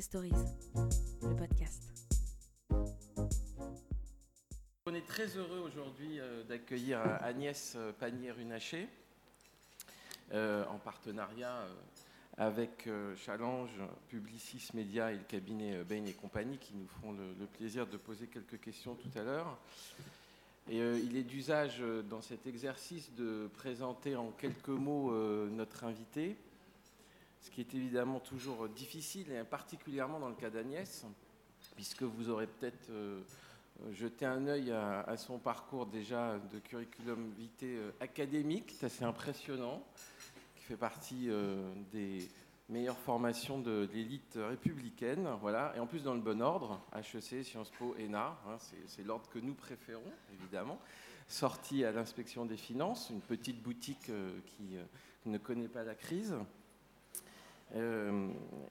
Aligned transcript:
Stories, 0.00 0.32
le 1.22 1.36
podcast. 1.36 1.82
On 4.86 4.94
est 4.94 5.06
très 5.06 5.26
heureux 5.36 5.58
aujourd'hui 5.58 6.18
euh, 6.18 6.44
d'accueillir 6.44 7.00
euh, 7.00 7.18
Agnès 7.20 7.74
euh, 7.76 7.92
Pannier-Runacher 7.92 8.88
en 10.32 10.78
partenariat 10.78 11.66
avec 12.38 12.88
Challenge, 13.16 13.68
Publicis 14.08 14.70
Média 14.72 15.12
et 15.12 15.16
le 15.16 15.24
cabinet 15.24 15.84
Bain 15.84 16.06
et 16.06 16.14
compagnie 16.14 16.56
qui 16.56 16.72
nous 16.74 16.86
feront 16.86 17.12
le, 17.12 17.34
le 17.38 17.44
plaisir 17.44 17.86
de 17.86 17.98
poser 17.98 18.28
quelques 18.28 18.58
questions 18.58 18.94
tout 18.94 19.10
à 19.18 19.22
l'heure. 19.22 19.58
Et 20.70 20.78
il 20.78 21.18
est 21.18 21.22
d'usage 21.22 21.84
dans 22.08 22.22
cet 22.22 22.46
exercice 22.46 23.12
de 23.14 23.50
présenter 23.52 24.16
en 24.16 24.30
quelques 24.30 24.68
mots 24.68 25.12
notre 25.50 25.84
invité, 25.84 26.38
ce 27.42 27.50
qui 27.50 27.60
est 27.60 27.74
évidemment 27.74 28.20
toujours 28.20 28.68
difficile, 28.68 29.30
et 29.30 29.44
particulièrement 29.44 30.18
dans 30.18 30.30
le 30.30 30.34
cas 30.34 30.48
d'Agnès, 30.50 31.04
puisque 31.76 32.02
vous 32.02 32.30
aurez 32.30 32.46
peut-être 32.46 32.90
jeté 33.90 34.24
un 34.24 34.46
œil 34.46 34.70
à, 34.70 35.16
son 35.16 35.38
parcours 35.38 35.86
déjà 35.86 36.38
de 36.52 36.58
curriculum 36.58 37.32
vitae 37.36 37.66
euh, 37.66 37.90
académique, 38.00 38.74
c'est 38.78 38.86
assez 38.86 39.04
impressionnant, 39.04 39.82
qui 40.56 40.64
fait 40.64 40.76
partie 40.76 41.28
euh, 41.28 41.72
des 41.90 42.28
meilleures 42.68 42.98
formations 42.98 43.58
de, 43.58 43.88
l'élite 43.92 44.38
républicaine, 44.38 45.28
voilà, 45.40 45.72
et 45.76 45.80
en 45.80 45.86
plus 45.86 46.02
dans 46.02 46.14
le 46.14 46.20
bon 46.20 46.40
ordre, 46.40 46.80
HEC, 46.94 47.44
Sciences 47.44 47.70
Po, 47.70 47.94
ENA, 47.98 48.38
hein, 48.48 48.56
c'est 48.86 49.04
l'ordre 49.04 49.28
que 49.28 49.38
nous 49.38 49.54
préférons, 49.54 50.12
évidemment, 50.32 50.78
sorti 51.28 51.84
à 51.84 51.92
l'inspection 51.92 52.46
des 52.46 52.56
finances, 52.56 53.10
une 53.10 53.20
petite 53.20 53.62
boutique 53.62 54.08
euh, 54.10 54.30
qui 54.46 54.76
ne 55.26 55.38
connaît 55.38 55.68
pas 55.68 55.82
la 55.82 55.94
crise, 55.94 56.34
euh, 57.74 58.28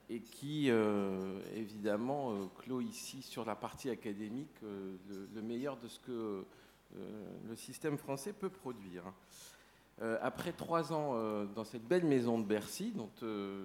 et 0.10 0.20
qui, 0.20 0.70
euh, 0.70 1.40
évidemment, 1.56 2.34
euh, 2.34 2.46
clôt 2.60 2.82
ici 2.82 3.24
sur 3.24 3.46
la 3.46 3.56
partie 3.56 3.90
académique 3.90 4.56
le, 4.62 5.42
meilleur 5.42 5.78
de 5.78 5.88
ce 5.88 6.00
que 6.00 6.46
le 7.48 7.56
système 7.56 7.98
français 7.98 8.34
peut 8.34 8.50
produire. 8.50 9.04
après 10.22 10.52
trois 10.52 10.92
ans 10.92 11.16
dans 11.56 11.64
cette 11.64 11.88
belle 11.88 12.04
maison 12.04 12.38
de 12.38 12.46
Bercy, 12.46 12.92
dont 12.92 13.10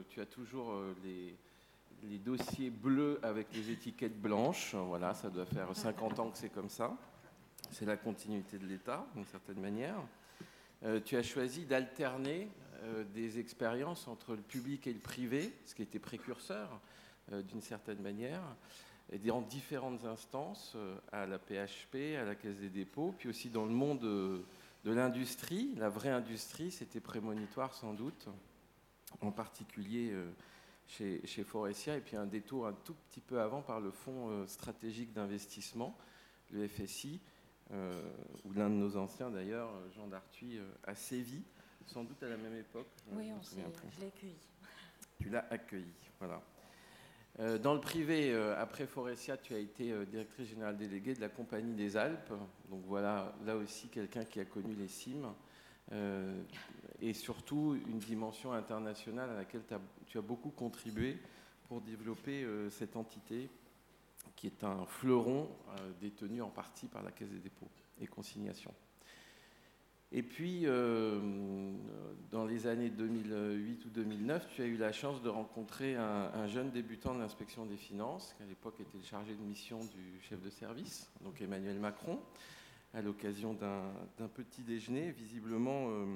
tu 0.09 0.21
as 0.21 0.27
toujours 0.27 0.81
les, 1.05 2.19
dossiers 2.19 2.71
bleus 2.71 3.19
avec 3.23 3.49
les 3.53 3.71
étiquettes 3.71 4.21
blanches, 4.21 4.75
voilà, 4.75 5.13
ça 5.13 5.29
doit 5.29 5.45
faire 5.45 5.75
50 5.75 6.21
ans 6.21 6.31
que 6.31 6.39
c'est 6.39 6.51
comme 6.51 6.71
ça. 6.71 6.97
C'est 7.73 7.85
la 7.85 7.97
continuité 7.97 8.59
de 8.59 8.67
l'État, 8.67 9.05
d'une 9.15 9.27
certaine 9.27 9.61
manière. 9.61 10.01
tu 11.05 11.17
as 11.17 11.23
choisi 11.23 11.67
d'alterner 11.67 12.49
euh, 12.87 13.05
des 13.15 13.39
expériences 13.39 14.07
entre 14.07 14.35
le 14.35 14.43
public 14.43 14.87
et 14.87 14.93
le 14.93 15.01
privé, 15.01 15.53
ce 15.65 15.75
qui 15.75 15.83
était 15.83 15.99
précurseur 15.99 16.81
euh, 17.33 17.43
d'une 17.43 17.61
certaine 17.61 18.01
manière, 18.01 18.43
et 19.11 19.19
dans 19.19 19.41
différentes 19.41 20.05
instances, 20.05 20.75
euh, 20.77 20.97
à 21.11 21.27
la 21.27 21.39
PHP, 21.39 22.17
à 22.21 22.25
la 22.25 22.35
Caisse 22.35 22.59
des 22.59 22.69
dépôts, 22.69 23.15
puis 23.19 23.29
aussi 23.29 23.51
dans 23.51 23.65
le 23.65 23.73
monde 23.73 24.01
de 24.01 24.45
l'industrie. 24.85 25.73
La 25.77 25.89
vraie 25.89 26.11
industrie, 26.11 26.71
c'était 26.71 27.01
prémonitoire 27.01 27.75
sans 27.75 27.93
doute, 27.93 28.29
en 29.21 29.33
particulier 29.33 30.13
chez, 30.87 31.45
Forestia, 31.45 31.97
et 31.97 32.01
puis 32.01 32.17
un 32.17 32.27
détour 32.27 32.67
un 32.67 32.73
tout 32.73 32.95
petit 33.09 33.21
peu 33.21 33.41
avant 33.41 33.63
par 33.63 33.81
le 33.81 33.91
Fonds 33.91 34.47
stratégique 34.47 35.13
d'investissement, 35.13 35.97
le 36.51 36.69
FSI, 36.69 37.21
où 37.73 38.53
l'un 38.53 38.69
de 38.69 38.75
nos 38.75 38.97
anciens 38.97 39.31
d'ailleurs, 39.31 39.71
Jean 39.95 40.07
Dartuy, 40.07 40.61
a 40.85 40.95
sévi 40.95 41.43
sans 41.87 42.05
doute 42.05 42.23
à 42.23 42.29
la 42.29 42.37
même 42.37 42.57
époque. 42.57 42.89
Oui, 43.13 43.31
on 43.33 43.43
je 43.43 43.57
l'ai 43.57 44.07
accueilli. 44.07 44.37
Tu 45.19 45.31
l'as 45.31 45.47
accueilli, 45.51 45.95
voilà. 46.19 46.43
Euh, 47.39 47.59
dans 47.59 47.75
le 47.75 47.81
privé, 47.81 48.33
euh, 48.33 48.59
après 48.59 48.87
Forestia, 48.87 49.37
tu 49.37 49.55
as 49.55 49.59
été 49.59 49.93
euh, 49.93 50.07
directrice 50.07 50.49
générale 50.49 50.77
déléguée 50.77 51.15
de 51.15 51.21
la 51.21 51.29
Compagnie 51.29 51.75
des 51.75 51.97
Alpes. 51.97 52.33
Donc 52.71 52.83
voilà, 52.87 53.35
là 53.45 53.57
aussi 53.57 53.89
quelqu'un 53.89 54.25
qui 54.25 54.41
a 54.41 54.45
connu 54.45 54.75
les 54.75 54.89
cimes. 54.89 55.33
et 57.01 57.13
surtout 57.13 57.79
une 57.87 57.99
dimension 57.99 58.53
internationale 58.53 59.31
à 59.31 59.35
laquelle 59.35 59.63
tu 60.07 60.19
as 60.19 60.23
beaucoup 60.23 60.51
contribué 60.51 61.17
pour 61.69 61.81
développer 61.81 62.45
cette 62.71 62.97
entité 62.97 63.49
qui 64.35 64.49
est 64.49 64.65
un 64.65 64.85
fleuron 64.87 65.49
détenu 66.01 66.43
en 66.43 66.51
partie 66.51 66.89
par 66.89 67.05
la 67.05 67.13
Caisse 67.13 67.31
des 67.31 67.39
dépôts 67.39 67.71
et 68.01 68.09
consignations. 68.09 68.75
Et 70.13 70.23
puis, 70.23 70.63
euh, 70.65 71.19
dans 72.31 72.45
les 72.45 72.69
années 72.69 72.91
2008 72.91 73.85
ou 73.87 73.89
2009, 73.89 74.49
tu 74.55 74.63
as 74.63 74.67
eu 74.67 74.77
la 74.77 74.93
chance 74.93 75.21
de 75.21 75.29
rencontrer 75.29 75.97
un, 75.97 76.47
jeune 76.47 76.71
débutant 76.71 77.15
de 77.15 77.19
l'inspection 77.19 77.67
des 77.67 77.77
finances, 77.77 78.33
qui 78.37 78.45
à 78.45 78.47
l'époque 78.47 78.79
était 78.81 78.97
le 78.97 79.03
chargé 79.03 79.35
de 79.35 79.43
mission 79.43 79.81
du 79.81 80.21
chef 80.23 80.41
de 80.41 80.51
service, 80.51 81.11
donc 81.23 81.41
Emmanuel 81.41 81.81
Macron, 81.81 82.21
à 82.95 83.03
l'occasion 83.03 83.55
d'un 83.55 84.29
petit 84.29 84.63
déjeuner. 84.63 85.11
Visiblement, 85.11 85.89
euh, 85.91 86.07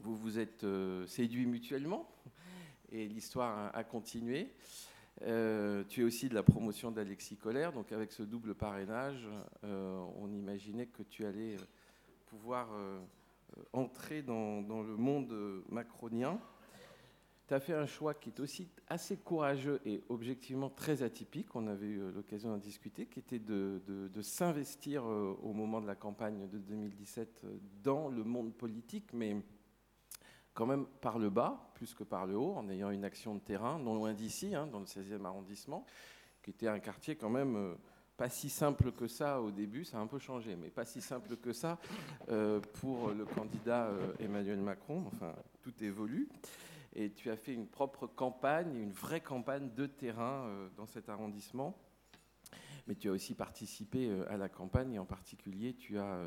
vous 0.00 0.16
vous 0.16 0.40
êtes 0.40 0.64
euh, 0.64 1.06
séduits 1.06 1.46
mutuellement, 1.46 2.10
et 2.90 3.06
l'histoire 3.06 3.70
a, 3.76 3.84
continué. 3.84 4.48
tu 5.20 6.00
es 6.00 6.02
aussi 6.02 6.28
de 6.28 6.34
la 6.34 6.42
promotion 6.42 6.90
d'Alexis 6.90 7.36
Collère, 7.36 7.72
donc 7.72 7.92
avec 7.92 8.10
ce 8.10 8.24
double 8.24 8.56
parrainage, 8.56 9.28
on 9.62 10.32
imaginait 10.32 10.86
que 10.86 11.02
tu 11.02 11.26
allais 11.26 11.56
pouvoir 12.28 12.68
euh, 12.72 13.00
euh, 13.56 13.62
entrer 13.72 14.22
dans, 14.22 14.60
le 14.60 14.96
monde 14.96 15.32
euh, 15.32 15.64
macronien. 15.68 16.40
Tu 17.46 17.54
as 17.54 17.60
fait 17.60 17.72
un 17.72 17.86
choix 17.86 18.12
qui 18.12 18.28
est 18.28 18.40
aussi 18.40 18.68
assez 18.88 19.16
courageux 19.16 19.80
et 19.86 20.02
objectivement 20.10 20.68
très 20.68 21.02
atypique, 21.02 21.56
on 21.56 21.66
avait 21.66 21.86
eu 21.86 22.12
l'occasion 22.12 22.50
d'en 22.50 22.58
discuter, 22.58 23.06
qui 23.06 23.20
était 23.20 23.38
de, 23.38 23.80
s'investir 24.20 25.06
au 25.06 25.54
moment 25.54 25.80
de 25.80 25.86
la 25.86 25.94
campagne 25.94 26.46
de 26.46 26.58
2017 26.58 27.46
dans 27.82 28.08
le 28.08 28.22
monde 28.22 28.52
politique, 28.52 29.14
mais 29.14 29.34
quand 30.52 30.66
même 30.66 30.84
par 31.00 31.18
le 31.18 31.30
bas, 31.30 31.70
plus 31.72 31.94
que 31.94 32.04
par 32.04 32.26
le 32.26 32.36
haut, 32.36 32.52
en 32.52 32.68
ayant 32.68 32.90
une 32.90 33.04
action 33.04 33.34
de 33.34 33.40
terrain, 33.40 33.78
non 33.78 33.94
loin 33.94 34.12
d'ici, 34.12 34.54
hein, 34.54 34.66
dans 34.66 34.80
le 34.80 34.84
16e 34.84 35.24
arrondissement, 35.24 35.86
qui 36.42 36.50
était 36.50 36.68
un 36.68 36.80
quartier 36.80 37.16
quand 37.16 37.30
même 37.30 37.78
pas 38.18 38.28
si 38.28 38.50
simple 38.50 38.90
que 38.90 39.06
ça 39.06 39.40
au 39.40 39.52
début, 39.52 39.84
ça 39.84 39.98
a 39.98 40.00
un 40.00 40.08
peu 40.08 40.18
changé, 40.18 40.56
mais 40.56 40.70
pas 40.70 40.84
si 40.84 41.00
simple 41.00 41.36
que 41.36 41.52
ça 41.52 41.78
euh, 42.30 42.60
pour 42.80 43.10
le 43.10 43.24
candidat 43.24 43.86
euh, 43.86 44.12
Emmanuel 44.18 44.58
Macron. 44.58 45.04
Enfin, 45.06 45.32
tout 45.62 45.72
évolue. 45.82 46.28
Et 46.94 47.12
tu 47.12 47.30
as 47.30 47.36
fait 47.36 47.54
une 47.54 47.68
propre 47.68 48.08
campagne, 48.08 48.74
une 48.74 48.90
vraie 48.90 49.20
campagne 49.20 49.70
de 49.72 49.86
terrain 49.86 50.46
euh, 50.48 50.68
dans 50.76 50.86
cet 50.86 51.08
arrondissement. 51.08 51.78
Mais 52.88 52.96
tu 52.96 53.08
as 53.08 53.12
aussi 53.12 53.34
participé 53.34 54.10
à 54.28 54.36
la 54.36 54.48
campagne 54.48 54.94
et 54.94 54.98
en 54.98 55.04
particulier, 55.04 55.74
tu 55.74 55.98
as 55.98 56.20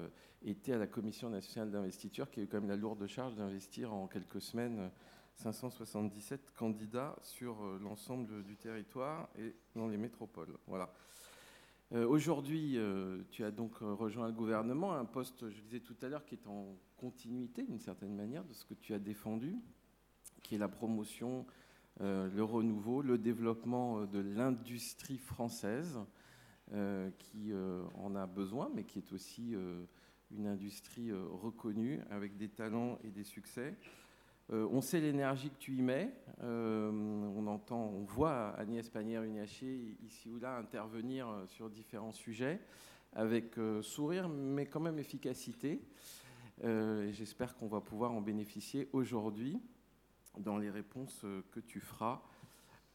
été 0.44 0.72
à 0.74 0.78
la 0.78 0.86
Commission 0.86 1.30
nationale 1.30 1.72
d'investiture 1.72 2.30
qui 2.30 2.40
a 2.40 2.44
eu 2.44 2.48
quand 2.48 2.60
même 2.60 2.70
la 2.70 2.76
lourde 2.76 3.06
charge 3.08 3.36
d'investir 3.36 3.92
en 3.92 4.06
quelques 4.06 4.42
semaines 4.42 4.92
577 5.38 6.52
candidats 6.52 7.16
sur 7.24 7.64
l'ensemble 7.80 8.44
du 8.44 8.58
territoire 8.58 9.28
et 9.40 9.56
dans 9.76 9.88
les 9.88 9.98
métropoles. 9.98 10.56
Voilà. 10.68 10.94
Euh, 11.94 12.08
aujourd'hui, 12.08 12.78
euh, 12.78 13.22
tu 13.32 13.44
as 13.44 13.52
donc 13.52 13.74
euh, 13.82 13.94
rejoint 13.94 14.28
le 14.28 14.34
gouvernement, 14.34 14.94
un 14.94 15.04
poste, 15.04 15.50
je 15.50 15.62
disais 15.62 15.82
tout 15.82 15.96
à 16.02 16.08
l'heure, 16.08 16.24
qui 16.24 16.36
est 16.36 16.48
en 16.48 16.78
continuité 16.96 17.64
d'une 17.64 17.80
certaine 17.80 18.16
manière 18.16 18.46
de 18.46 18.54
ce 18.54 18.64
que 18.64 18.74
tu 18.74 18.94
as 18.94 19.00
défendu, 19.00 19.58
qui 20.42 20.56
est 20.56 20.58
la 20.58 20.70
promotion, 20.70 21.46
le 22.00 22.42
renouveau, 22.42 23.02
le 23.02 23.18
développement 23.18 24.06
de 24.06 24.20
l'industrie 24.20 25.18
française, 25.18 26.00
qui 27.18 27.52
en 27.96 28.16
a 28.16 28.26
besoin, 28.26 28.72
mais 28.74 28.84
qui 28.84 29.00
est 29.00 29.12
aussi 29.14 29.56
une 30.32 30.48
industrie 30.48 31.12
reconnue 31.12 32.00
avec 32.10 32.38
des 32.38 32.50
talents 32.50 32.98
et 33.04 33.10
des 33.10 33.24
succès. 33.24 33.76
Euh, 34.52 34.68
on 34.72 34.82
sait 34.82 35.00
l'énergie 35.00 35.50
que 35.50 35.58
tu 35.58 35.76
y 35.78 35.82
mets. 35.82 36.14
Euh, 36.44 36.92
on 36.92 37.48
entend, 37.48 37.86
on 37.96 38.04
voit 38.04 38.50
Agnès 38.58 38.90
Pannier-Runacher 38.90 39.96
ici 40.04 40.30
ou 40.30 40.40
là 40.40 40.58
intervenir 40.58 41.30
euh, 41.30 41.46
sur 41.48 41.70
différents 41.70 42.12
sujets 42.12 42.60
avec 43.14 43.56
sourire, 43.82 44.30
mais 44.30 44.66
quand 44.68 44.80
même 44.80 44.98
efficacité. 44.98 45.82
j'espère 46.64 47.58
qu'on 47.58 47.68
va 47.68 47.82
pouvoir 47.82 48.14
en 48.14 48.22
bénéficier 48.22 48.88
aujourd'hui 48.94 49.60
dans 50.38 50.58
les 50.58 50.70
réponses 50.70 51.26
que 51.52 51.60
tu 51.60 51.82
feras 51.82 52.22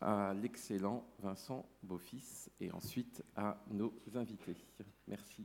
à 0.01 0.33
l'excellent 0.33 1.05
Vincent 1.19 1.69
Beaufils 1.83 2.49
et 2.63 2.73
ensuite 2.73 3.23
à 3.37 3.63
nos 3.71 3.93
invités. 4.15 4.57
Merci. 5.07 5.45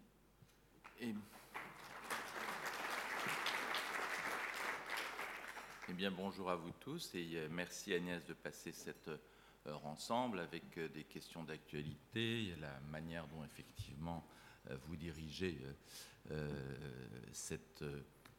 Eh 5.90 5.94
bien, 5.94 6.12
bonjour 6.12 6.52
à 6.52 6.56
vous 6.56 6.72
tous 6.80 7.10
et 7.16 7.28
euh, 7.34 7.48
merci 7.50 7.92
Agnès 7.92 8.24
de 8.26 8.34
passer 8.34 8.72
cette 8.72 9.08
euh, 9.08 9.18
heure 9.66 9.84
ensemble 9.88 10.40
avec 10.40 10.78
euh, 10.78 10.88
des 10.90 11.04
questions 11.04 11.44
d'actualité, 11.44 12.54
la 12.62 12.80
manière 12.92 13.26
dont 13.28 13.44
effectivement 13.44 14.24
vous 14.86 14.96
dirigez 14.96 15.58
cette 17.32 17.84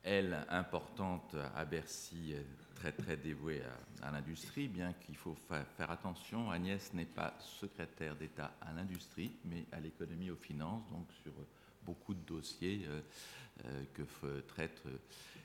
elle, 0.05 0.47
importante 0.49 1.35
à 1.57 1.65
Bercy, 1.65 2.37
très 2.77 2.93
très 2.93 3.17
dévouée 3.17 3.61
à, 4.03 4.13
l'industrie, 4.13 4.69
bien 4.69 4.93
qu'il 4.93 5.17
faut 5.17 5.35
faire 5.77 5.91
attention, 5.91 6.53
Agnès 6.53 6.95
n'est 6.95 7.07
pas 7.07 7.35
secrétaire 7.41 8.15
d'État 8.15 8.55
à 8.61 8.73
l'industrie, 8.73 9.33
mais 9.47 9.67
à 9.73 9.81
l'économie, 9.81 10.31
aux 10.31 10.37
finances, 10.37 10.89
donc 10.93 11.09
sur 11.25 11.33
beaucoup 11.85 12.15
de 12.15 12.25
dossiers 12.25 12.83
euh, 12.87 13.01
euh, 13.67 13.85
que 13.95 14.41
traitent 14.43 14.83
euh, 14.87 14.99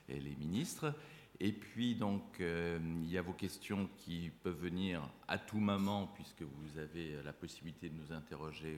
les 0.08 0.36
ministres. 0.36 0.94
Et 1.40 1.52
puis, 1.52 1.94
donc, 1.94 2.40
il 2.40 3.08
y 3.08 3.16
a 3.16 3.22
vos 3.22 3.32
questions 3.32 3.88
qui 3.98 4.30
peuvent 4.42 4.60
venir 4.60 5.08
à 5.28 5.38
tout 5.38 5.60
moment, 5.60 6.08
puisque 6.14 6.42
vous 6.42 6.78
avez 6.78 7.22
la 7.24 7.32
possibilité 7.32 7.88
de 7.88 7.94
nous 7.94 8.12
interroger 8.12 8.76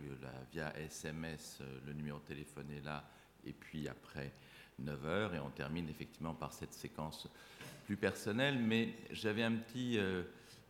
via 0.52 0.76
SMS. 0.78 1.62
Le 1.86 1.94
numéro 1.94 2.18
de 2.18 2.24
téléphone 2.24 2.70
est 2.70 2.84
là. 2.84 3.08
Et 3.46 3.54
puis 3.54 3.88
après 3.88 4.32
9 4.78 5.06
heures, 5.06 5.34
et 5.34 5.38
on 5.38 5.48
termine 5.48 5.88
effectivement 5.88 6.34
par 6.34 6.52
cette 6.52 6.74
séquence 6.74 7.28
plus 7.86 7.96
personnelle. 7.96 8.58
Mais 8.58 8.94
j'avais 9.10 9.42
un 9.42 9.52
petit 9.52 9.98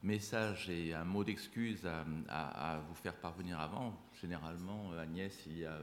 message 0.02 0.70
et 0.70 0.94
un 0.94 1.04
mot 1.04 1.24
d'excuse 1.24 1.86
à, 2.28 2.80
vous 2.88 2.94
faire 2.94 3.14
parvenir 3.14 3.60
avant. 3.60 3.94
Généralement, 4.20 4.92
Agnès, 4.92 5.36
il 5.46 5.58
y 5.58 5.64
a 5.64 5.78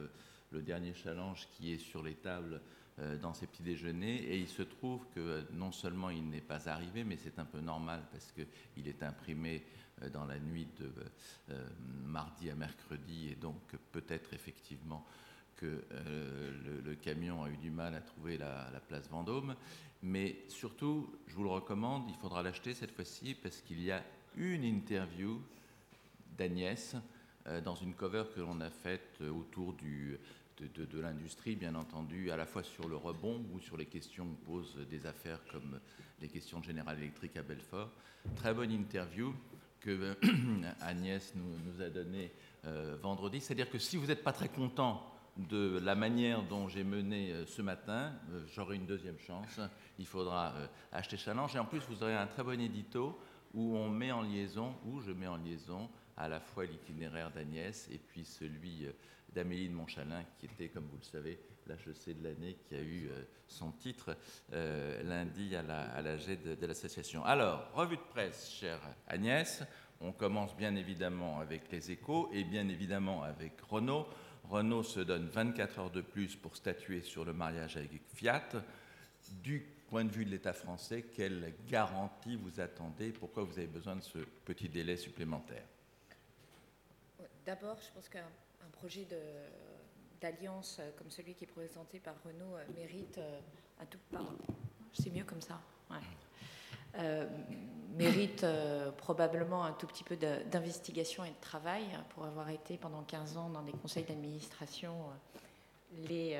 le 0.51 0.61
dernier 0.61 0.93
challenge 0.93 1.47
qui 1.51 1.73
est 1.73 1.77
sur 1.77 2.01
les 2.01 2.15
tables 2.15 2.55
euh, 2.55 2.76
dans 3.21 3.33
ces 3.33 3.47
petits 3.47 3.63
déjeuners. 3.63 4.15
Et 4.15 4.39
il 4.39 4.47
se 4.47 4.63
trouve 4.63 5.05
que 5.13 5.45
non 5.53 5.71
seulement 5.71 6.09
il 6.09 6.27
n'est 6.29 6.41
pas 6.41 6.67
arrivé, 6.69 7.03
mais 7.03 7.17
c'est 7.17 7.39
un 7.39 7.45
peu 7.45 7.59
normal 7.59 8.01
parce 8.11 8.31
qu'il 8.31 8.87
est 8.87 9.03
imprimé 9.03 9.63
euh, 10.01 10.09
dans 10.09 10.25
la 10.25 10.39
nuit 10.39 10.67
de 10.79 10.91
euh, 11.51 11.67
mardi 12.05 12.49
à 12.49 12.55
mercredi. 12.55 13.29
Et 13.29 13.35
donc 13.35 13.61
peut-être 13.91 14.33
effectivement 14.33 15.05
que 15.55 15.83
le, 16.85 16.93
camion 16.93 17.43
a 17.43 17.49
eu 17.49 17.57
du 17.57 17.71
mal 17.71 17.95
à 17.95 18.01
trouver 18.01 18.37
la, 18.37 18.69
place 18.87 19.09
Vendôme. 19.09 19.55
Mais 20.03 20.43
surtout, 20.49 21.11
je 21.25 21.33
vous 21.33 21.41
le 21.41 21.49
recommande, 21.49 22.03
il 22.09 22.15
faudra 22.15 22.43
l'acheter 22.43 22.75
cette 22.75 22.91
fois-ci 22.91 23.33
parce 23.33 23.61
qu'il 23.61 23.81
y 23.81 23.91
a 23.91 24.03
une 24.35 24.63
interview 24.63 25.41
d'Agnès 26.37 26.95
dans 27.65 27.73
une 27.73 27.95
cover 27.95 28.25
que 28.35 28.39
l'on 28.39 28.61
a 28.61 28.69
faite 28.69 29.19
autour 29.21 29.73
du, 29.73 30.19
de, 30.61 30.99
l'industrie, 30.99 31.55
bien 31.55 31.75
entendu, 31.75 32.31
à 32.31 32.37
la 32.37 32.45
fois 32.45 32.63
sur 32.63 32.87
le 32.87 32.95
rebond 32.95 33.45
ou 33.53 33.59
sur 33.59 33.77
les 33.77 33.85
questions 33.85 34.25
que 34.25 34.45
posent 34.45 34.77
des 34.89 35.05
affaires 35.05 35.39
comme 35.51 35.79
les 36.19 36.27
questions 36.27 36.59
de 36.59 36.65
General 36.65 36.97
Electric 36.97 37.37
à 37.37 37.43
Belfort. 37.43 37.91
Très 38.35 38.53
bonne 38.53 38.71
interview 38.71 39.33
que 39.79 40.17
Agnès 40.81 41.33
nous, 41.35 41.81
a 41.81 41.89
donnée 41.89 42.31
euh, 42.65 42.97
vendredi. 43.01 43.39
C'est-à-dire 43.39 43.69
que 43.69 43.77
si 43.77 43.97
vous 43.97 44.07
n'êtes 44.07 44.23
pas 44.23 44.33
très 44.33 44.49
content 44.49 45.13
de 45.37 45.79
la 45.83 45.93
manière 45.93 46.41
dont 46.41 46.67
j'ai 46.67 46.83
mené 46.83 47.31
euh, 47.31 47.45
ce 47.45 47.61
matin, 47.61 48.13
euh, 48.31 48.43
j'aurai 48.51 48.77
une 48.77 48.87
deuxième 48.87 49.19
chance. 49.19 49.59
Il 49.99 50.07
faudra 50.07 50.55
acheter 50.91 51.17
Challenge. 51.17 51.55
Et 51.55 51.59
en 51.59 51.65
plus, 51.65 51.81
vous 51.87 52.01
aurez 52.01 52.15
un 52.15 52.27
très 52.27 52.43
bon 52.43 52.59
édito 52.59 53.19
où 53.53 53.77
on 53.77 53.89
met 53.89 54.11
en 54.11 54.23
liaison, 54.23 54.73
où 54.85 54.99
je 55.01 55.11
mets 55.11 55.27
en 55.27 55.37
liaison 55.37 55.89
à 56.17 56.27
la 56.27 56.39
fois 56.39 56.65
l'itinéraire 56.65 57.29
d'Agnès 57.29 57.87
et 57.91 57.99
puis 57.99 58.25
celui 58.25 58.87
d'Amélie 59.37 59.69
de 59.69 59.75
Montchalin, 59.75 60.23
qui 60.39 60.47
était, 60.47 60.69
comme 60.69 60.87
vous 60.87 60.97
le 60.97 61.03
savez, 61.03 61.39
l'HEC 61.67 62.17
de 62.17 62.23
l'année, 62.23 62.57
qui 62.67 62.73
a 62.73 62.81
eu 62.81 63.07
euh, 63.11 63.21
son 63.47 63.71
titre 63.71 64.17
euh, 64.51 65.03
lundi 65.03 65.55
à 65.55 65.61
la, 65.61 66.01
de, 66.01 66.65
l'association. 66.65 67.23
Alors, 67.23 67.71
revue 67.75 67.97
de 67.97 68.01
presse, 68.01 68.49
chère 68.49 68.81
Agnès. 69.07 69.61
On 70.01 70.11
commence 70.11 70.57
bien 70.57 70.75
évidemment 70.75 71.39
avec 71.39 71.71
les 71.71 71.91
échos 71.91 72.31
et 72.33 72.45
bien 72.45 72.67
évidemment 72.67 73.21
avec 73.21 73.61
Renault. 73.61 74.07
Renault 74.49 74.81
se 74.81 75.01
donne 75.01 75.27
24 75.27 75.79
heures 75.79 75.91
de 75.91 76.01
plus 76.01 76.35
pour 76.35 76.55
statuer 76.55 77.01
sur 77.01 77.23
le 77.23 77.33
mariage 77.33 77.77
avec 77.77 78.01
Fiat. 78.15 78.49
Du 79.43 79.59
point 79.87 80.03
de 80.03 80.11
vue 80.11 80.25
de 80.25 80.31
l'État 80.31 80.53
français, 80.53 81.05
quelle 81.15 81.53
garantie 81.69 82.37
vous 82.37 82.59
attendez? 82.59 83.11
Pourquoi 83.11 83.43
vous 83.43 83.59
avez 83.59 83.67
besoin 83.67 83.97
de 83.97 84.01
ce 84.01 84.17
petit 84.45 84.67
délai 84.67 84.97
supplémentaire? 84.97 85.65
D'abord, 87.45 87.77
je 87.79 87.93
pense 87.93 88.09
que 88.09 88.17
projet 88.77 89.07
d'alliance 90.21 90.77
euh, 90.79 90.91
comme 90.97 91.09
celui 91.09 91.33
qui 91.33 91.43
est 91.43 91.47
présenté 91.47 91.99
par 91.99 92.15
Renault 92.23 92.55
euh, 92.55 92.63
mérite 92.75 93.17
euh, 93.17 93.39
un 93.81 93.85
tout. 93.85 93.99
c'est 94.93 95.09
mieux 95.09 95.23
comme 95.23 95.41
ça. 95.41 95.59
mérite 97.95 98.45
probablement 98.97 99.63
un 99.63 99.73
tout 99.73 99.87
petit 99.87 100.03
peu 100.03 100.15
d'investigation 100.15 101.23
et 101.23 101.29
de 101.29 101.41
travail 101.41 101.83
pour 102.09 102.25
avoir 102.25 102.49
été 102.49 102.77
pendant 102.77 103.03
15 103.03 103.37
ans 103.37 103.49
dans 103.49 103.61
des 103.61 103.71
conseils 103.71 104.03
d'administration. 104.03 104.93
Les, 106.09 106.39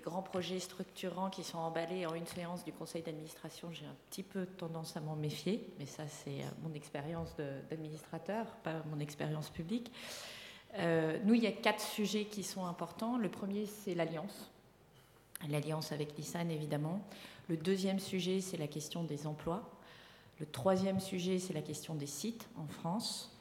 grands 0.00 0.22
projets 0.22 0.58
structurants 0.58 1.30
qui 1.30 1.44
sont 1.44 1.58
emballés 1.58 2.06
en 2.06 2.14
une 2.14 2.26
séance 2.26 2.64
du 2.64 2.72
conseil 2.72 3.02
d'administration, 3.02 3.72
j'ai 3.72 3.86
un 3.86 3.96
petit 4.10 4.22
peu 4.22 4.46
tendance 4.46 4.96
à 4.96 5.00
m'en 5.00 5.16
méfier, 5.16 5.72
mais 5.78 5.86
ça 5.86 6.06
c'est 6.08 6.44
mon 6.62 6.74
expérience 6.74 7.34
d'administrateur, 7.68 8.46
pas 8.64 8.82
mon 8.90 8.98
expérience 8.98 9.50
publique. 9.50 9.92
Euh, 10.78 11.18
nous, 11.24 11.34
il 11.34 11.42
y 11.42 11.46
a 11.46 11.52
quatre 11.52 11.80
sujets 11.80 12.24
qui 12.24 12.42
sont 12.42 12.64
importants. 12.66 13.18
Le 13.18 13.28
premier, 13.28 13.66
c'est 13.66 13.94
l'alliance. 13.94 14.50
L'alliance 15.48 15.92
avec 15.92 16.16
Nissan, 16.18 16.50
évidemment. 16.50 17.00
Le 17.48 17.56
deuxième 17.56 17.98
sujet, 17.98 18.40
c'est 18.40 18.56
la 18.56 18.68
question 18.68 19.02
des 19.04 19.26
emplois. 19.26 19.68
Le 20.38 20.46
troisième 20.46 21.00
sujet, 21.00 21.38
c'est 21.38 21.52
la 21.52 21.62
question 21.62 21.94
des 21.94 22.06
sites 22.06 22.48
en 22.56 22.66
France. 22.66 23.36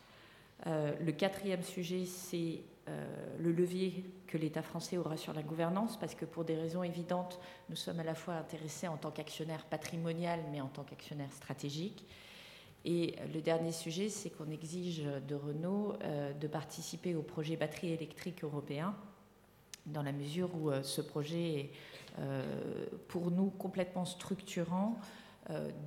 Euh, 0.68 0.94
le 1.00 1.12
quatrième 1.12 1.64
sujet, 1.64 2.06
c'est 2.06 2.62
euh, 2.90 3.38
le 3.40 3.52
levier 3.52 4.04
que 4.28 4.38
l'État 4.38 4.62
français 4.62 4.98
aura 4.98 5.16
sur 5.16 5.34
la 5.34 5.44
gouvernance, 5.44 5.98
parce 5.98 6.16
que 6.16 6.26
pour 6.26 6.44
des 6.44 6.56
raisons 6.56 6.84
évidentes, 6.84 7.40
nous 7.70 7.76
sommes 7.76 8.00
à 8.00 8.04
la 8.04 8.16
fois 8.16 8.36
intéressés 8.36 8.88
en 8.88 8.98
tant 8.98 9.12
qu'actionnaire 9.12 9.66
patrimonial, 9.66 10.40
mais 10.52 10.62
en 10.62 10.68
tant 10.68 10.84
qu'actionnaire 10.84 11.32
stratégique. 11.32 12.06
Et 12.86 13.16
le 13.34 13.42
dernier 13.42 13.72
sujet, 13.72 14.10
c'est 14.10 14.30
qu'on 14.30 14.50
exige 14.50 15.04
de 15.28 15.36
Renault 15.36 15.96
euh, 16.04 16.34
de 16.34 16.48
participer 16.48 17.16
au 17.16 17.22
projet 17.22 17.58
batterie 17.58 17.92
électrique 17.92 18.44
européen, 18.44 18.96
dans 19.86 20.04
la 20.04 20.12
mesure 20.12 20.50
où 20.56 20.70
euh, 20.70 20.82
ce 20.84 21.02
projet 21.02 21.54
est 21.54 21.72
euh, 22.20 22.86
pour 23.08 23.32
nous 23.32 23.50
complètement 23.50 24.06
structurant 24.06 24.98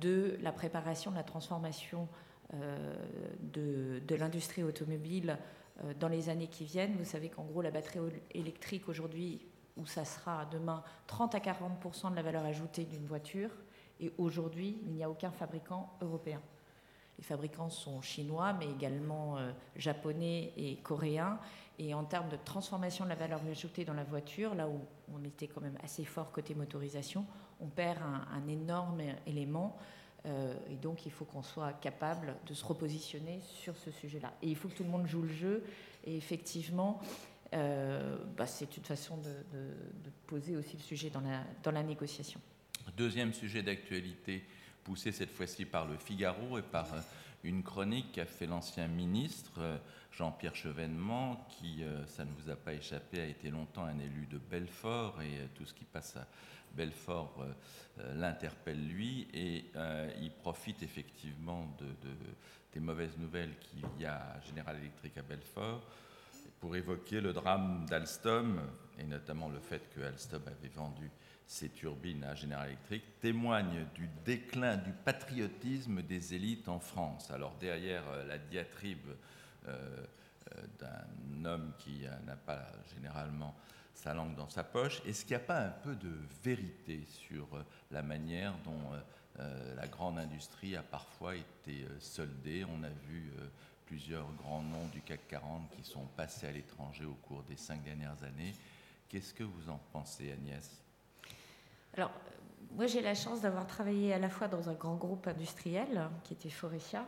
de 0.01 0.37
la 0.41 0.51
préparation 0.51 1.09
de 1.09 1.15
la 1.15 1.23
transformation 1.23 2.09
de, 2.51 4.01
de 4.05 4.15
l'industrie 4.15 4.61
automobile 4.61 5.37
dans 6.01 6.09
les 6.09 6.27
années 6.27 6.47
qui 6.47 6.65
viennent. 6.65 6.97
Vous 6.97 7.05
savez 7.05 7.29
qu'en 7.29 7.43
gros, 7.45 7.61
la 7.61 7.71
batterie 7.71 7.99
électrique 8.31 8.89
aujourd'hui, 8.89 9.45
où 9.77 9.85
ça 9.85 10.03
sera 10.03 10.45
demain 10.51 10.83
30 11.07 11.35
à 11.35 11.39
40% 11.39 12.11
de 12.11 12.15
la 12.15 12.21
valeur 12.21 12.43
ajoutée 12.43 12.83
d'une 12.83 13.05
voiture, 13.05 13.51
et 14.01 14.11
aujourd'hui, 14.17 14.81
il 14.85 14.91
n'y 14.91 15.03
a 15.03 15.09
aucun 15.09 15.31
fabricant 15.31 15.93
européen. 16.01 16.41
Les 17.23 17.27
fabricants 17.27 17.69
sont 17.69 18.01
chinois, 18.01 18.51
mais 18.51 18.69
également 18.69 19.37
euh, 19.37 19.53
japonais 19.77 20.51
et 20.57 20.75
coréens. 20.83 21.39
Et 21.79 21.93
en 21.93 22.03
termes 22.03 22.27
de 22.27 22.35
transformation 22.35 23.05
de 23.05 23.09
la 23.09 23.15
valeur 23.15 23.39
ajoutée 23.49 23.85
dans 23.85 23.93
la 23.93 24.03
voiture, 24.03 24.53
là 24.55 24.67
où 24.67 24.81
on 25.15 25.23
était 25.23 25.47
quand 25.47 25.61
même 25.61 25.77
assez 25.81 26.03
fort 26.03 26.33
côté 26.33 26.53
motorisation, 26.53 27.25
on 27.61 27.67
perd 27.67 27.99
un, 28.01 28.45
énorme 28.49 29.01
élément. 29.25 29.77
Euh, 30.25 30.53
et 30.69 30.75
donc, 30.75 31.05
il 31.05 31.13
faut 31.13 31.23
qu'on 31.23 31.43
soit 31.43 31.71
capable 31.71 32.35
de 32.45 32.53
se 32.53 32.65
repositionner 32.65 33.39
sur 33.39 33.77
ce 33.77 33.89
sujet-là. 33.89 34.33
Et 34.41 34.49
il 34.49 34.57
faut 34.57 34.67
que 34.67 34.75
tout 34.75 34.83
le 34.83 34.89
monde 34.89 35.07
joue 35.07 35.21
le 35.21 35.31
jeu. 35.31 35.63
Et 36.03 36.17
effectivement, 36.17 36.99
euh, 37.53 38.17
bah, 38.35 38.47
c'est 38.47 38.75
une 38.75 38.83
façon 38.83 39.15
de, 39.15 39.29
poser 40.27 40.57
aussi 40.57 40.75
le 40.75 40.83
sujet 40.83 41.09
dans 41.09 41.71
la 41.71 41.83
négociation. 41.83 42.41
Deuxième 42.97 43.31
sujet 43.31 43.63
d'actualité 43.63 44.43
poussé 44.83 45.11
cette 45.11 45.31
fois-ci 45.31 45.65
par 45.65 45.85
le 45.85 45.97
Figaro 45.97 46.57
et 46.57 46.61
par 46.61 46.93
euh, 46.93 46.99
une 47.43 47.63
chronique 47.63 48.13
qu'a 48.13 48.25
fait 48.25 48.45
l'ancien 48.45 48.87
ministre 48.87 49.53
euh, 49.59 49.77
Jean-Pierre 50.11 50.55
Chevènement, 50.55 51.47
qui, 51.49 51.83
euh, 51.83 52.05
ça 52.05 52.25
ne 52.25 52.31
vous 52.31 52.49
a 52.49 52.55
pas 52.55 52.73
échappé, 52.73 53.21
a 53.21 53.25
été 53.25 53.49
longtemps 53.49 53.85
un 53.85 53.97
élu 53.99 54.27
de 54.29 54.37
Belfort 54.37 55.21
et 55.21 55.49
tout 55.55 55.65
ce 55.65 55.73
qui 55.73 55.85
passe 55.85 56.17
à 56.17 56.27
Belfort 56.75 57.45
l'interpelle 58.15 58.87
lui 58.87 59.27
et 59.31 59.65
il 60.19 60.31
profite 60.31 60.81
effectivement 60.81 61.67
de, 61.77 61.85
des 62.73 62.79
mauvaises 62.79 63.15
nouvelles 63.19 63.53
qu'il 63.59 63.85
y 64.01 64.05
a 64.05 64.15
à 64.15 64.41
General 64.41 64.75
Electric 64.77 65.15
à 65.19 65.21
Belfort 65.21 65.83
pour 66.59 66.75
évoquer 66.75 67.21
le 67.21 67.31
drame 67.31 67.85
d'Alstom 67.87 68.59
et 68.97 69.03
notamment 69.03 69.49
le 69.49 69.59
fait 69.59 69.87
que 69.93 70.01
Alstom 70.01 70.41
avait 70.47 70.69
vendu 70.69 71.11
ces 71.47 71.69
turbines 71.69 72.23
à 72.23 72.35
General 72.35 72.67
Electric 72.67 73.19
témoignent 73.19 73.85
du 73.93 74.09
déclin 74.25 74.77
du 74.77 74.91
patriotisme 74.91 76.01
des 76.01 76.33
élites 76.33 76.67
en 76.69 76.79
France. 76.79 77.31
Alors 77.31 77.55
derrière 77.59 78.03
euh, 78.09 78.25
la 78.25 78.37
diatribe 78.37 79.07
euh, 79.67 80.05
euh, 80.55 80.61
d'un 80.79 81.45
homme 81.45 81.73
qui 81.77 82.05
n'a 82.25 82.35
pas 82.35 82.65
généralement 82.93 83.55
sa 83.93 84.13
langue 84.13 84.35
dans 84.35 84.49
sa 84.49 84.63
poche, 84.63 85.01
est-ce 85.05 85.25
qu'il 85.25 85.35
n'y 85.37 85.43
a 85.43 85.45
pas 85.45 85.59
un 85.59 85.69
peu 85.69 85.95
de 85.95 86.11
vérité 86.43 87.05
sur 87.07 87.47
la 87.91 88.01
manière 88.01 88.53
dont 88.65 88.91
la 89.37 89.87
grande 89.87 90.17
industrie 90.17 90.75
a 90.75 90.81
parfois 90.81 91.35
été 91.35 91.85
soldée? 91.99 92.65
On 92.65 92.83
a 92.83 92.89
vu 92.89 93.31
plusieurs 93.85 94.31
grands 94.33 94.63
noms 94.63 94.87
du 94.87 95.01
CAC 95.01 95.27
40 95.27 95.69
qui 95.69 95.83
sont 95.83 96.07
passés 96.17 96.47
à 96.47 96.51
l'étranger 96.51 97.05
au 97.05 97.13
cours 97.13 97.43
des 97.43 97.55
cinq 97.55 97.83
dernières 97.83 98.21
années. 98.23 98.55
Qu'est-ce 99.07 99.33
que 99.33 99.43
vous 99.43 99.69
en 99.69 99.79
pensez, 99.91 100.31
Agnès? 100.31 100.82
Alors, 101.95 102.11
moi, 102.75 102.87
j'ai 102.87 103.01
la 103.01 103.13
chance 103.13 103.41
d'avoir 103.41 103.67
travaillé 103.67 104.13
à 104.13 104.19
la 104.19 104.29
fois 104.29 104.47
dans 104.47 104.69
un 104.69 104.73
grand 104.73 104.95
groupe 104.95 105.27
industriel 105.27 106.09
qui 106.23 106.33
était 106.33 106.49
Forestia, 106.49 107.05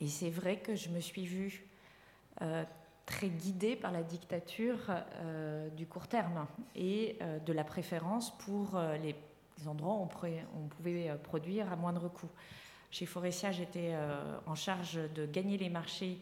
et 0.00 0.08
c'est 0.08 0.30
vrai 0.30 0.58
que 0.58 0.74
je 0.74 0.88
me 0.88 0.98
suis 0.98 1.26
vue 1.26 1.66
euh, 2.42 2.64
très 3.06 3.28
guidée 3.28 3.76
par 3.76 3.92
la 3.92 4.02
dictature 4.02 4.78
euh, 4.88 5.68
du 5.70 5.86
court 5.86 6.08
terme 6.08 6.46
et 6.74 7.18
euh, 7.20 7.38
de 7.38 7.52
la 7.52 7.64
préférence 7.64 8.36
pour 8.38 8.80
les, 9.02 9.14
endroits 9.66 9.94
où 9.94 10.08
on, 10.56 10.68
pouvait 10.68 11.14
produire 11.22 11.70
à 11.70 11.76
moindre 11.76 12.08
coût. 12.08 12.30
Chez 12.90 13.04
Forestia, 13.04 13.52
j'étais 13.52 13.94
en 14.46 14.54
charge 14.54 14.98
de 15.14 15.26
gagner 15.26 15.58
les 15.58 15.68
marchés 15.68 16.18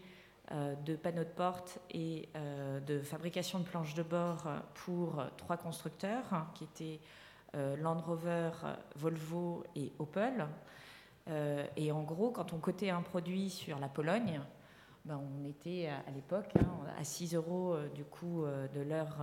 de 0.51 0.97
panneaux 0.97 1.23
de 1.23 1.29
porte 1.29 1.79
et 1.89 2.29
de 2.85 2.99
fabrication 2.99 3.61
de 3.61 3.65
planches 3.65 3.95
de 3.95 4.03
bord 4.03 4.49
pour 4.75 5.23
trois 5.37 5.57
constructeurs 5.57 6.49
qui 6.55 6.65
étaient 6.65 7.01
Land 7.55 8.01
Rover, 8.01 8.51
Volvo 8.97 9.65
et 9.75 9.93
Opel. 9.99 10.47
Euh, 11.31 11.67
et 11.77 11.93
en 11.93 12.03
gros, 12.03 12.31
quand 12.31 12.53
on 12.53 12.59
cotait 12.59 12.91
un 12.91 13.03
produit 13.03 13.51
sur 13.51 13.79
la 13.79 13.89
Pologne, 13.89 14.41
ben, 15.05 15.21
on 15.23 15.45
était 15.45 15.89
à, 15.89 16.11
l'époque 16.11 16.51
hein, 16.59 16.69
à 16.99 17.05
6 17.05 17.35
euros 17.35 17.75
euh, 17.75 17.89
du 17.89 18.05
coût 18.05 18.45
euh, 18.45 18.67
de 18.69 18.81
l'heure 18.81 19.19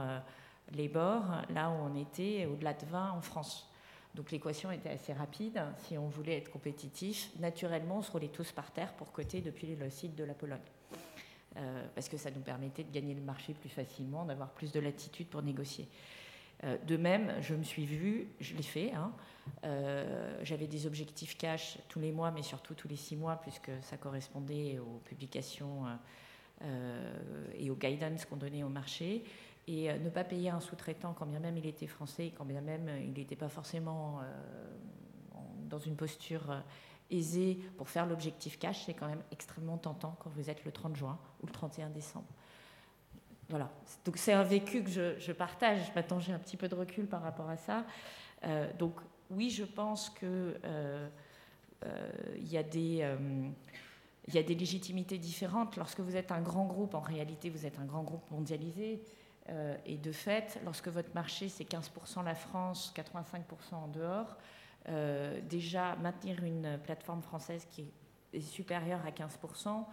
les 0.71 0.87
bords, 0.87 1.27
là 1.53 1.69
où 1.69 1.73
on 1.73 1.95
était 1.95 2.47
au-delà 2.47 2.73
de 2.73 2.85
20 2.87 3.11
en 3.11 3.21
France. 3.21 3.71
Donc 4.15 4.31
l'équation 4.31 4.71
était 4.71 4.89
assez 4.89 5.13
rapide. 5.13 5.61
Si 5.77 5.95
on 5.95 6.07
voulait 6.07 6.37
être 6.37 6.49
compétitif, 6.49 7.29
naturellement, 7.39 7.97
on 7.97 8.01
se 8.01 8.11
roulait 8.11 8.29
tous 8.29 8.51
par 8.51 8.71
terre 8.71 8.93
pour 8.93 9.11
coter 9.11 9.41
depuis 9.41 9.75
le 9.75 9.89
site 9.91 10.15
de 10.15 10.23
la 10.23 10.33
Pologne. 10.33 10.57
parce 11.93 12.09
que 12.09 12.17
ça 12.17 12.31
nous 12.31 12.41
permettait 12.41 12.83
de 12.83 12.91
gagner 12.91 13.13
le 13.13 13.21
marché 13.21 13.53
plus 13.53 13.69
facilement, 13.69 14.25
d'avoir 14.25 14.49
plus 14.49 14.71
de 14.71 14.79
latitude 14.79 15.27
pour 15.27 15.43
négocier. 15.43 15.87
Euh, 16.65 16.77
de 16.85 16.97
même, 16.97 17.33
je 17.41 17.53
me 17.53 17.63
suis 17.63 17.85
vue, 17.85 18.27
je 18.39 18.55
l'ai 18.55 18.63
fait, 18.63 18.91
hein, 18.93 19.11
euh, 19.63 20.39
j'avais 20.43 20.67
des 20.67 20.87
objectifs 20.87 21.37
cash 21.37 21.77
tous 21.89 21.99
les 21.99 22.11
mois, 22.11 22.31
mais 22.31 22.41
surtout 22.41 22.73
tous 22.73 22.87
les 22.87 22.95
six 22.95 23.15
mois, 23.15 23.37
puisque 23.37 23.71
ça 23.81 23.97
correspondait 23.97 24.79
aux 24.79 24.99
publications 25.05 25.85
euh, 26.61 27.49
et 27.57 27.69
aux 27.69 27.75
guidance 27.75 28.25
qu'on 28.25 28.37
donnait 28.37 28.63
au 28.63 28.69
marché. 28.69 29.23
Et 29.67 29.91
ne 29.97 30.09
pas 30.11 30.23
payer 30.23 30.51
un 30.51 30.59
sous-traitant, 30.59 31.13
quand 31.13 31.25
bien 31.25 31.39
même 31.39 31.57
il 31.57 31.65
était 31.65 31.87
français, 31.87 32.31
quand 32.37 32.45
bien 32.45 32.61
même 32.61 32.87
il 33.03 33.13
n'était 33.13 33.35
pas 33.35 33.49
forcément 33.49 34.21
dans 35.67 35.79
une 35.79 35.95
posture 35.95 36.61
aisée 37.09 37.57
pour 37.75 37.89
faire 37.89 38.05
l'objectif 38.05 38.59
cash, 38.59 38.83
c'est 38.85 38.93
quand 38.93 39.07
même 39.07 39.23
extrêmement 39.31 39.79
tentant 39.79 40.15
quand 40.19 40.29
vous 40.29 40.51
êtes 40.51 40.63
le 40.65 40.71
30 40.71 40.95
juin 40.95 41.17
ou 41.41 41.47
le 41.47 41.51
31 41.51 41.89
décembre. 41.89 42.27
Voilà. 43.49 43.69
Donc 44.03 44.17
c'est 44.17 44.33
un 44.33 44.43
vécu 44.43 44.83
que 44.83 44.89
je, 44.89 45.31
partage. 45.31 45.93
Maintenant, 45.95 46.19
j'ai 46.19 46.33
un 46.33 46.39
petit 46.39 46.57
peu 46.57 46.67
de 46.67 46.75
recul 46.75 47.05
par 47.05 47.21
rapport 47.21 47.49
à 47.49 47.57
ça. 47.57 47.85
Euh, 48.43 48.71
donc 48.77 48.95
oui, 49.29 49.49
je 49.49 49.63
pense 49.63 50.09
que 50.09 50.59
euh, 50.63 51.07
euh, 51.85 52.11
y 52.39 52.57
a 52.57 52.63
des 52.63 53.07
il 54.27 54.33
y 54.33 54.39
a 54.39 54.43
des 54.43 54.55
légitimités 54.55 55.19
différentes. 55.19 55.77
Lorsque 55.77 55.99
vous 55.99 56.15
êtes 56.15 56.31
un 56.31 56.41
grand 56.41 56.65
groupe, 56.65 56.95
en 56.95 56.99
réalité, 56.99 57.51
vous 57.51 57.67
êtes 57.67 57.77
un 57.77 57.85
grand 57.85 58.01
groupe 58.01 58.29
mondialisé. 58.31 59.03
et 59.85 59.97
de 59.97 60.11
fait, 60.11 60.59
lorsque 60.65 60.87
votre 60.87 61.13
marché, 61.13 61.47
c'est 61.47 61.63
15% 61.63 62.25
la 62.25 62.33
France, 62.33 62.91
85% 62.95 63.75
en 63.75 63.87
dehors, 63.87 64.35
déjà 65.47 65.95
maintenir 65.97 66.43
une 66.43 66.79
plateforme 66.83 67.21
française 67.21 67.67
qui 67.69 67.85
est 68.33 68.39
supérieure 68.39 69.01
à 69.05 69.11
15%, 69.11 69.85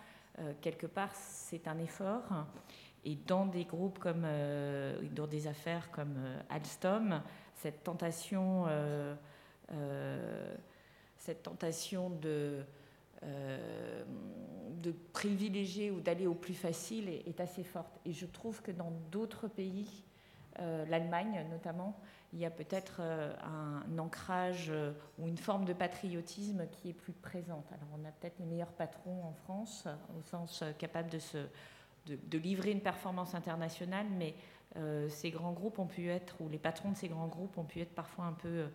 quelque 0.63 0.87
part, 0.87 1.15
c'est 1.15 1.69
un 1.69 1.79
effort. 1.79 2.23
Et 3.05 3.17
dans 3.17 3.47
des 3.47 3.65
groupes 3.65 3.99
comme, 3.99 4.23
euh, 4.25 5.01
dans 5.13 5.27
des 5.27 5.49
affaires 5.49 5.91
comme 5.91 6.15
euh, 6.19 6.41
Alstom, 6.51 7.23
cette 7.55 7.83
tentation, 7.83 8.67
euh, 8.69 9.15
cette 11.17 11.43
tentation 11.43 12.11
de, 12.11 12.65
de 13.23 14.93
privilégier 15.13 15.91
ou 15.91 16.01
d'aller 16.01 16.27
au 16.27 16.35
plus 16.35 16.55
facile 16.55 17.09
est, 17.09 17.41
assez 17.41 17.63
forte. 17.63 18.01
Et 18.05 18.13
je 18.13 18.27
trouve 18.27 18.63
que 18.63 18.73
dans 18.73 18.93
d'autres 19.11 19.47
pays, 19.47 20.05
l'Allemagne 20.59 21.47
notamment, 21.51 21.99
il 22.33 22.41
y 22.41 22.45
a 22.45 22.51
peut-être 22.51 23.01
un, 23.01 23.99
ancrage 23.99 24.73
ou 25.19 25.29
une 25.29 25.39
forme 25.39 25.65
de 25.65 25.73
patriotisme 25.73 26.67
qui 26.73 26.91
est 26.91 26.95
plus 26.95 27.13
présente. 27.13 27.67
Alors 27.73 27.89
on 27.97 28.05
a 28.05 28.11
peut-être 28.11 28.41
les 28.41 28.47
meilleurs 28.47 28.73
patrons 28.73 29.25
en 29.25 29.33
France, 29.33 29.87
au 30.19 30.23
sens 30.23 30.65
capable 30.79 31.09
de 31.11 31.21
se 31.21 31.47
de, 32.07 32.39
livrer 32.39 32.73
une 32.73 32.81
performance 32.81 33.35
internationale, 33.35 34.07
mais 34.11 34.35
euh, 34.77 35.09
ces 35.09 35.31
grands 35.31 35.53
groupes 35.53 35.79
ont 35.79 35.87
pu 35.87 36.09
être, 36.09 36.41
ou 36.41 36.49
les 36.49 36.59
patrons 36.59 36.91
de 36.91 36.97
ces 36.97 37.09
grands 37.09 37.29
groupes 37.29 37.57
ont 37.59 37.65
pu 37.65 37.81
être 37.81 37.95
parfois 37.95 38.25
un 38.25 38.33
peu 38.33 38.49
euh, 38.49 38.69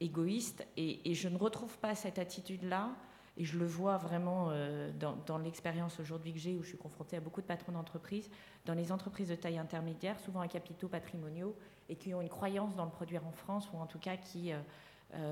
égoïstes, 0.00 0.66
et, 0.76 1.14
je 1.14 1.28
ne 1.28 1.36
retrouve 1.36 1.76
pas 1.78 1.94
cette 1.94 2.18
attitude-là, 2.18 2.90
et 3.36 3.44
je 3.44 3.58
le 3.58 3.66
vois 3.66 3.96
vraiment 3.96 4.48
euh, 4.50 4.92
dans, 5.26 5.38
l'expérience 5.38 5.98
aujourd'hui 5.98 6.32
que 6.32 6.38
j'ai, 6.38 6.54
où 6.54 6.62
je 6.62 6.68
suis 6.68 6.78
confrontée 6.78 7.16
à 7.16 7.20
beaucoup 7.20 7.40
de 7.40 7.46
patrons 7.46 7.72
d'entreprises, 7.72 8.30
dans 8.64 8.74
les 8.74 8.92
entreprises 8.92 9.28
de 9.28 9.34
taille 9.34 9.58
intermédiaire, 9.58 10.18
souvent 10.20 10.40
à 10.40 10.48
capitaux 10.48 10.88
patrimoniaux, 10.88 11.56
et 11.88 11.96
qui 11.96 12.14
ont 12.14 12.22
une 12.22 12.28
croyance 12.28 12.74
dans 12.76 12.84
le 12.84 12.90
produire 12.90 13.26
en 13.26 13.32
France, 13.32 13.68
ou 13.74 13.76
en 13.76 13.86
tout 13.86 13.98
cas 13.98 14.16
qui 14.16 14.52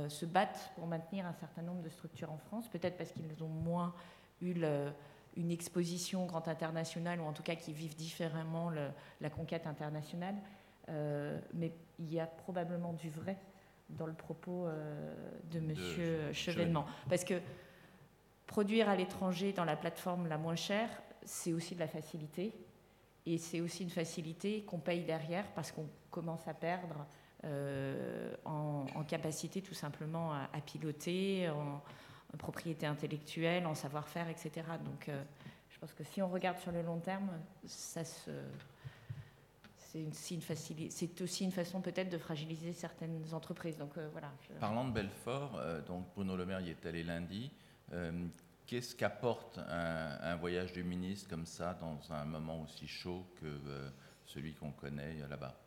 se 0.09 0.27
battent 0.27 0.71
pour 0.77 0.87
maintenir 0.87 1.27
un 1.27 1.33
certain 1.33 1.63
nombre 1.63 1.83
de 1.83 1.89
structures 1.89 2.31
en 2.31 2.37
France, 2.37 2.69
peut-être 2.69 2.99
parce 2.99 3.11
qu'ils 3.11 3.43
ont 3.43 3.49
moins 3.49 3.95
eu 4.43 4.53
le 4.53 4.93
une 5.37 5.51
exposition 5.51 6.27
grand 6.27 6.49
internationale, 6.49 7.21
ou 7.21 7.25
en 7.25 7.33
tout 7.33 7.43
cas 7.43 7.55
qui 7.55 7.73
vivent 7.73 7.97
différemment 7.97 8.71
la 9.21 9.31
conquête 9.31 9.67
internationale. 9.67 10.35
Euh, 10.89 11.39
mais 11.55 11.73
il 11.99 12.13
y 12.13 12.21
a 12.21 12.27
probablement 12.27 12.93
du 12.93 13.09
vrai 13.09 13.39
dans 13.89 14.07
le 14.07 14.15
propos 14.15 14.67
euh, 14.67 15.15
de 15.51 15.59
M. 15.59 16.33
Chevènement. 16.33 16.87
Parce 17.09 17.25
que 17.25 17.41
produire 18.47 18.89
à 18.89 18.97
l'étranger 18.97 19.53
dans 19.53 19.65
la 19.65 19.77
plateforme 19.77 20.27
la 20.27 20.39
moins 20.39 20.57
chère, 20.57 20.89
c'est 21.25 21.53
aussi 21.53 21.75
de 21.75 21.81
la 21.81 21.89
facilité. 21.89 22.53
Et 23.25 23.39
c'est 23.39 23.61
aussi 23.61 23.85
une 23.85 23.91
facilité 23.91 24.63
qu'on 24.63 24.81
paye 24.81 25.05
derrière 25.05 25.47
parce 25.55 25.71
qu'on 25.71 25.87
commence 26.11 26.47
à 26.49 26.55
perdre 26.55 27.07
euh, 27.45 28.35
en, 28.45 28.85
capacité 29.05 29.63
tout 29.63 29.75
simplement 29.75 30.33
à, 30.33 30.49
à 30.53 30.61
piloter, 30.61 31.49
en, 31.51 31.81
propriété 32.39 32.87
intellectuelle, 32.87 33.67
en 33.67 33.75
savoir-faire, 33.75 34.29
etc. 34.29 34.51
Donc, 34.85 35.09
euh, 35.09 35.23
je 35.71 35.79
pense 35.79 35.93
que 35.93 36.05
si 36.05 36.23
on 36.23 36.29
regarde 36.29 36.59
sur 36.59 36.73
le 36.73 36.83
long 36.83 36.99
terme, 36.99 37.31
ça 37.67 38.05
se, 38.05 38.31
c'est 39.77 40.07
aussi, 41.23 41.45
une 41.45 41.53
façon 41.53 41.81
peut-être 41.81 42.09
de 42.09 42.19
fragiliser 42.19 42.73
certaines 42.73 43.23
entreprises. 43.33 43.77
Donc 43.77 43.97
euh, 43.99 44.09
voilà. 44.13 44.33
Parlant 44.59 44.87
de 44.87 44.93
Belfort, 44.93 45.57
euh, 45.57 45.83
donc 45.83 46.07
Bruno 46.15 46.37
Le 46.37 46.47
Maire 46.47 46.61
y 46.61 46.71
est 46.71 46.87
allé 46.87 47.03
lundi. 47.03 47.51
Qu'est-ce 48.67 48.95
qu'apporte 48.95 49.59
un, 49.59 50.35
voyage 50.37 50.73
du 50.73 50.83
ministre 50.83 51.29
comme 51.29 51.45
ça 51.45 51.75
dans 51.75 52.01
un 52.11 52.25
moment 52.25 52.63
aussi 52.63 52.89
chaud 52.89 53.27
que 53.39 53.61
celui 54.25 54.55
qu'on 54.55 54.71
connaît 54.71 55.17
là-bas? 55.29 55.62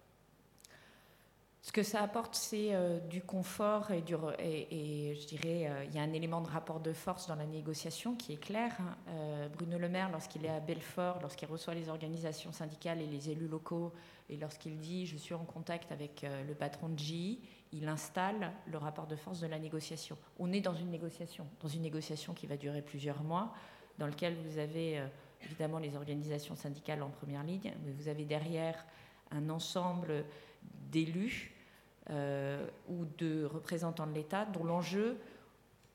Ce 1.65 1.71
que 1.71 1.81
ça 1.81 2.03
apporte, 2.03 2.35
c'est 2.35 2.75
euh, 2.75 2.99
du 2.99 3.23
confort 3.23 3.89
et, 3.89 4.03
je 4.05 5.25
dirais, 5.25 5.67
euh, 5.67 5.83
il 5.85 5.95
y 5.95 5.97
a 5.97 6.03
un 6.03 6.13
élément 6.13 6.39
de 6.41 6.47
rapport 6.47 6.79
de 6.79 6.93
force 6.93 7.25
dans 7.27 7.33
la 7.33 7.47
négociation 7.47 8.13
qui 8.15 8.33
est 8.33 8.39
clair. 8.39 8.77
Euh, 9.09 9.49
Bruno 9.49 9.79
Le 9.79 9.89
Maire, 9.89 10.11
lorsqu'il 10.11 10.45
est 10.45 10.49
à 10.49 10.59
Belfort, 10.59 11.17
lorsqu'il 11.23 11.47
reçoit 11.47 11.73
les 11.73 11.89
organisations 11.89 12.51
syndicales 12.51 13.01
et 13.01 13.07
les 13.07 13.31
élus 13.31 13.47
locaux, 13.47 13.93
et 14.29 14.37
lorsqu'il 14.37 14.77
dit 14.77 15.07
je 15.07 15.17
suis 15.17 15.33
en 15.33 15.43
contact 15.43 15.91
avec 15.91 16.23
le 16.47 16.53
patron 16.53 16.89
de 16.89 16.99
GE, 16.99 17.39
il 17.73 17.87
installe 17.87 18.51
le 18.67 18.77
rapport 18.77 19.07
de 19.07 19.15
force 19.15 19.39
de 19.39 19.47
la 19.47 19.57
négociation. 19.57 20.19
On 20.37 20.53
est 20.53 20.61
dans 20.61 20.75
une 20.75 20.91
négociation, 20.91 21.47
dans 21.61 21.67
une 21.67 21.81
négociation 21.81 22.35
qui 22.35 22.45
va 22.45 22.57
durer 22.57 22.83
plusieurs 22.83 23.23
mois, 23.23 23.51
dans 23.97 24.05
laquelle 24.05 24.35
vous 24.35 24.59
avez 24.59 25.03
évidemment 25.43 25.79
les 25.79 25.95
organisations 25.95 26.55
syndicales 26.55 27.01
en 27.01 27.09
première 27.09 27.43
ligne, 27.43 27.73
mais 27.83 27.91
vous 27.91 28.07
avez 28.07 28.25
derrière 28.25 28.85
un 29.31 29.49
ensemble 29.49 30.25
d'élus 30.91 31.54
ou 32.09 33.05
de 33.17 33.45
représentants 33.45 34.07
de 34.07 34.13
l'État, 34.13 34.45
dont 34.45 34.63
l'enjeu, 34.63 35.17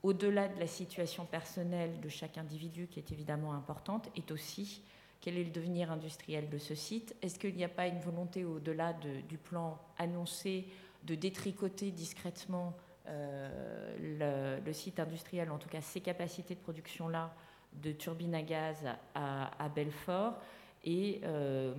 au-delà 0.02 0.48
de 0.48 0.58
la 0.58 0.66
situation 0.66 1.24
personnelle 1.24 2.00
de 2.00 2.08
chaque 2.08 2.38
individu, 2.38 2.88
qui 2.88 2.98
est 2.98 3.12
évidemment 3.12 3.52
importante, 3.52 4.10
est 4.16 4.30
aussi 4.30 4.82
quel 5.20 5.36
est 5.36 5.44
le 5.44 5.50
devenir 5.50 5.92
industriel 5.92 6.48
de 6.48 6.58
ce 6.58 6.74
site. 6.74 7.14
Est-ce 7.22 7.38
qu'il 7.38 7.54
n'y 7.54 7.64
a 7.64 7.68
pas 7.68 7.86
une 7.86 8.00
volonté, 8.00 8.44
au-delà 8.44 8.94
du 9.28 9.36
plan 9.36 9.78
annoncé, 9.98 10.66
de 11.04 11.14
détricoter 11.14 11.90
discrètement 11.90 12.74
euh, 13.08 14.60
le, 14.64 14.72
site 14.72 15.00
industriel, 15.00 15.50
en 15.50 15.58
tout 15.58 15.68
cas 15.68 15.80
ses 15.80 16.00
capacités 16.00 16.54
de 16.54 16.60
production-là, 16.60 17.34
de 17.72 17.92
turbines 17.92 18.34
à 18.34 18.42
gaz 18.42 18.78
à, 19.14 19.68
Belfort 19.74 20.38
et, 20.84 21.20
euh, 21.24 21.74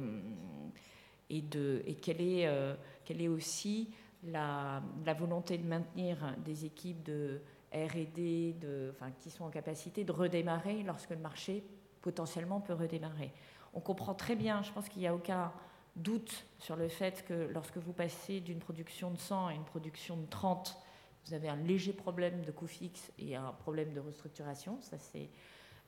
est, 1.29 2.01
quelle 2.01 3.21
est 3.21 3.27
aussi 3.27 3.89
la, 4.23 4.81
volonté 5.17 5.57
de 5.57 5.67
maintenir 5.67 6.35
des 6.45 6.65
équipes 6.65 7.03
de 7.03 7.41
RD 7.73 8.55
enfin, 8.91 9.11
qui 9.19 9.29
sont 9.29 9.45
en 9.45 9.49
capacité 9.49 10.03
de 10.03 10.11
redémarrer 10.11 10.83
lorsque 10.83 11.11
le 11.11 11.17
marché 11.17 11.63
potentiellement 12.01 12.59
peut 12.59 12.73
redémarrer. 12.73 13.31
On 13.73 13.79
comprend 13.79 14.13
très 14.13 14.35
bien, 14.35 14.61
je 14.63 14.71
pense 14.71 14.89
qu'il 14.89 15.01
n'y 15.01 15.07
a 15.07 15.15
aucun 15.15 15.51
doute 15.95 16.45
sur 16.59 16.75
le 16.75 16.87
fait 16.87 17.25
que 17.25 17.49
lorsque 17.53 17.77
vous 17.77 17.93
passez 17.93 18.39
d'une 18.39 18.59
production 18.59 19.11
de 19.11 19.17
100 19.17 19.47
à 19.47 19.53
une 19.53 19.63
production 19.63 20.17
de 20.17 20.25
30, 20.25 20.77
vous 21.25 21.33
avez 21.33 21.49
un 21.49 21.55
léger 21.55 21.93
problème 21.93 22.43
de 22.43 22.51
coût 22.51 22.67
fixe 22.67 23.11
et 23.19 23.35
un 23.35 23.51
problème 23.59 23.93
de 23.93 23.99
restructuration. 23.99 24.77
Ça, 24.81 24.97
c'est... 24.97 25.29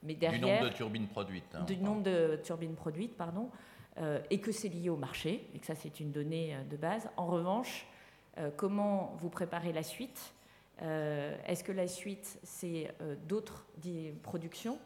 Mais 0.03 0.15
derrière, 0.15 0.39
du 0.39 0.45
nombre 0.45 0.69
de 0.69 0.75
turbines 0.75 1.07
produites. 1.07 1.55
Hein, 1.55 1.63
du 1.63 1.77
nombre 1.77 2.03
de 2.03 2.39
turbines 2.43 2.75
produites, 2.75 3.15
pardon, 3.15 3.49
euh, 3.97 4.19
et 4.29 4.41
que 4.41 4.51
c'est 4.51 4.67
lié 4.67 4.89
au 4.89 4.97
marché, 4.97 5.49
et 5.53 5.59
que 5.59 5.65
ça, 5.65 5.75
c'est 5.75 5.99
une 5.99 6.11
donnée 6.11 6.55
euh, 6.55 6.63
de 6.63 6.75
base. 6.75 7.09
En 7.15 7.27
revanche, 7.27 7.87
comment 8.55 9.15
vous 9.17 9.29
préparez 9.29 9.73
la 9.73 9.83
suite 9.83 10.33
Est-ce 10.79 11.63
que 11.63 11.71
la 11.71 11.87
suite, 11.87 12.39
c'est 12.43 12.93
d'autres 13.27 13.65
productions 14.21 14.79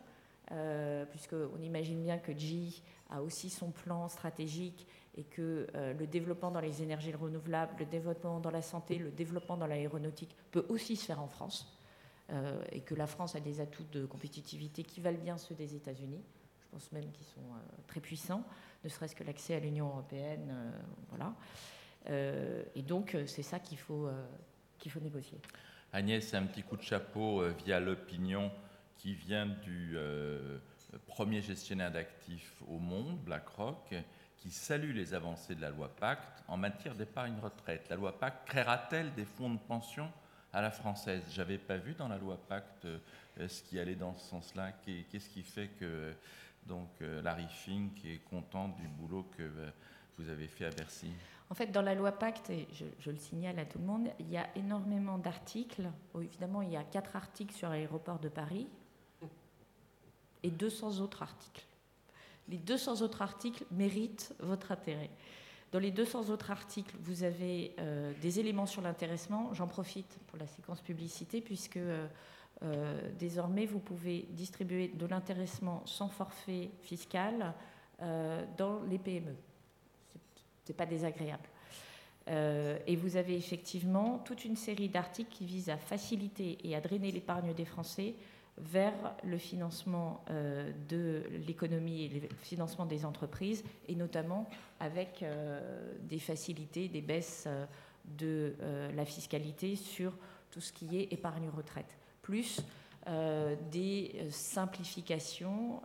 Puisqu'on 1.11 1.61
imagine 1.61 2.03
bien 2.03 2.17
que 2.17 2.37
GE 2.37 2.81
a 3.09 3.21
aussi 3.21 3.49
son 3.49 3.71
plan 3.71 4.07
stratégique 4.09 4.87
et 5.17 5.23
que 5.23 5.67
euh, 5.75 5.93
le 5.93 6.07
développement 6.07 6.51
dans 6.51 6.59
les 6.59 6.81
énergies 6.83 7.13
renouvelables, 7.13 7.73
le 7.79 7.85
développement 7.85 8.39
dans 8.39 8.51
la 8.51 8.61
santé, 8.61 8.97
le 8.97 9.11
développement 9.11 9.57
dans 9.57 9.67
l'aéronautique 9.67 10.35
peut 10.51 10.65
aussi 10.69 10.95
se 10.95 11.05
faire 11.05 11.21
en 11.21 11.27
France, 11.27 11.75
euh, 12.31 12.63
et 12.71 12.81
que 12.81 12.93
la 12.93 13.07
France 13.07 13.35
a 13.35 13.39
des 13.39 13.59
atouts 13.59 13.85
de 13.91 14.05
compétitivité 14.05 14.83
qui 14.83 15.01
valent 15.01 15.17
bien 15.17 15.37
ceux 15.37 15.55
des 15.55 15.75
États-Unis. 15.75 16.21
Je 16.59 16.67
pense 16.71 16.91
même 16.91 17.09
qu'ils 17.11 17.25
sont 17.25 17.39
euh, 17.39 17.81
très 17.87 17.99
puissants, 17.99 18.43
ne 18.83 18.89
serait-ce 18.89 19.15
que 19.15 19.23
l'accès 19.23 19.55
à 19.55 19.59
l'Union 19.59 19.87
européenne, 19.87 20.53
voilà. 21.09 21.33
Et 22.09 22.81
donc 22.81 23.17
c'est 23.25 23.43
ça 23.43 23.59
qu'il 23.59 23.77
faut 23.77 24.09
qu'il 24.79 24.91
faut 24.91 24.99
négocier. 24.99 25.37
Agnès, 25.91 26.33
un 26.33 26.45
petit 26.45 26.63
coup 26.63 26.77
de 26.77 26.81
chapeau 26.81 27.43
via 27.65 27.79
l'opinion 27.79 28.51
qui 28.97 29.13
vient 29.13 29.45
du 29.45 29.97
premier 31.05 31.41
gestionnaire 31.41 31.91
d'actifs 31.91 32.55
au 32.67 32.79
monde, 32.79 33.17
BlackRock, 33.25 33.93
qui 34.37 34.51
salue 34.51 34.93
les 34.93 35.13
avancées 35.13 35.55
de 35.55 35.61
la 35.61 35.69
loi 35.69 35.89
Pacte 35.99 36.43
en 36.47 36.57
matière 36.57 36.95
d'épargne 36.95 37.35
retraite. 37.41 37.87
La 37.89 37.95
loi 37.95 38.17
Pacte 38.17 38.47
créera-t-elle 38.47 39.13
des 39.13 39.25
fonds 39.25 39.49
de 39.49 39.59
pension 39.59 40.11
à 40.53 40.61
la 40.61 40.71
française? 40.71 41.23
J'avais 41.31 41.57
pas 41.57 41.77
vu 41.77 41.93
dans 41.93 42.07
la 42.07 42.17
loi 42.17 42.37
Pacte 42.47 42.85
euh, 42.85 42.99
ce 43.47 43.63
qui 43.63 43.79
allait 43.79 43.95
dans 43.95 44.15
ce 44.15 44.29
sens-là. 44.29 44.71
Qu'est-ce 44.83 45.29
qui 45.29 45.43
fait 45.43 45.67
que 45.79 46.13
donc 46.67 46.89
euh, 47.01 47.21
Larry 47.21 47.47
Fink 47.47 48.03
est 48.05 48.23
content 48.29 48.69
du 48.69 48.87
boulot 48.87 49.23
que 49.37 49.43
euh, 49.43 49.69
vous 50.17 50.29
avez 50.29 50.47
fait 50.47 50.65
à 50.65 50.69
Bercy 50.69 51.11
en 51.49 51.55
fait, 51.55 51.67
dans 51.67 51.81
la 51.81 51.95
loi 51.95 52.11
Pacte, 52.11 52.49
et 52.49 52.67
je, 52.73 53.09
le 53.09 53.15
signale 53.15 53.57
à 53.57 53.63
tout 53.63 53.79
le 53.79 53.85
monde, 53.85 54.09
il 54.19 54.29
y 54.29 54.35
a 54.35 54.49
énormément 54.57 55.17
d'articles. 55.17 55.89
évidemment, 56.21 56.61
il 56.61 56.73
y 56.73 56.75
a 56.75 56.83
quatre 56.83 57.15
articles 57.15 57.55
sur 57.55 57.69
l'aéroport 57.69 58.19
de 58.19 58.27
Paris 58.27 58.67
et 60.43 60.51
200 60.51 60.99
autres 60.99 61.23
articles 61.23 61.65
les 62.49 62.57
200 62.57 63.01
autres 63.01 63.21
articles 63.21 63.65
méritent 63.71 64.33
votre 64.39 64.71
intérêt. 64.71 65.09
Dans 65.71 65.79
les 65.79 65.91
200 65.91 66.29
autres 66.29 66.49
articles, 66.49 66.95
vous 67.01 67.23
avez 67.23 67.75
euh, 67.79 68.13
des 68.21 68.39
éléments 68.39 68.65
sur 68.65 68.81
l'intéressement. 68.81 69.53
J'en 69.53 69.67
profite 69.67 70.17
pour 70.27 70.37
la 70.37 70.47
séquence 70.47 70.81
publicité, 70.81 71.41
puisque 71.41 71.79
euh, 72.63 73.09
désormais, 73.19 73.65
vous 73.65 73.79
pouvez 73.79 74.27
distribuer 74.31 74.89
de 74.89 75.05
l'intéressement 75.05 75.81
sans 75.85 76.09
forfait 76.09 76.69
fiscal 76.81 77.53
dans 78.57 78.83
les 78.83 78.99
PME. 78.99 79.35
Ce 80.65 80.71
n'est 80.71 80.75
pas 80.75 80.85
désagréable. 80.85 81.49
et 82.27 82.95
vous 82.95 83.17
avez 83.17 83.35
effectivement 83.35 84.19
toute 84.19 84.45
une 84.45 84.55
série 84.55 84.87
d'articles 84.87 85.31
qui 85.31 85.45
visent 85.45 85.71
à 85.71 85.77
faciliter 85.77 86.59
et 86.63 86.75
à 86.75 86.79
drainer 86.79 87.11
l'épargne 87.11 87.55
des 87.55 87.65
Français 87.65 88.13
vers 88.57 89.15
le 89.23 89.37
financement 89.37 90.23
euh, 90.29 90.71
de 90.89 91.23
l'économie 91.47 92.05
et 92.05 92.09
le 92.09 92.35
financement 92.41 92.85
des 92.85 93.05
entreprises, 93.05 93.63
et 93.87 93.95
notamment 93.95 94.49
avec 94.79 95.21
euh, 95.21 95.93
des 96.01 96.19
facilités, 96.19 96.87
des 96.87 97.01
baisses 97.01 97.45
euh, 97.47 97.65
de 98.17 98.55
la 98.95 99.03
fiscalité 99.03 99.75
sur 99.75 100.13
tout 100.49 100.61
ce 100.61 100.71
qui 100.71 100.97
est 100.97 101.11
épargne 101.11 101.49
retraite, 101.49 101.97
plus 102.27 102.61
des 103.71 104.27
simplifications, 104.29 105.81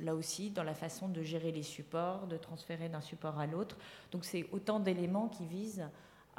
là 0.00 0.14
aussi, 0.14 0.50
dans 0.50 0.62
la 0.62 0.72
façon 0.72 1.08
de 1.08 1.22
gérer 1.22 1.52
les 1.52 1.62
supports, 1.62 2.26
de 2.26 2.38
transférer 2.38 2.88
d'un 2.88 3.02
support 3.02 3.38
à 3.38 3.46
l'autre. 3.46 3.76
Donc 4.10 4.24
c'est 4.24 4.48
autant 4.50 4.80
d'éléments 4.80 5.28
qui 5.28 5.44
visent 5.44 5.86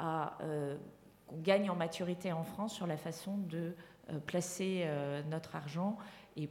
à 0.00 0.36
qu'on 1.26 1.38
gagne 1.38 1.70
en 1.70 1.74
maturité 1.74 2.32
en 2.32 2.44
France 2.44 2.74
sur 2.74 2.86
la 2.86 2.96
façon 2.96 3.36
de 3.36 3.74
euh, 4.10 4.18
placer 4.20 4.82
euh, 4.84 5.22
notre 5.24 5.56
argent 5.56 5.98
et 6.36 6.48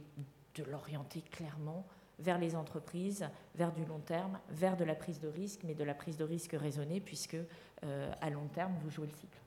de 0.54 0.64
l'orienter 0.64 1.22
clairement 1.22 1.86
vers 2.18 2.38
les 2.38 2.54
entreprises, 2.54 3.26
vers 3.54 3.72
du 3.72 3.84
long 3.84 3.98
terme, 3.98 4.38
vers 4.48 4.76
de 4.76 4.84
la 4.84 4.94
prise 4.94 5.20
de 5.20 5.28
risque, 5.28 5.60
mais 5.64 5.74
de 5.74 5.84
la 5.84 5.94
prise 5.94 6.16
de 6.16 6.24
risque 6.24 6.52
raisonnée, 6.52 7.00
puisque 7.00 7.36
euh, 7.84 8.12
à 8.20 8.30
long 8.30 8.48
terme, 8.48 8.74
vous 8.82 8.90
jouez 8.90 9.06
le 9.06 9.12
cycle. 9.12 9.38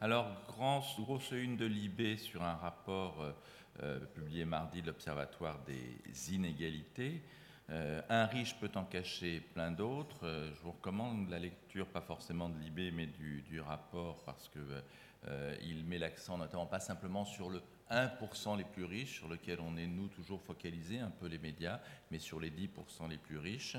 Alors, 0.00 0.28
grosse 0.48 1.30
une 1.30 1.56
de 1.56 1.66
l'IB 1.66 2.18
sur 2.18 2.42
un 2.42 2.54
rapport 2.54 3.24
publié 4.14 4.44
mardi 4.44 4.82
de 4.82 4.88
l'Observatoire 4.88 5.60
des 5.66 6.34
inégalités. 6.34 7.22
un 7.68 8.26
riche 8.26 8.54
peut 8.60 8.70
en 8.74 8.84
cacher 8.84 9.40
plein 9.40 9.70
d'autres. 9.70 10.50
je 10.54 10.60
vous 10.62 10.72
recommande 10.72 11.30
la 11.30 11.38
lecture, 11.38 11.86
pas 11.86 12.00
forcément 12.00 12.48
de 12.48 12.58
l'IB, 12.58 12.92
mais 12.92 13.06
du, 13.06 13.60
rapport, 13.60 14.22
parce 14.24 14.48
que 14.48 14.58
euh, 15.28 15.56
il 15.62 15.84
met 15.84 15.98
l'accent 15.98 16.36
notamment 16.36 16.66
pas 16.66 16.80
simplement 16.80 17.24
sur 17.24 17.48
le 17.48 17.62
1% 17.90 18.58
les 18.58 18.64
plus 18.64 18.84
riches, 18.84 19.18
sur 19.18 19.28
lequel 19.28 19.60
on 19.60 19.76
est 19.76 19.86
nous 19.86 20.08
toujours 20.08 20.42
focalisés, 20.42 20.98
un 20.98 21.10
peu 21.10 21.26
les 21.26 21.38
médias, 21.38 21.80
mais 22.10 22.18
sur 22.18 22.40
les 22.40 22.50
10% 22.50 23.08
les 23.08 23.16
plus 23.16 23.38
riches. 23.38 23.76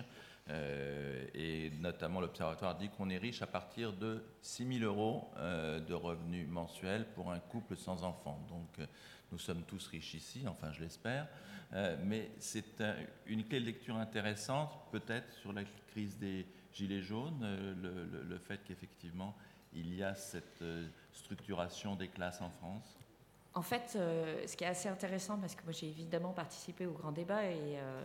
Euh, 0.49 1.25
et 1.33 1.71
notamment 1.79 2.21
l'Observatoire 2.21 2.77
dit 2.77 2.89
qu'on 2.89 3.09
est 3.09 3.17
riche 3.17 3.41
à 3.41 3.47
partir 3.47 3.93
de 3.93 4.23
6 4.41 4.79
000 4.79 4.85
euros 4.85 5.31
euh, 5.37 5.79
de 5.79 5.93
revenus 5.93 6.47
mensuels 6.47 7.07
pour 7.15 7.31
un 7.31 7.39
couple 7.39 7.75
sans 7.75 8.03
enfants. 8.03 8.39
Donc 8.49 8.87
nous 9.31 9.39
sommes 9.39 9.63
tous 9.63 9.87
riches 9.87 10.13
ici, 10.13 10.43
enfin 10.47 10.71
je 10.71 10.81
l'espère. 10.81 11.27
mais 12.03 12.29
c'est 12.39 12.83
une 13.25 13.43
clé 13.43 13.59
de 13.59 13.65
lecture 13.65 13.97
intéressante, 13.97 14.69
peut-être 14.91 15.33
sur 15.33 15.51
la 15.51 15.63
crise 15.87 16.17
des 16.19 16.45
gilets 16.71 17.01
jaunes, 17.01 17.43
le 18.29 18.37
fait 18.37 18.59
qu'effectivement 18.63 19.35
il 19.73 19.93
y 19.93 20.03
a 20.03 20.15
cette 20.15 20.63
structuration 21.15 21.95
des 21.95 22.07
classes 22.07 22.41
en 22.41 22.49
France 22.49 22.97
En 23.53 23.61
fait, 23.61 23.93
euh, 23.95 24.45
ce 24.47 24.55
qui 24.55 24.63
est 24.63 24.67
assez 24.67 24.89
intéressant, 24.89 25.37
parce 25.37 25.55
que 25.55 25.63
moi 25.63 25.71
j'ai 25.71 25.87
évidemment 25.87 26.31
participé 26.31 26.85
au 26.85 26.93
grand 26.93 27.11
débat 27.11 27.43
et 27.45 27.77
euh, 27.77 28.01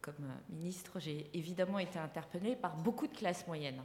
comme 0.00 0.32
ministre, 0.48 0.98
j'ai 0.98 1.30
évidemment 1.34 1.78
été 1.78 1.98
interpellée 1.98 2.56
par 2.56 2.76
beaucoup 2.76 3.06
de 3.06 3.16
classes 3.16 3.46
moyennes. 3.46 3.82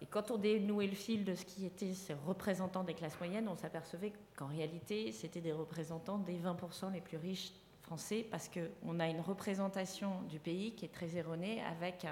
Et 0.00 0.06
quand 0.06 0.32
on 0.32 0.36
dénouait 0.36 0.88
le 0.88 0.96
fil 0.96 1.24
de 1.24 1.34
ce 1.34 1.44
qui 1.44 1.64
étaient 1.64 1.94
ces 1.94 2.14
représentants 2.14 2.82
des 2.82 2.94
classes 2.94 3.18
moyennes, 3.20 3.48
on 3.48 3.56
s'apercevait 3.56 4.12
qu'en 4.34 4.48
réalité, 4.48 5.12
c'était 5.12 5.40
des 5.40 5.52
représentants 5.52 6.18
des 6.18 6.38
20% 6.38 6.92
les 6.92 7.00
plus 7.00 7.18
riches 7.18 7.52
français, 7.82 8.26
parce 8.28 8.48
qu'on 8.48 8.98
a 8.98 9.08
une 9.08 9.20
représentation 9.20 10.22
du 10.22 10.40
pays 10.40 10.74
qui 10.74 10.86
est 10.86 10.92
très 10.92 11.16
erronée, 11.16 11.62
avec 11.62 12.04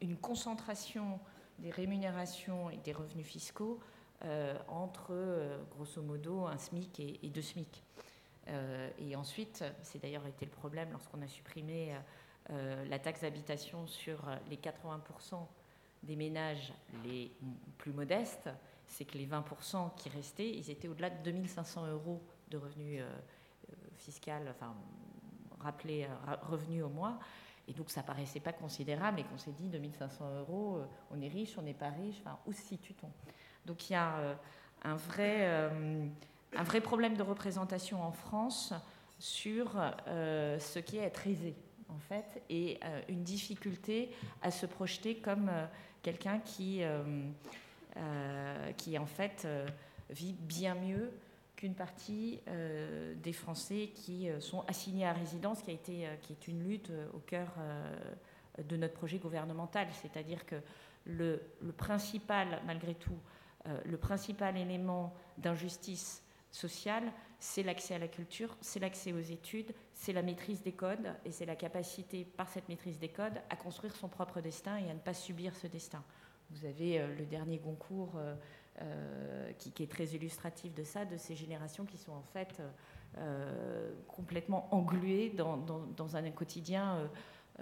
une 0.00 0.16
concentration 0.16 1.20
des 1.60 1.70
rémunérations 1.70 2.70
et 2.70 2.78
des 2.78 2.92
revenus 2.92 3.26
fiscaux 3.26 3.78
euh, 4.24 4.54
entre, 4.68 5.08
euh, 5.12 5.62
grosso 5.70 6.02
modo, 6.02 6.44
un 6.44 6.58
SMIC 6.58 7.00
et, 7.00 7.28
deux 7.28 7.42
SMIC. 7.42 7.82
Euh, 8.50 8.90
et 8.98 9.16
ensuite, 9.16 9.64
c'est 9.82 10.00
d'ailleurs 10.02 10.26
été 10.26 10.44
le 10.44 10.50
problème 10.50 10.90
lorsqu'on 10.92 11.22
a 11.22 11.26
supprimé 11.26 11.94
la 12.88 12.98
taxe 12.98 13.20
d'habitation 13.20 13.86
sur 13.86 14.28
les 14.48 14.56
80% 14.56 15.46
des 16.02 16.16
ménages 16.16 16.72
les 17.04 17.30
plus 17.78 17.92
modestes, 17.92 18.48
c'est 18.88 19.04
que 19.04 19.16
les 19.16 19.26
20% 19.26 19.94
qui 19.94 20.08
restaient, 20.08 20.50
ils 20.50 20.68
étaient 20.68 20.88
au-delà 20.88 21.10
de 21.10 21.22
2500 21.22 21.86
euros 21.86 22.20
de 22.48 22.56
revenus 22.56 23.04
fiscaux, 23.98 24.32
enfin, 24.48 24.74
rappelés 25.60 26.08
revenus 26.42 26.82
au 26.82 26.88
mois. 26.88 27.20
Et 27.70 27.72
donc 27.72 27.88
ça 27.88 28.02
paraissait 28.02 28.40
pas 28.40 28.52
considérable 28.52 29.20
et 29.20 29.24
qu'on 29.24 29.38
s'est 29.38 29.52
dit 29.52 29.68
2500 29.68 30.38
euros, 30.40 30.78
euh, 30.78 30.86
on 31.12 31.20
est 31.20 31.28
riche, 31.28 31.56
on 31.56 31.62
n'est 31.62 31.72
pas 31.72 31.90
riche, 31.90 32.16
enfin, 32.20 32.36
où 32.44 32.52
se 32.52 32.62
situe-t-on? 32.62 33.10
Donc 33.64 33.88
il 33.88 33.92
y 33.92 33.96
a 33.96 34.16
euh, 34.16 34.34
un, 34.82 34.96
vrai, 34.96 35.36
euh, 35.42 36.04
un 36.56 36.62
vrai 36.62 36.80
problème 36.80 37.16
de 37.16 37.22
représentation 37.22 38.02
en 38.02 38.12
France 38.12 38.72
sur 39.18 39.72
ce 40.06 40.78
qui 40.78 40.96
est 40.96 41.02
être 41.02 41.26
aisé, 41.26 41.54
en 41.88 41.98
fait, 41.98 42.42
et 42.48 42.80
une 43.08 43.22
difficulté 43.22 44.10
à 44.42 44.50
se 44.50 44.66
projeter 44.66 45.16
comme 45.16 45.50
quelqu'un 46.02 46.38
qui, 46.40 46.82
qui, 48.76 48.98
en 48.98 49.06
fait, 49.06 49.46
vit 50.10 50.32
bien 50.32 50.74
mieux 50.74 51.10
qu'une 51.60 51.74
partie 51.74 52.40
euh, 52.48 53.14
des 53.22 53.34
Français 53.34 53.90
qui 53.94 54.30
euh, 54.30 54.40
sont 54.40 54.64
assignés 54.66 55.06
à 55.06 55.12
résidence, 55.12 55.60
qui, 55.60 55.70
a 55.70 55.74
été, 55.74 56.06
euh, 56.06 56.16
qui 56.22 56.32
est 56.32 56.48
une 56.48 56.66
lutte 56.66 56.90
au 57.12 57.18
cœur 57.18 57.48
de 58.58 58.76
notre 58.76 58.94
projet 58.94 59.18
gouvernemental. 59.18 59.86
C'est-à-dire 59.92 60.46
que 60.46 60.56
le, 61.04 61.42
principal, 61.76 62.62
malgré 62.66 62.94
tout, 62.94 63.18
le 63.84 63.96
principal 63.98 64.56
élément 64.56 65.14
d'injustice 65.38 66.22
social, 66.50 67.04
c'est 67.38 67.62
l'accès 67.62 67.94
à 67.94 67.98
la 67.98 68.08
culture, 68.08 68.56
c'est 68.60 68.80
l'accès 68.80 69.12
aux 69.12 69.20
études, 69.20 69.72
c'est 69.94 70.12
la 70.12 70.22
maîtrise 70.22 70.62
des 70.62 70.72
codes 70.72 71.14
et 71.24 71.32
c'est 71.32 71.46
la 71.46 71.56
capacité, 71.56 72.24
par 72.24 72.48
cette 72.48 72.68
maîtrise 72.68 72.98
des 72.98 73.08
codes, 73.08 73.40
à 73.48 73.56
construire 73.56 73.94
son 73.96 74.08
propre 74.08 74.40
destin 74.40 74.76
et 74.78 74.90
à 74.90 74.94
ne 74.94 74.98
pas 74.98 75.14
subir 75.14 75.54
ce 75.54 75.66
destin. 75.66 76.02
Vous 76.50 76.64
avez 76.64 77.06
le 77.06 77.26
dernier 77.26 77.58
Goncourt 77.58 78.18
qui, 79.58 79.82
est 79.82 79.90
très 79.90 80.06
illustratif 80.06 80.74
de 80.74 80.82
ça, 80.82 81.04
de 81.04 81.16
ces 81.16 81.36
générations 81.36 81.84
qui 81.84 81.96
sont 81.96 82.12
en 82.12 82.24
fait 82.32 82.60
complètement 84.08 84.74
engluées 84.74 85.30
dans, 85.30 86.16
un 86.16 86.30
quotidien 86.32 87.08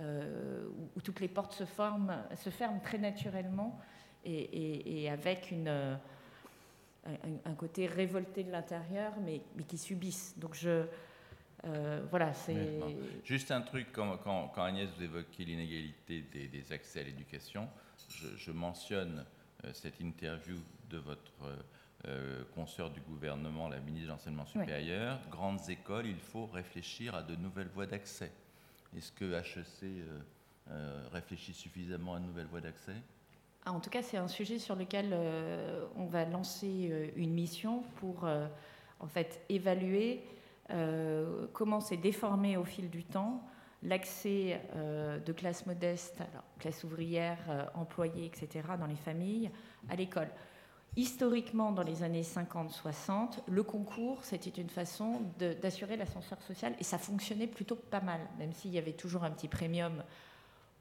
euh, 0.01 0.69
où, 0.95 1.01
toutes 1.01 1.19
les 1.21 1.29
portes 1.29 1.55
se 1.55 1.65
ferment 1.65 2.81
très 2.85 2.99
naturellement 2.99 3.81
et, 4.25 5.09
avec 5.11 5.51
une, 5.51 5.99
un, 7.45 7.55
côté 7.55 7.87
révolté 7.87 8.45
de 8.45 8.51
l'intérieur, 8.51 9.13
mais, 9.25 9.41
mais, 9.57 9.65
qui 9.65 9.79
subissent. 9.79 10.35
Donc 10.39 10.55
je, 10.55 10.85
euh, 11.65 12.03
voilà, 12.11 12.33
c'est. 12.33 12.81
Juste 13.25 13.51
un 13.51 13.63
truc, 13.63 13.89
quand, 13.93 14.19
quand, 14.19 14.63
Agnès 14.63 14.89
vous 14.97 15.03
évoquez 15.03 15.45
l'inégalité 15.45 16.23
des, 16.23 16.73
accès 16.73 17.01
à 17.01 17.05
l'éducation, 17.05 17.69
je, 18.09 18.53
mentionne 18.53 19.25
euh, 19.65 19.73
cette 19.73 20.01
interview 20.01 20.57
de 20.91 20.99
votre 20.99 21.33
euh, 22.07 22.45
consoeur 22.55 22.91
du 22.91 23.01
gouvernement, 23.01 23.69
la 23.69 23.81
ministre 23.81 24.07
de 24.07 24.13
l'Enseignement 24.13 24.47
supérieur. 24.47 25.19
Grandes 25.31 25.69
écoles, 25.69 26.07
il 26.07 26.21
faut 26.21 26.47
réfléchir 26.47 27.17
à 27.17 27.25
de 27.25 27.35
nouvelles 27.35 27.69
voies 27.75 27.87
d'accès. 27.87 28.31
Est-ce 28.97 29.11
que 29.11 29.35
HEC 29.35 30.05
euh, 30.71 31.09
réfléchit 31.13 31.55
suffisamment 31.55 32.15
à 32.15 32.21
de 32.21 32.25
nouvelles 32.25 32.47
voies 32.47 32.61
d'accès? 32.61 32.95
Ah, 33.69 33.73
En 33.73 33.81
tout 33.81 33.91
cas, 33.91 34.03
c'est 34.03 34.17
un 34.17 34.29
sujet 34.29 34.59
sur 34.59 34.75
lequel 34.75 35.11
euh, 35.13 35.85
on 35.97 36.07
va 36.07 36.25
lancer 36.25 37.13
une 37.17 37.33
mission 37.33 37.83
pour 37.97 38.27
en 39.01 39.07
fait 39.07 39.43
évaluer 39.49 40.23
comment 41.53 41.81
s'est 41.81 41.97
déformé 41.97 42.57
au 42.57 42.65
fil 42.65 42.91
du 42.91 43.05
temps 43.05 43.43
l'accès 43.83 44.61
de 44.75 45.33
classes 45.33 45.65
modestes, 45.67 46.21
alors, 46.21 46.45
classe 46.59 46.83
ouvrière, 46.85 47.71
employées, 47.75 48.27
etc., 48.27 48.67
dans 48.79 48.87
les 48.87 48.97
familles, 48.97 49.51
à 49.89 49.97
l'école. 49.97 50.29
Historiquement, 50.97 51.71
dans 51.71 51.85
les 51.85 52.03
années 52.03 52.23
50-60, 52.23 53.39
le 53.47 53.63
concours, 53.63 54.25
c'était 54.25 54.61
une 54.61 54.69
façon 54.69 55.21
d'assurer 55.39 55.97
l'ascenseur 55.97 56.43
social 56.43 56.75
et 56.81 56.83
ça 56.83 56.99
fonctionnait 56.99 57.47
plutôt 57.47 57.77
pas 57.77 58.01
mal, 58.01 58.21
même 58.37 58.53
s'il 58.53 58.73
y 58.73 58.79
avait 58.79 58.95
toujours 58.95 59.23
un 59.23 59.31
petit 59.31 59.47
premium 59.47 60.03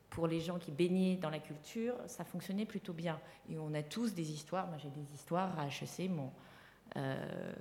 pour 0.10 0.28
les 0.28 0.40
gens 0.40 0.58
qui 0.58 0.72
baignaient 0.72 1.16
dans 1.16 1.30
la 1.30 1.40
culture, 1.40 1.96
ça 2.08 2.24
fonctionnait 2.24 2.66
plutôt 2.66 2.94
bien. 2.94 3.20
Et 3.50 3.58
on 3.58 3.74
a 3.74 3.84
tous 3.84 4.14
des 4.14 4.32
histoires, 4.32 4.68
moi 4.68 4.78
j'ai 4.78 4.90
des 4.90 5.14
histoires 5.14 5.58
à 5.60 5.68
HEC, 5.68 6.10
mon 6.10 6.32
euh, 6.96 7.54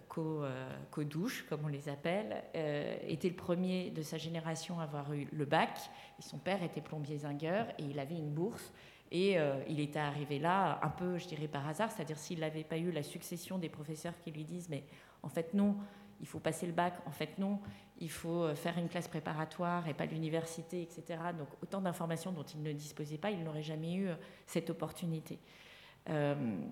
co-douche, 0.91 1.45
comme 1.49 1.65
on 1.65 1.69
les 1.69 1.89
appelle, 1.89 2.43
euh, 2.55 2.97
était 3.07 3.29
le 3.29 3.35
premier 3.35 3.91
de 3.91 4.01
sa 4.03 4.17
génération 4.17 4.81
à 4.81 4.85
avoir 4.85 5.13
eu 5.13 5.29
le 5.33 5.45
bac, 5.45 5.79
et 6.19 6.23
son 6.23 6.39
père 6.39 6.63
était 6.63 6.81
plombier 6.81 7.19
zingueur, 7.19 7.67
et 7.79 7.83
il 7.83 7.99
avait 7.99 8.17
une 8.17 8.31
bourse, 8.31 8.73
et 9.11 9.39
euh, 9.39 9.63
il 9.69 9.81
était 9.81 9.99
arrivé 9.99 10.39
là 10.39 10.81
un 10.83 10.89
peu, 10.89 11.19
je 11.19 11.27
dirais, 11.27 11.49
par 11.49 11.67
hasard, 11.69 11.91
c'est-à-dire 11.91 12.19
s'il 12.19 12.41
n'avait 12.41 12.65
pas 12.65 12.79
eu 12.79 12.91
la 12.91 13.03
succession 13.03 13.59
des 13.59 13.69
professeurs 13.69 14.15
qui 14.19 14.31
lui 14.31 14.45
disent, 14.45 14.69
mais 14.69 14.85
en 15.23 15.29
fait 15.29 15.53
non, 15.55 15.77
il 16.21 16.27
faut 16.27 16.41
passer 16.41 16.67
le 16.67 16.73
bac, 16.73 16.95
en 17.05 17.11
fait 17.11 17.39
non, 17.39 17.61
il 17.99 18.11
faut 18.11 18.43
euh, 18.43 18.55
faire 18.55 18.79
une 18.79 18.89
classe 18.89 19.09
préparatoire 19.09 19.89
et 19.89 19.95
pas 19.95 20.07
l'université, 20.07 20.83
etc. 20.83 21.19
Donc 21.37 21.49
autant 21.63 21.81
d'informations 21.81 22.33
dont 22.33 22.45
il 22.45 22.63
ne 22.63 22.73
disposait 22.73 23.19
pas, 23.19 23.31
il 23.31 23.43
n'aurait 23.43 23.63
jamais 23.63 23.95
eu 23.95 24.09
euh, 24.09 24.15
cette 24.47 24.71
opportunité. 24.71 25.39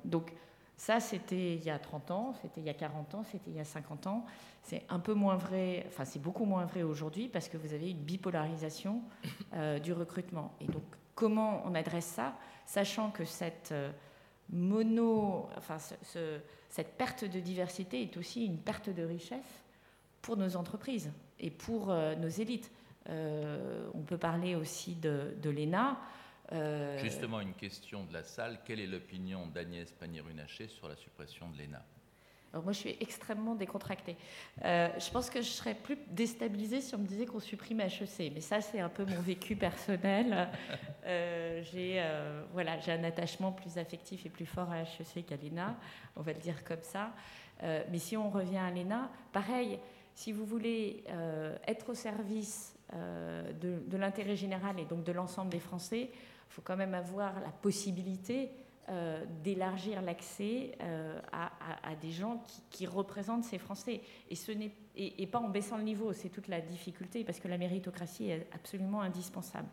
donc 0.05 0.33
ça, 0.77 0.99
c'était 0.99 1.55
il 1.55 1.65
y 1.65 1.71
a 1.71 1.79
30 1.79 2.11
ans, 2.11 2.35
c'était 2.43 2.61
il 2.61 2.67
y 2.67 2.71
a 2.71 2.75
40 2.75 3.15
ans, 3.15 3.25
c'était 3.25 3.51
il 3.51 3.57
y 3.57 3.61
a 3.61 3.65
50 3.65 4.09
ans. 4.09 4.27
C'est 4.63 4.85
un 4.89 4.99
peu 4.99 5.15
moins 5.15 5.37
vrai, 5.37 5.85
enfin 5.87 6.05
c'est 6.05 6.21
beaucoup 6.21 6.45
moins 6.45 6.65
vrai 6.65 6.83
aujourd'hui 6.83 7.29
parce 7.29 7.49
que 7.49 7.57
vous 7.57 7.73
avez 7.75 7.91
une 7.91 8.03
bipolarisation 8.03 9.03
du 9.83 9.93
recrutement. 9.93 10.53
Et 10.61 10.67
donc 10.67 10.83
comment 11.15 11.63
on 11.65 11.75
adresse 11.75 12.07
ça, 12.07 12.35
sachant 12.67 13.11
que 13.11 13.23
euh, 13.73 13.93
mono, 14.51 15.49
enfin, 15.57 15.79
cette 16.69 16.97
perte 16.97 17.25
de 17.25 17.41
diversité 17.41 18.03
est 18.03 18.17
aussi 18.17 18.45
une 18.45 18.59
perte 18.59 18.91
de 18.91 19.05
richesse 19.05 19.64
pour 20.25 20.37
nos 20.39 20.57
entreprises 20.57 21.13
et 21.39 21.51
pour 21.51 21.91
euh, 21.91 22.15
nos 22.17 22.29
élites. 22.29 22.71
Euh, 23.11 23.91
on 23.93 24.01
peut 24.01 24.17
parler 24.17 24.55
aussi 24.55 24.95
de, 24.95 25.35
l'ENA. 25.45 26.01
Justement, 26.99 27.41
une 27.41 27.53
question 27.55 28.05
de 28.05 28.13
la 28.13 28.25
salle. 28.25 28.61
Quelle 28.65 28.81
est 28.81 28.87
l'opinion 28.87 29.47
d'Agnès 29.47 29.93
Pannier-Runacher 29.93 30.69
sur 30.69 30.89
la 30.89 30.97
suppression 30.97 31.51
de 31.51 31.59
l'ENA? 31.59 31.85
Moi, 32.63 32.73
je 32.73 32.79
suis 32.79 32.97
extrêmement 33.01 33.55
décontractée. 33.55 34.17
Euh, 34.65 34.89
je 34.99 35.11
pense 35.11 35.29
que 35.29 35.41
je 35.43 35.49
serais 35.49 35.75
plus 35.75 35.99
déstabilisée 36.11 36.81
si 36.81 36.95
on 36.95 36.99
me 36.99 37.07
disait 37.07 37.27
qu'on 37.27 37.41
supprime 37.41 37.81
HEC. 37.81 38.33
Mais 38.33 38.41
ça, 38.41 38.61
c'est 38.61 38.81
un 38.81 38.89
peu 38.89 39.05
mon 39.05 39.21
vécu 39.21 39.57
personnel. 39.57 40.49
Euh, 41.05 41.63
j'ai 41.73 42.01
euh, 42.01 42.45
voilà, 42.53 42.79
j'ai 42.79 42.93
un 42.93 43.03
attachement 43.05 43.53
plus 43.53 43.77
affectif 43.77 44.25
et 44.27 44.29
plus 44.29 44.47
fort 44.47 44.71
à 44.71 44.83
HEC 44.83 45.27
qu'à 45.27 45.37
l'ENA, 45.37 45.77
on 46.17 46.23
va 46.23 46.33
le 46.33 46.39
dire 46.39 46.63
comme 46.65 46.83
ça. 46.83 47.13
mais 47.63 47.99
si 47.99 48.17
on 48.17 48.31
revient 48.31 48.59
à 48.59 48.71
l'ENA, 48.71 49.11
pareil, 49.33 49.79
si 50.15 50.33
vous 50.33 50.45
voulez 50.45 51.05
être 51.67 51.91
au 51.91 51.95
service 51.95 52.77
de, 52.93 53.81
de 53.87 53.97
l'intérêt 53.97 54.37
général 54.37 54.79
et 54.79 54.85
donc 54.85 55.05
de 55.05 55.13
l'ensemble 55.13 55.51
des 55.51 55.61
Français, 55.61 56.11
il 56.13 56.53
faut 56.55 56.63
quand 56.63 56.77
même 56.77 56.95
avoir 56.95 57.41
la 57.41 57.51
possibilité 57.51 58.51
euh, 58.91 59.25
d'élargir 59.43 60.03
l'accès 60.03 60.73
euh, 60.83 61.19
à, 61.33 61.95
des 62.03 62.11
gens 62.11 62.43
qui, 62.69 62.87
représentent 62.87 63.45
ces 63.45 63.57
Français. 63.57 64.03
Et, 64.29 64.35
ce 64.35 64.53
n'est, 64.53 64.73
et, 64.95 65.27
pas 65.27 65.39
en 65.39 65.49
baissant 65.49 65.79
le 65.79 65.85
niveau, 65.85 66.13
c'est 66.13 66.29
toute 66.29 66.49
la 66.49 66.61
difficulté, 66.61 67.25
parce 67.25 67.41
que 67.41 67.49
la 67.49 67.57
méritocratie 67.57 68.29
est 68.29 68.47
absolument 68.53 69.01
indispensable. 69.01 69.69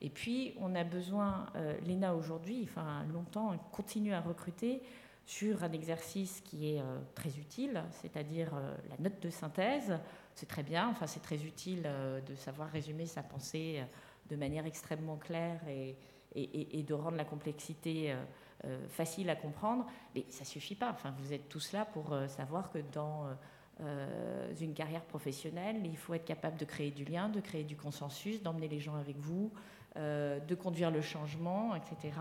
Et 0.00 0.10
puis, 0.10 0.54
on 0.58 0.74
a 0.74 0.82
besoin, 0.82 1.46
euh, 1.54 1.78
l'ENA 1.86 2.16
aujourd'hui, 2.16 2.62
enfin 2.64 3.04
longtemps, 3.12 3.56
continue 3.70 4.14
à 4.14 4.20
recruter 4.20 4.82
sur 5.26 5.62
un 5.62 5.72
exercice 5.72 6.40
qui 6.40 6.74
est 6.74 6.82
très 7.14 7.30
utile, 7.38 7.84
c'est-à-dire 7.92 8.52
la 8.88 8.96
note 8.98 9.20
de 9.20 9.30
synthèse. 9.30 9.98
C'est 10.34 10.48
très 10.48 10.62
bien, 10.62 10.88
enfin 10.88 11.06
c'est 11.06 11.20
très 11.20 11.44
utile 11.44 11.88
de 12.26 12.34
savoir 12.34 12.68
résumer 12.70 13.06
sa 13.06 13.22
pensée 13.22 13.84
de 14.30 14.36
manière 14.36 14.64
extrêmement 14.64 15.16
claire 15.16 15.60
et, 15.68 15.96
de 16.34 16.94
rendre 16.94 17.16
la 17.16 17.24
complexité 17.24 18.12
euh, 18.12 18.22
euh, 18.64 18.88
facile 18.88 19.28
à 19.30 19.36
comprendre, 19.36 19.86
mais 20.14 20.24
ça 20.28 20.44
suffit 20.44 20.76
pas. 20.76 20.90
Enfin, 20.90 21.12
vous 21.18 21.32
êtes 21.32 21.48
tous 21.48 21.72
là 21.72 21.84
pour 21.84 22.12
euh, 22.12 22.28
savoir 22.28 22.70
que 22.70 22.78
dans 22.92 23.26
une 24.60 24.74
carrière 24.74 25.04
professionnelle, 25.04 25.80
il 25.86 25.96
faut 25.96 26.12
être 26.12 26.26
capable 26.26 26.58
de 26.58 26.66
créer 26.66 26.90
du 26.90 27.06
lien, 27.06 27.30
de 27.30 27.40
créer 27.40 27.64
du 27.64 27.76
consensus, 27.76 28.42
d'emmener 28.42 28.68
les 28.68 28.78
gens 28.78 28.96
avec 28.96 29.16
vous, 29.16 29.50
de 29.96 30.54
conduire 30.54 30.90
le 30.90 31.00
changement, 31.00 31.74
etc. 31.74 32.12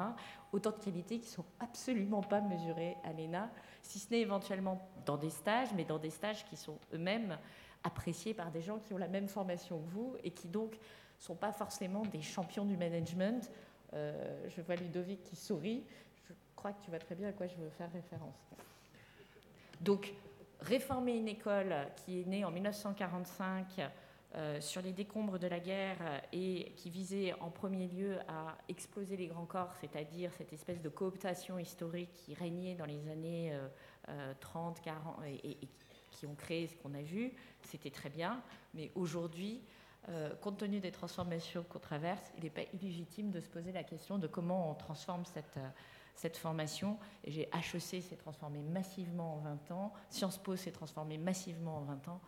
Autant 0.52 0.72
de 0.72 0.78
qualités 0.78 1.20
qui 1.20 1.30
sont 1.30 1.46
absolument 1.60 2.22
pas 2.22 2.42
mesurées 2.42 2.98
à 3.04 3.14
l'ENA, 3.14 3.50
si 3.84 4.00
ce 4.00 4.10
n'est 4.12 4.22
éventuellement 4.22 4.82
dans 5.06 5.18
des 5.18 5.30
stages, 5.30 5.70
mais 5.76 5.86
dans 5.86 6.00
des 6.00 6.10
stages 6.10 6.46
qui 6.46 6.58
sont 6.58 6.80
eux-mêmes 6.94 7.38
appréciés 7.84 8.34
par 8.34 8.50
des 8.50 8.62
gens 8.62 8.80
qui 8.80 8.94
ont 8.94 8.98
la 8.98 9.08
même 9.08 9.28
formation 9.28 9.80
que 9.80 9.90
vous 9.90 10.16
et 10.24 10.32
qui 10.32 10.48
donc 10.48 10.78
sont 11.20 11.36
pas 11.36 11.52
forcément 11.52 12.02
des 12.02 12.22
champions 12.22 12.66
du 12.66 12.76
management 12.76 13.50
euh, 13.94 14.48
je 14.56 14.62
vois 14.62 14.76
Ludovic 14.76 15.24
qui 15.24 15.36
sourit. 15.36 15.84
Je 16.28 16.34
crois 16.56 16.74
que 16.74 16.84
tu 16.84 16.90
vois 16.90 17.00
très 17.00 17.16
bien 17.16 17.30
à 17.30 17.32
quoi 17.32 17.48
je 17.48 17.56
veux 17.56 17.70
faire 17.70 17.92
référence. 17.92 18.36
Donc, 19.82 20.14
réformer 20.62 21.18
une 21.18 21.28
école 21.28 21.74
qui 21.96 22.22
est 22.22 22.26
née 22.26 22.44
en 22.44 22.52
1945 22.52 23.82
euh, 24.36 24.62
sur 24.62 24.82
les 24.82 24.94
décombres 24.94 25.40
de 25.40 25.48
la 25.48 25.60
guerre 25.60 26.22
et 26.32 26.74
qui 26.76 26.90
visait 26.90 27.34
en 27.40 27.50
premier 27.50 27.88
lieu 27.88 28.20
à 28.28 28.58
exploser 28.68 29.18
les 29.18 29.28
grands 29.28 29.48
corps, 29.48 29.74
c'est-à-dire 29.82 30.32
cette 30.38 30.54
espèce 30.54 30.82
de 30.82 30.90
cooptation 30.90 31.58
historique 31.58 32.14
qui 32.14 32.36
régnait 32.36 32.76
dans 32.76 32.86
les 32.86 33.10
années 33.10 33.58
30, 34.40 34.78
euh, 34.78 34.82
40 34.84 35.16
et, 35.44 35.58
qui 36.12 36.26
ont 36.28 36.36
créé 36.36 36.68
ce 36.68 36.76
qu'on 36.76 36.94
a 36.94 37.02
vu, 37.02 37.34
c'était 37.64 37.90
très 37.90 38.10
bien. 38.10 38.44
Mais 38.74 38.92
aujourd'hui, 38.94 39.62
euh, 40.10 40.36
compte 40.36 40.58
tenu 40.58 40.80
des 40.80 40.92
transformations 40.92 41.64
qu'on 41.64 41.80
traverse, 41.80 42.32
il 42.38 42.44
n'est 42.44 42.50
pas 42.50 42.64
illégitime 42.74 43.32
de 43.32 43.40
se 43.40 43.50
poser 43.50 43.72
la 43.72 43.84
question 43.84 44.18
de 44.18 44.28
comment 44.28 44.72
on 44.72 44.76
transforme 44.76 45.26
cette, 45.26 45.58
euh, 45.58 46.30
formation. 46.34 46.98
Et 47.24 47.32
j'ai 47.32 47.50
HEC 47.54 48.02
s'est 48.02 48.18
transformé 48.18 48.62
massivement 48.62 49.36
en 49.36 49.40
20 49.40 49.72
ans, 49.72 49.94
Sciences 50.10 50.38
Po 50.38 50.56
s'est 50.56 50.72
transformé 50.72 51.18
massivement 51.18 51.78
en 51.78 51.82
20 51.82 52.08
ans. 52.10 52.22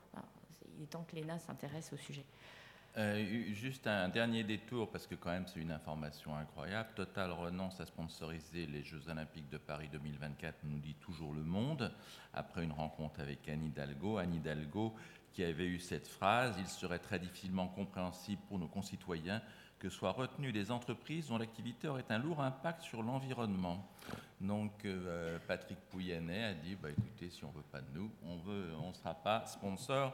Il 0.77 0.83
est 0.83 0.87
temps 0.87 1.03
que 1.03 1.15
l'ENA 1.15 1.39
s'intéresse 1.39 1.91
au 1.93 1.97
sujet. 1.97 2.25
Euh, 2.97 3.53
juste 3.53 3.87
un 3.87 4.09
dernier 4.09 4.43
détour, 4.43 4.91
parce 4.91 5.07
que 5.07 5.15
quand 5.15 5.29
même 5.29 5.47
c'est 5.47 5.61
une 5.61 5.71
information 5.71 6.35
incroyable. 6.35 6.89
Total 6.93 7.31
renonce 7.31 7.79
à 7.79 7.85
sponsoriser 7.85 8.65
les 8.65 8.83
Jeux 8.83 9.07
Olympiques 9.07 9.49
de 9.49 9.57
Paris 9.57 9.87
2024, 9.89 10.57
nous 10.65 10.79
dit 10.79 10.95
toujours 10.95 11.33
le 11.33 11.43
monde, 11.43 11.93
après 12.33 12.63
une 12.65 12.73
rencontre 12.73 13.21
avec 13.21 13.47
Anne 13.47 13.63
Hidalgo. 13.63 14.17
Anne 14.17 14.33
Hidalgo 14.33 14.93
qui 15.31 15.45
avait 15.45 15.67
eu 15.67 15.79
cette 15.79 16.07
phrase, 16.07 16.55
il 16.59 16.67
serait 16.67 16.99
très 16.99 17.17
difficilement 17.17 17.69
compréhensible 17.69 18.41
pour 18.49 18.59
nos 18.59 18.67
concitoyens 18.67 19.41
que 19.79 19.89
soient 19.89 20.11
retenues 20.11 20.51
des 20.51 20.69
entreprises 20.69 21.29
dont 21.29 21.37
l'activité 21.37 21.87
aurait 21.87 22.05
un 22.09 22.19
lourd 22.19 22.41
impact 22.41 22.81
sur 22.81 23.01
l'environnement. 23.01 23.89
Donc 24.41 24.83
euh, 24.83 25.39
Patrick 25.47 25.79
Pouyanné 25.89 26.43
a 26.43 26.53
dit, 26.53 26.75
bah, 26.75 26.89
écoutez, 26.91 27.29
si 27.29 27.45
on 27.45 27.51
ne 27.51 27.53
veut 27.53 27.63
pas 27.71 27.79
de 27.79 27.87
nous, 27.93 28.11
on 28.23 28.89
ne 28.89 28.93
sera 28.93 29.15
pas 29.15 29.45
sponsor 29.45 30.13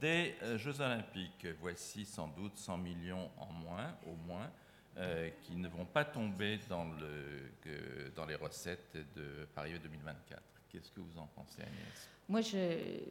des 0.00 0.34
euh, 0.42 0.58
Jeux 0.58 0.80
olympiques. 0.80 1.46
Voici 1.60 2.04
sans 2.04 2.28
doute 2.28 2.56
100 2.56 2.78
millions 2.78 3.30
en 3.38 3.52
moins, 3.52 3.94
au 4.06 4.14
moins, 4.26 4.50
euh, 4.96 5.30
qui 5.42 5.56
ne 5.56 5.68
vont 5.68 5.84
pas 5.84 6.04
tomber 6.04 6.58
dans, 6.68 6.84
le, 6.84 8.10
dans 8.14 8.26
les 8.26 8.34
recettes 8.34 8.96
de 9.14 9.46
Paris 9.54 9.78
2024. 9.82 10.42
Qu'est-ce 10.68 10.90
que 10.90 11.00
vous 11.00 11.18
en 11.18 11.26
pensez, 11.26 11.62
Agnès? 11.62 12.08
Moi, 12.28 12.40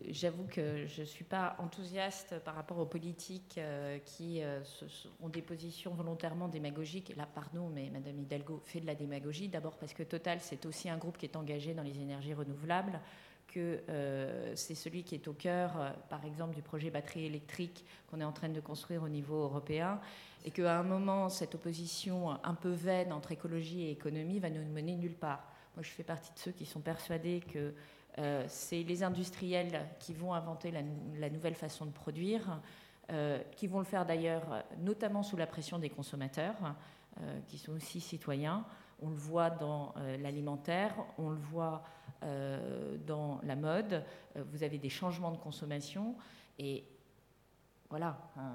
j'avoue 0.09 0.43
que 0.43 0.85
je 0.87 1.01
ne 1.01 1.05
suis 1.05 1.23
pas 1.23 1.55
enthousiaste 1.59 2.37
par 2.39 2.55
rapport 2.55 2.79
aux 2.79 2.85
politiques 2.85 3.57
euh, 3.57 3.97
qui 3.99 4.41
ont 5.21 5.29
des 5.29 5.41
positions 5.41 5.93
volontairement 5.93 6.49
démagogiques. 6.49 7.15
Là, 7.15 7.25
pardon, 7.25 7.69
mais 7.73 7.89
Madame 7.91 8.19
Hidalgo 8.19 8.61
fait 8.65 8.81
de 8.81 8.85
la 8.85 8.95
démagogie. 8.95 9.47
D'abord 9.47 9.77
parce 9.77 9.93
que 9.93 10.03
Total, 10.03 10.39
c'est 10.41 10.65
aussi 10.65 10.89
un 10.89 10.97
groupe 10.97 11.17
qui 11.17 11.25
est 11.25 11.37
engagé 11.37 11.73
dans 11.73 11.83
les 11.83 11.97
énergies 11.97 12.33
renouvelables, 12.33 12.99
que 13.55 13.79
euh, 13.87 14.51
c'est 14.55 14.75
celui 14.75 15.03
qui 15.03 15.15
est 15.15 15.27
au 15.29 15.33
cœur, 15.33 15.95
par 16.09 16.25
exemple, 16.25 16.53
du 16.53 16.61
projet 16.61 16.89
batterie 16.89 17.25
électrique 17.25 17.85
qu'on 18.11 18.19
est 18.19 18.25
en 18.25 18.33
train 18.33 18.49
de 18.49 18.59
construire 18.59 19.03
au 19.03 19.09
niveau 19.09 19.43
européen, 19.43 20.01
et 20.43 20.51
qu'à 20.51 20.77
un 20.77 20.83
moment, 20.83 21.29
cette 21.29 21.55
opposition 21.55 22.31
un 22.43 22.53
peu 22.53 22.69
vaine 22.69 23.13
entre 23.13 23.31
écologie 23.31 23.83
et 23.83 23.91
économie 23.91 24.39
va 24.39 24.49
nous 24.49 24.61
mener 24.65 24.95
nulle 24.95 25.15
part. 25.15 25.47
Moi, 25.75 25.83
je 25.83 25.89
fais 25.89 26.03
partie 26.03 26.33
de 26.33 26.39
ceux 26.39 26.51
qui 26.51 26.65
sont 26.65 26.81
persuadés 26.81 27.41
que 27.41 27.73
euh, 28.17 28.45
c'est 28.47 28.83
les 28.83 29.03
industriels 29.03 29.87
qui 29.99 30.13
vont 30.13 30.33
inventer 30.33 30.71
la, 30.71 31.29
nouvelle 31.29 31.55
façon 31.55 31.85
de 31.85 31.91
produire, 31.91 32.61
euh, 33.11 33.39
qui 33.55 33.67
vont 33.67 33.79
le 33.79 33.85
faire 33.85 34.05
d'ailleurs 34.05 34.63
notamment 34.79 35.23
sous 35.23 35.37
la 35.37 35.47
pression 35.47 35.79
des 35.79 35.89
consommateurs, 35.89 36.75
euh, 37.21 37.39
qui 37.47 37.57
sont 37.57 37.73
aussi 37.73 37.99
citoyens. 37.99 38.65
On 39.01 39.09
le 39.09 39.15
voit 39.15 39.49
dans 39.49 39.93
l'alimentaire, 40.21 40.95
on 41.17 41.29
le 41.29 41.35
voit 41.35 41.83
dans 42.21 43.39
la 43.43 43.55
mode. 43.55 44.03
vous 44.35 44.63
avez 44.63 44.77
des 44.77 44.89
changements 44.89 45.31
de 45.31 45.37
consommation 45.37 46.15
et 46.57 46.85
voilà. 47.89 48.17
Hein, 48.37 48.51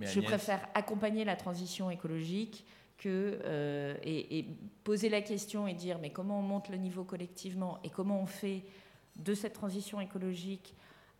je 0.00 0.20
préfère 0.20 0.68
accompagner 0.74 1.24
la 1.24 1.36
transition 1.36 1.90
écologique 1.90 2.64
que, 3.02 3.40
euh, 3.44 3.96
et, 4.04 4.46
poser 4.84 5.08
la 5.08 5.22
question 5.22 5.66
et 5.66 5.74
dire 5.74 5.98
mais 5.98 6.10
comment 6.10 6.38
on 6.38 6.42
monte 6.42 6.68
le 6.68 6.76
niveau 6.76 7.02
collectivement 7.02 7.80
et 7.82 7.90
comment 7.90 8.20
on 8.20 8.26
fait 8.26 8.62
de 9.16 9.34
cette 9.34 9.54
transition 9.54 10.00
écologique 10.00 10.76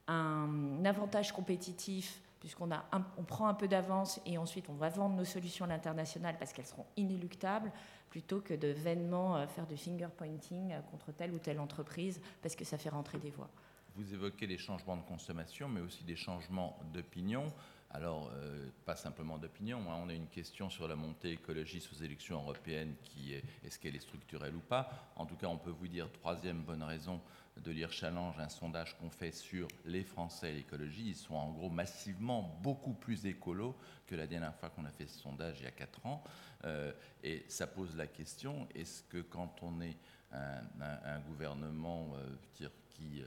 un 0.07 0.85
avantage 0.85 1.33
compétitif 1.33 2.21
puisqu'on 2.39 2.71
a 2.71 2.85
on 3.19 3.25
prend 3.25 3.49
un 3.49 3.55
peu 3.55 3.67
d'avance 3.67 4.21
et 4.27 4.39
ensuite 4.39 4.69
on 4.69 4.75
va 4.75 4.89
vendre 4.91 5.17
nos 5.17 5.25
solutions 5.25 5.65
à 5.65 5.69
l'international 5.69 6.37
parce 6.39 6.53
qu'elles 6.53 6.67
seront 6.67 6.87
inéluctables 6.97 7.73
plutôt 8.13 8.43
que 8.43 8.53
de 8.53 8.69
vainement 8.69 9.39
euh, 9.39 9.47
faire 9.47 9.67
du 9.67 9.79
finger 9.79 10.09
pointing 10.15 10.75
contre 10.91 11.13
telle 11.13 11.33
ou 11.33 11.39
telle 11.39 11.59
entreprise 11.59 12.21
parce 12.43 12.55
que 12.55 12.63
ça 12.63 12.77
fait 12.77 12.91
rentrer 12.91 13.17
des 13.17 13.31
voix. 13.31 13.49
Vous 13.97 14.13
évoquez 14.13 14.47
les 14.47 14.59
changements 14.59 14.99
de 14.99 15.03
consommation, 15.03 15.67
mais 15.67 15.81
aussi 15.81 16.05
des 16.05 16.15
changements 16.15 16.79
d'opinion. 16.93 17.51
Alors, 17.91 18.31
euh, 18.35 18.69
pas 18.85 18.97
simplement 18.97 19.39
d'opinion, 19.39 19.79
hein. 19.91 19.97
on 20.05 20.11
a 20.11 20.13
une 20.13 20.27
question 20.27 20.69
sur 20.69 20.87
la 20.89 20.95
montée 20.95 21.33
écologiste 21.33 21.89
aux 21.91 22.05
élections 22.05 22.37
européennes 22.37 22.95
qui 23.03 23.33
est 23.33 23.45
est-ce 23.65 23.79
qu'elle 23.79 23.97
est 23.97 24.01
structurelle 24.01 24.57
ou 24.57 24.61
pas? 24.61 24.91
En 25.17 25.25
tout 25.25 25.37
cas, 25.37 25.47
on 25.47 25.57
peut 25.57 25.71
vous 25.71 25.89
dire, 25.89 26.13
troisième 26.13 26.61
bonne 26.61 26.83
raison 26.83 27.19
de 27.65 27.71
lire 27.71 27.93
Challenge, 27.93 28.39
un 28.39 28.49
sondage 28.49 28.97
qu'on 28.99 29.11
fait 29.11 29.33
sur 29.33 29.69
les 29.85 30.05
Français 30.05 30.51
et 30.51 30.55
l'écologie. 30.57 31.09
Ils 31.09 31.17
sont 31.17 31.35
en 31.35 31.51
gros 31.51 31.71
massivement 31.71 32.59
beaucoup 32.63 32.95
plus 32.95 33.27
écolos 33.27 33.77
que 34.07 34.15
la 34.15 34.27
dernière 34.27 34.55
fois 34.55 34.71
qu'on 34.71 34.85
a 34.85 34.91
fait 34.91 35.07
ce 35.07 35.19
sondage 35.21 35.61
il 35.61 35.65
y 35.65 35.69
a 35.69 35.73
quatre 35.73 36.05
ans. 36.07 36.23
Euh, 36.65 36.93
et 37.23 37.45
ça 37.49 37.67
pose 37.67 37.97
la 37.97 38.07
question 38.07 38.69
est-ce 38.75 39.03
que 39.05 39.23
quand 39.23 39.63
on 39.63 39.81
est 39.81 39.97
un, 40.33 41.21
gouvernement 41.29 42.15
euh, 42.17 42.69
qui 42.91 43.21
est, 43.21 43.27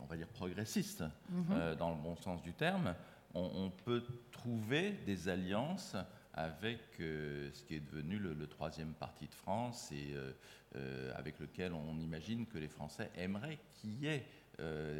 on 0.00 0.06
va 0.06 0.16
dire, 0.16 0.28
progressiste, 0.28 1.02
mm-hmm. 1.32 1.74
dans 1.76 1.90
le 1.90 2.00
bon 2.00 2.16
sens 2.16 2.40
du 2.42 2.52
terme, 2.52 2.94
on, 3.34 3.70
peut 3.84 4.02
trouver 4.30 4.92
des 5.06 5.28
alliances 5.28 5.96
avec 6.34 6.80
euh, 7.00 7.50
ce 7.52 7.62
qui 7.64 7.74
est 7.74 7.80
devenu 7.80 8.18
le, 8.18 8.46
troisième 8.46 8.94
parti 8.94 9.26
de 9.26 9.34
France 9.34 9.90
et 9.92 10.12
euh, 10.14 10.32
euh, 10.76 11.12
avec 11.14 11.38
lequel 11.38 11.72
on 11.72 11.98
imagine 11.98 12.46
que 12.46 12.58
les 12.58 12.68
Français 12.68 13.10
aimeraient 13.16 13.58
qu'il 13.70 13.94
y 14.02 14.06
ait 14.06 14.26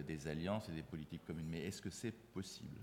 des 0.07 0.27
alliances 0.29 0.69
et 0.71 0.73
des 0.73 0.83
politiques 0.83 1.25
communes. 1.25 1.47
Mais 1.49 1.61
est-ce 1.61 1.83
que 1.83 1.91
c'est 1.91 2.11
possible? 2.11 2.81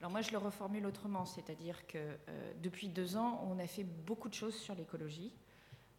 Alors 0.00 0.10
moi, 0.10 0.20
je 0.20 0.32
le 0.32 0.36
reformule 0.36 0.84
autrement, 0.84 1.24
c'est-à-dire 1.24 1.86
que 1.86 2.18
depuis 2.60 2.88
deux 2.88 3.16
ans, 3.16 3.40
on 3.48 3.58
a 3.60 3.66
fait 3.66 3.84
beaucoup 3.84 4.28
de 4.28 4.34
choses 4.34 4.56
sur 4.56 4.74
l'écologie, 4.74 5.32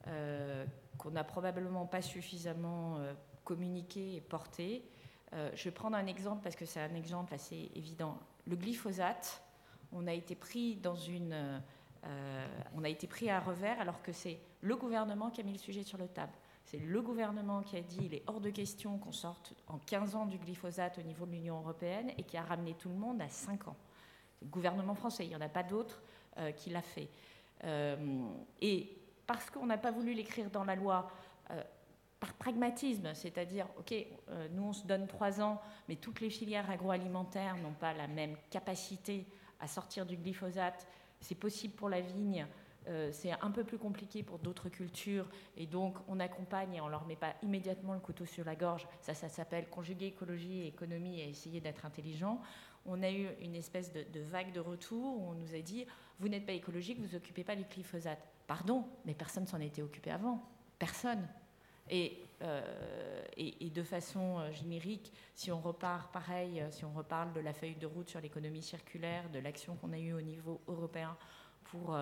qu'on 0.03 1.12
n'a 1.12 1.23
probablement 1.23 1.85
pas 1.88 2.01
suffisamment 2.01 2.99
communiqué 3.45 4.17
et 4.17 4.21
porté. 4.21 4.83
je 5.31 5.63
vais 5.63 5.71
prendre 5.71 5.95
un 5.95 6.05
exemple 6.05 6.43
parce 6.43 6.57
que 6.57 6.65
c'est 6.65 6.81
un 6.81 6.95
exemple 6.95 7.33
assez 7.33 7.71
évident 7.73 8.19
le 8.49 8.55
glyphosate, 8.55 9.41
on 9.91 10.07
a 10.07 10.13
été 10.13 10.35
pris 10.35 10.75
dans 10.75 10.95
une, 10.95 11.62
euh, 12.05 12.47
on 12.75 12.83
a 12.83 12.89
été 12.89 13.07
pris 13.07 13.29
à 13.29 13.39
revers 13.39 13.79
alors 13.79 14.01
que 14.01 14.12
c'est 14.12 14.39
le 14.62 14.75
gouvernement 14.75 15.29
qui 15.29 15.41
a 15.41 15.43
mis 15.43 15.53
le 15.53 15.57
sujet 15.57 15.83
sur 15.83 15.97
le 15.97 16.07
table. 16.07 16.33
C'est 16.63 16.77
le 16.77 17.01
gouvernement 17.01 17.62
qui 17.62 17.77
a 17.77 17.81
dit 17.81 17.99
il 18.03 18.13
est 18.13 18.23
hors 18.27 18.39
de 18.39 18.49
question 18.49 18.97
qu'on 18.99 19.12
sorte 19.12 19.53
en 19.67 19.79
15 19.79 20.15
ans 20.15 20.25
du 20.25 20.38
glyphosate 20.38 20.97
au 20.99 21.01
niveau 21.01 21.25
de 21.25 21.31
l'Union 21.31 21.59
européenne 21.59 22.12
et 22.17 22.23
qui 22.23 22.38
a 22.38 22.43
ramené 22.43 22.75
tout 22.75 22.89
le 22.89 22.95
monde 22.95 23.21
à 23.21 23.29
5 23.29 23.67
ans. 23.67 23.75
C'est 24.38 24.45
le 24.45 24.51
gouvernement 24.51 24.95
français, 24.95 25.25
il 25.25 25.29
n'y 25.29 25.35
en 25.35 25.41
a 25.41 25.49
pas 25.49 25.63
d'autre 25.63 26.01
euh, 26.38 26.51
qui 26.51 26.69
l'a 26.69 26.81
fait. 26.81 27.09
Euh, 27.65 28.27
et 28.62 28.97
parce 29.27 29.49
qu'on 29.49 29.65
n'a 29.65 29.77
pas 29.77 29.91
voulu 29.91 30.13
l'écrire 30.13 30.49
dans 30.49 30.63
la 30.63 30.75
loi, 30.75 31.09
par 32.19 32.33
pragmatisme, 32.33 33.13
c'est-à-dire, 33.13 33.65
OK, 33.77 33.93
nous 34.51 34.63
on 34.63 34.73
se 34.73 34.85
donne 34.85 35.07
trois 35.07 35.39
ans, 35.39 35.62
mais 35.88 35.95
toutes 35.95 36.19
les 36.19 36.29
filières 36.29 36.69
agroalimentaires 36.69 37.55
n'ont 37.57 37.73
pas 37.73 37.93
la 37.93 38.07
même 38.07 38.35
capacité 38.49 39.25
à 39.59 39.67
sortir 39.67 40.05
du 40.05 40.17
glyphosate. 40.17 40.88
C'est 41.21 41.36
possible 41.36 41.73
pour 41.73 41.89
la 41.89 42.01
vigne, 42.01 42.47
euh, 42.88 43.10
c'est 43.12 43.32
un 43.32 43.51
peu 43.51 43.63
plus 43.63 43.77
compliqué 43.77 44.23
pour 44.23 44.39
d'autres 44.39 44.69
cultures, 44.69 45.27
et 45.58 45.67
donc 45.67 45.95
on 46.08 46.19
accompagne 46.19 46.75
et 46.75 46.82
on 46.82 46.86
ne 46.86 46.91
leur 46.91 47.05
met 47.05 47.15
pas 47.15 47.36
immédiatement 47.43 47.93
le 47.93 47.99
couteau 47.99 48.25
sur 48.25 48.45
la 48.45 48.55
gorge. 48.55 48.88
Ça, 49.01 49.13
ça 49.13 49.29
s'appelle 49.29 49.69
conjuguer 49.69 50.08
écologie 50.08 50.62
et 50.62 50.67
économie 50.67 51.19
et 51.19 51.29
essayer 51.29 51.62
d'être 51.62 51.86
intelligent. 51.86 52.41
On 52.86 53.03
a 53.03 53.12
eu 53.12 53.27
une 53.41 53.55
espèce 53.55 53.91
de, 53.93 54.21
vague 54.21 54.53
de 54.53 54.60
retour 54.60 55.17
où 55.17 55.29
on 55.29 55.34
nous 55.34 55.53
a 55.53 55.60
dit, 55.60 55.86
vous 56.19 56.29
n'êtes 56.29 56.45
pas 56.45 56.53
écologique, 56.53 56.99
vous 56.99 57.15
occupez 57.15 57.43
pas 57.43 57.55
du 57.55 57.63
glyphosate. 57.63 58.25
Pardon, 58.47 58.86
mais 59.05 59.13
personne 59.13 59.45
s'en 59.45 59.60
était 59.60 59.82
occupé 59.82 60.10
avant. 60.12 60.41
Personne. 60.79 61.27
Euh, 62.41 63.23
et, 63.36 63.69
de 63.69 63.84
façon 63.84 64.39
euh, 64.39 64.52
générique, 64.52 65.13
si 65.36 65.52
on 65.52 65.60
repart 65.60 66.12
pareil, 66.12 66.62
euh, 66.62 66.71
si 66.71 66.86
on 66.86 66.93
reparle 66.93 67.34
de 67.34 67.41
la 67.41 67.54
feuille 67.54 67.75
de 67.75 67.86
route 67.86 68.10
sur 68.10 68.21
l'économie 68.21 68.62
circulaire, 68.62 69.30
de 69.30 69.39
l'action 69.39 69.75
qu'on 69.75 69.91
a 69.91 69.97
eue 69.97 70.13
au 70.13 70.21
niveau 70.21 70.62
européen 70.67 71.17
pour 71.65 71.95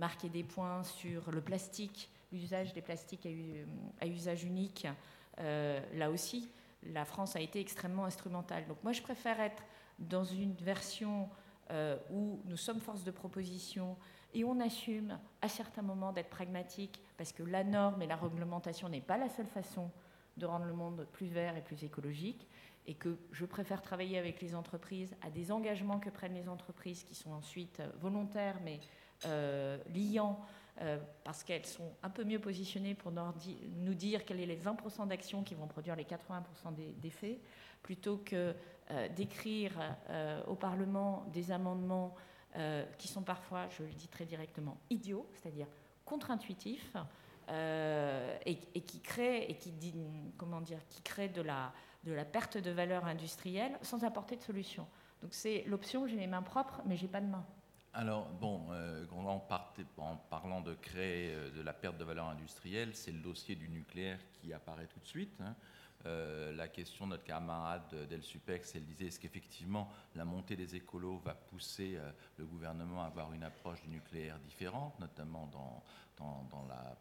marquer 0.00 0.28
des 0.28 0.42
points 0.42 0.82
sur 0.82 1.30
le 1.30 1.40
plastique, 1.40 2.10
l'usage 2.32 2.74
des 2.74 2.82
plastiques 2.82 3.26
à, 4.00 4.06
usage 4.06 4.42
unique, 4.42 4.88
là 5.38 6.10
aussi, 6.10 6.50
la 6.82 7.04
France 7.04 7.36
a 7.36 7.40
été 7.40 7.60
extrêmement 7.60 8.06
instrumentale. 8.06 8.66
Donc 8.66 8.82
moi, 8.82 8.92
je 8.92 9.00
préfère 9.00 9.40
être 9.40 9.62
dans 10.00 10.24
une 10.24 10.52
version 10.54 11.30
où 12.10 12.40
nous 12.44 12.56
sommes 12.56 12.80
force 12.80 13.04
de 13.04 13.12
proposition, 13.12 13.96
et 14.34 14.42
on 14.42 14.58
assume 14.58 15.16
à 15.40 15.48
certains 15.48 15.82
moments 15.82 16.12
d'être 16.12 16.30
pragmatique 16.30 17.00
parce 17.16 17.32
que 17.32 17.42
la 17.42 17.64
norme 17.64 18.02
et 18.02 18.06
la 18.06 18.16
réglementation 18.16 18.88
n'est 18.88 19.00
pas 19.00 19.16
la 19.16 19.28
seule 19.28 19.46
façon 19.46 19.90
de 20.36 20.46
rendre 20.46 20.66
le 20.66 20.74
monde 20.74 21.06
plus 21.12 21.26
vert 21.26 21.56
et 21.56 21.62
plus 21.62 21.82
écologique. 21.84 22.46
Et 22.88 22.94
que 22.94 23.18
je 23.32 23.44
préfère 23.44 23.82
travailler 23.82 24.16
avec 24.16 24.40
les 24.40 24.54
entreprises 24.54 25.16
à 25.22 25.30
des 25.30 25.50
engagements 25.50 25.98
que 25.98 26.10
prennent 26.10 26.34
les 26.34 26.48
entreprises 26.48 27.02
qui 27.02 27.16
sont 27.16 27.32
ensuite 27.32 27.80
euh, 27.80 27.90
volontaires 27.98 28.60
mais 28.62 28.78
euh, 29.24 29.76
liants 29.92 30.38
euh, 30.82 30.98
parce 31.24 31.42
qu'elles 31.42 31.66
sont 31.66 31.90
un 32.04 32.10
peu 32.10 32.22
mieux 32.22 32.38
positionnées 32.38 32.94
pour 32.94 33.10
nous 33.10 33.94
dire 33.94 34.24
quels 34.24 34.38
sont 34.38 34.46
les 34.46 34.56
20% 34.56 35.08
d'actions 35.08 35.42
qui 35.42 35.56
vont 35.56 35.66
produire 35.66 35.96
les 35.96 36.04
80% 36.04 36.74
des, 36.76 37.40
plutôt 37.82 38.18
que 38.18 38.54
d'écrire 39.16 39.72
au 40.46 40.54
Parlement 40.54 41.24
des 41.32 41.50
amendements 41.50 42.14
qui 42.98 43.08
sont 43.08 43.22
parfois, 43.22 43.68
je 43.70 43.82
le 43.84 43.92
dis 43.92 44.06
très 44.06 44.26
directement, 44.26 44.76
idiots, 44.90 45.26
c'est-à-dire 45.34 45.66
contre-intuitifs, 46.06 46.96
euh, 47.48 48.38
et, 48.46 48.56
qui 48.56 49.00
créent 49.00 49.50
et 49.50 49.56
qui 49.56 49.72
comment 50.38 50.60
dire, 50.60 50.80
qui 50.88 51.02
créent 51.02 51.28
de 51.28 51.42
la, 51.42 51.72
de 52.04 52.12
la 52.12 52.24
perte 52.24 52.56
de 52.56 52.70
valeur 52.70 53.04
industrielle 53.04 53.78
sans 53.82 54.02
apporter 54.02 54.36
de 54.36 54.42
solution. 54.42 54.86
Donc 55.22 55.32
c'est 55.32 55.62
l'option, 55.66 56.06
j'ai 56.06 56.16
les 56.16 56.26
mains 56.26 56.42
propres, 56.42 56.80
mais 56.86 56.96
j'ai 56.96 57.06
pas 57.06 57.20
de 57.20 57.26
mains. 57.26 57.46
Alors, 57.92 58.28
bon, 58.28 58.66
euh, 58.72 59.06
en, 59.16 60.16
parlant 60.28 60.60
de 60.60 60.74
créer 60.74 61.34
de 61.54 61.62
la 61.62 61.72
perte 61.72 61.96
de 61.98 62.04
valeur 62.04 62.28
industrielle, 62.28 62.94
c'est 62.94 63.12
le 63.12 63.20
dossier 63.20 63.54
du 63.54 63.68
nucléaire 63.68 64.18
qui 64.32 64.52
apparaît 64.52 64.86
tout 64.86 65.00
de 65.00 65.06
suite. 65.06 65.38
Hein. 65.40 65.54
Euh, 66.06 66.52
la 66.54 66.68
question 66.68 67.06
de 67.06 67.10
notre 67.10 67.24
camarade 67.24 68.06
Del 68.08 68.22
Supex, 68.22 68.74
elle 68.74 68.84
disait 68.84 69.06
est-ce 69.06 69.18
qu'effectivement 69.18 69.90
la 70.14 70.24
montée 70.24 70.56
des 70.56 70.76
écolos 70.76 71.18
va 71.18 71.34
pousser 71.34 71.96
euh, 71.96 72.10
le 72.36 72.46
gouvernement 72.46 73.02
à 73.02 73.06
avoir 73.06 73.32
une 73.32 73.42
approche 73.42 73.82
du 73.82 73.88
nucléaire 73.88 74.38
différente, 74.38 74.98
notamment 75.00 75.46
dans, 75.52 75.82
dans, 76.18 76.66
la, 76.68 76.96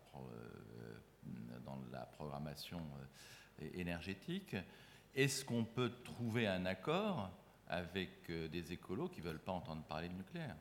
dans 1.66 1.78
la 1.92 2.06
programmation 2.06 2.82
énergétique? 3.74 4.56
Est-ce 5.14 5.46
qu'on 5.46 5.64
peut 5.64 5.92
trouver 6.04 6.48
un 6.48 6.66
accord 6.66 7.30
avec 7.68 8.30
des 8.30 8.74
écolos 8.74 9.10
qui 9.10 9.22
ne 9.22 9.28
veulent 9.28 9.40
pas 9.40 9.54
entendre 9.54 9.84
parler 9.84 10.10
de 10.10 10.14
nucléaire? 10.14 10.56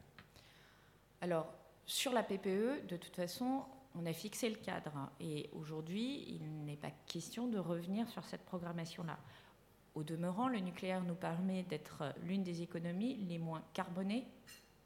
Alors, 1.21 1.53
sur 1.87 2.13
la 2.13 2.23
PPE, 2.23 2.87
de 2.87 2.97
toute 2.97 3.17
façon, 3.17 3.65
on 3.95 4.07
a 4.07 4.13
fixé 4.13 4.49
le 4.49 4.57
cadre. 4.57 5.11
Et 5.21 5.49
aujourd'hui, 5.53 6.25
il 6.29 6.65
n'est 6.65 6.77
pas 6.77 6.91
question 7.07 7.47
de 7.49 7.59
revenir 7.59 8.09
sur 8.09 8.25
cette 8.25 8.45
programmation-là. 8.45 9.19
Au 9.95 10.03
demeurant, 10.03 10.49
le 10.49 10.59
nucléaire 10.59 11.03
nous 11.05 11.15
permet 11.15 11.63
d'être 11.63 12.15
l'une 12.25 12.43
des 12.43 12.63
économies 12.63 13.17
les 13.29 13.39
moins 13.39 13.63
carbonées 13.73 14.27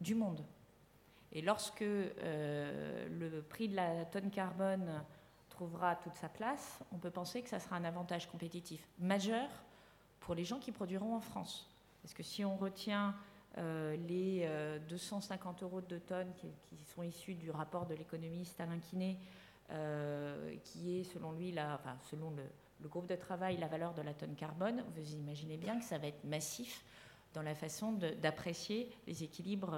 du 0.01 0.15
monde. 0.15 0.45
Et 1.33 1.43
lorsque 1.43 1.83
euh, 1.83 3.09
le 3.09 3.43
prix 3.43 3.69
de 3.69 3.77
la 3.77 4.05
tonne 4.07 4.31
carbone 4.31 5.03
trouvera 5.49 5.97
toute 5.97 6.15
sa 6.15 6.29
place, 6.29 6.81
on 6.93 6.99
peut 6.99 7.11
penser 7.11 7.43
que 7.43 7.49
ça 7.49 7.59
sera 7.59 7.77
un 7.77 7.85
avantage 7.85 8.27
compétitif 8.31 8.87
majeur 8.99 9.49
pour 10.21 10.35
les 10.35 10.45
gens 10.45 10.59
qui 10.59 10.73
produiront 10.73 11.15
en 11.15 11.21
France. 11.21 11.69
Parce 12.03 12.15
que 12.15 12.23
si 12.23 12.45
on 12.45 12.57
retient 12.57 13.15
les 14.09 14.49
250 14.89 15.63
euh, 15.63 15.67
euros 15.67 15.81
de 15.81 15.99
tonnes 15.99 16.33
qui, 16.35 16.49
sont 16.95 17.03
issus 17.03 17.35
du 17.35 17.51
rapport 17.51 17.87
de 17.87 17.95
l'économiste 17.95 18.61
Alain 18.61 18.79
Quinet, 18.79 19.17
euh, 19.71 20.57
qui 20.65 20.99
est 20.99 21.05
selon 21.05 21.33
lui, 21.33 21.53
la, 21.53 21.75
enfin, 21.75 21.97
selon 22.11 22.31
le, 22.31 22.89
groupe 22.89 23.09
de 23.09 23.17
travail, 23.17 23.57
la 23.57 23.67
valeur 23.67 23.93
de 23.93 24.03
la 24.03 24.15
tonne 24.15 24.35
carbone, 24.37 24.85
vous 24.97 25.13
imaginez 25.15 25.57
bien 25.57 25.79
que 25.79 25.85
ça 25.85 25.99
va 25.99 26.07
être 26.07 26.25
massif 26.25 26.85
dans 27.35 27.43
la 27.43 27.55
façon 27.55 27.93
d'apprécier 27.93 28.91
les 29.07 29.25
équilibres 29.25 29.77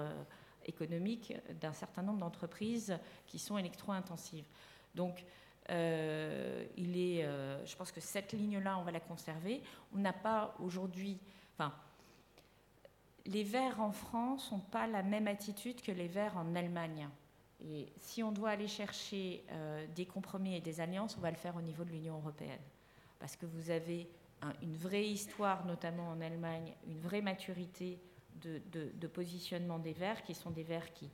économiques 0.65 1.33
d'un 1.59 1.73
certain 1.73 2.03
nombre 2.03 2.19
d'entreprises 2.19 2.95
qui 3.25 3.39
sont 3.39 3.57
électro-intensives. 3.57 4.45
Donc, 4.95 5.25
il 5.67 6.97
est, 6.97 7.23
je 7.65 7.75
pense 7.75 7.91
que 7.91 7.99
cette 7.99 8.33
ligne-là, 8.33 8.77
on 8.77 8.83
va 8.83 8.91
la 8.91 8.99
conserver. 8.99 9.61
On 9.93 9.97
n'a 9.97 10.13
pas 10.13 10.55
aujourd'hui, 10.59 11.19
enfin, 11.55 11.73
les 13.25 13.43
Verts 13.43 13.79
en 13.79 13.91
France 13.91 14.51
n'ont 14.51 14.59
pas 14.59 14.87
la 14.87 15.03
même 15.03 15.27
attitude 15.27 15.81
que 15.81 15.91
les 15.91 16.07
Verts 16.07 16.37
en 16.37 16.55
Allemagne. 16.55 17.07
Et 17.63 17.91
si 17.97 18.23
on 18.23 18.31
doit 18.31 18.49
aller 18.49 18.67
chercher 18.67 19.43
euh, 19.51 19.85
des 19.95 20.05
compromis 20.05 20.55
et 20.55 20.61
des 20.61 20.79
alliances, 20.79 21.15
on 21.17 21.21
va 21.21 21.29
le 21.29 21.37
faire 21.37 21.55
au 21.55 21.61
niveau 21.61 21.83
de 21.83 21.91
l'Union 21.91 22.17
européenne. 22.17 22.61
Parce 23.19 23.35
que 23.35 23.45
vous 23.45 23.69
avez 23.69 24.09
une 24.63 24.75
vraie 24.75 25.07
histoire, 25.07 25.65
notamment 25.65 26.09
en 26.09 26.21
Allemagne, 26.21 26.73
une 26.87 26.99
vraie 26.99 27.21
maturité 27.21 27.99
de, 28.41 29.07
positionnement 29.07 29.77
des 29.77 29.93
Verts, 29.93 30.23
qui 30.23 30.33
sont 30.33 30.49
des 30.49 30.63
Verts 30.63 30.91
qui 30.93 31.09